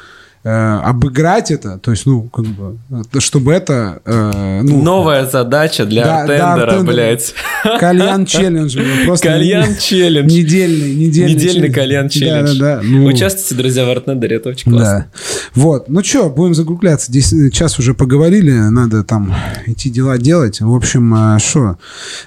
э, 0.43 0.49
обыграть 0.49 1.51
это, 1.51 1.77
то 1.77 1.91
есть, 1.91 2.05
ну, 2.05 2.23
как 2.23 2.45
бы, 2.45 2.77
чтобы 3.19 3.53
это... 3.53 4.01
Э, 4.05 4.61
ну, 4.63 4.81
Новая 4.81 5.25
задача 5.25 5.85
для 5.85 6.03
да, 6.03 6.25
тендера, 6.25 6.71
да, 6.71 6.83
блядь. 6.83 7.33
Кальян 7.79 8.25
челлендж. 8.25 8.77
Просто 9.05 9.27
кальян 9.27 9.75
челлендж. 9.77 10.31
Недельный, 10.31 10.93
недельный. 10.93 11.33
Недельный 11.33 11.71
кальян 11.71 12.09
челлендж. 12.09 12.59
Да, 12.59 12.75
да, 12.75 12.81
да. 12.81 12.81
Ну, 12.83 13.05
Участвуйте, 13.05 13.55
друзья, 13.55 13.85
в 13.85 13.89
Артнедере, 13.89 14.37
это 14.37 14.49
очень 14.49 14.71
классно. 14.71 15.07
Да. 15.13 15.21
Вот, 15.55 15.89
ну 15.89 16.03
что, 16.03 16.29
будем 16.29 16.53
закругляться. 16.53 17.11
Здесь 17.11 17.33
э, 17.33 17.49
час 17.49 17.79
уже 17.79 17.93
поговорили, 17.93 18.51
надо 18.51 19.03
там 19.03 19.33
идти 19.65 19.89
дела 19.89 20.17
делать. 20.17 20.61
В 20.61 20.73
общем, 20.73 21.37
что, 21.39 21.77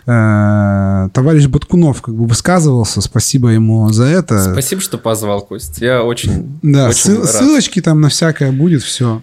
э, 0.06 0.12
э, 0.14 1.08
товарищ 1.12 1.46
Баткунов 1.46 2.02
как 2.02 2.14
бы 2.14 2.26
высказывался, 2.26 3.00
спасибо 3.00 3.48
ему 3.48 3.88
за 3.90 4.04
это. 4.04 4.52
Спасибо, 4.52 4.80
что 4.80 4.98
позвал, 4.98 5.42
Кость. 5.42 5.78
Я 5.80 6.02
очень, 6.02 6.58
да, 6.62 6.88
очень 6.88 6.98
ссыл, 6.98 7.20
рад. 7.20 7.30
ссылочки 7.30 7.80
там 7.80 8.00
на 8.04 8.10
всякое 8.10 8.52
будет 8.52 8.82
все. 8.82 9.22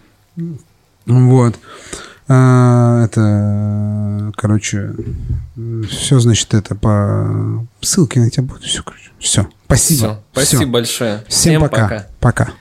Вот. 1.05 1.55
А, 2.27 3.05
это, 3.05 4.31
короче, 4.35 4.93
все, 5.87 6.19
значит, 6.19 6.53
это 6.53 6.75
по 6.75 7.65
ссылке 7.81 8.19
на 8.19 8.29
тебя 8.29 8.43
будет. 8.43 8.63
Все, 8.63 8.81
короче. 8.83 9.11
Все. 9.19 9.47
Спасибо. 9.65 9.97
Все. 9.97 10.23
Спасибо 10.31 10.61
все. 10.61 10.69
большое. 10.69 11.23
Всем, 11.27 11.51
Всем 11.51 11.61
пока. 11.61 11.83
Пока. 11.87 12.07
пока. 12.19 12.53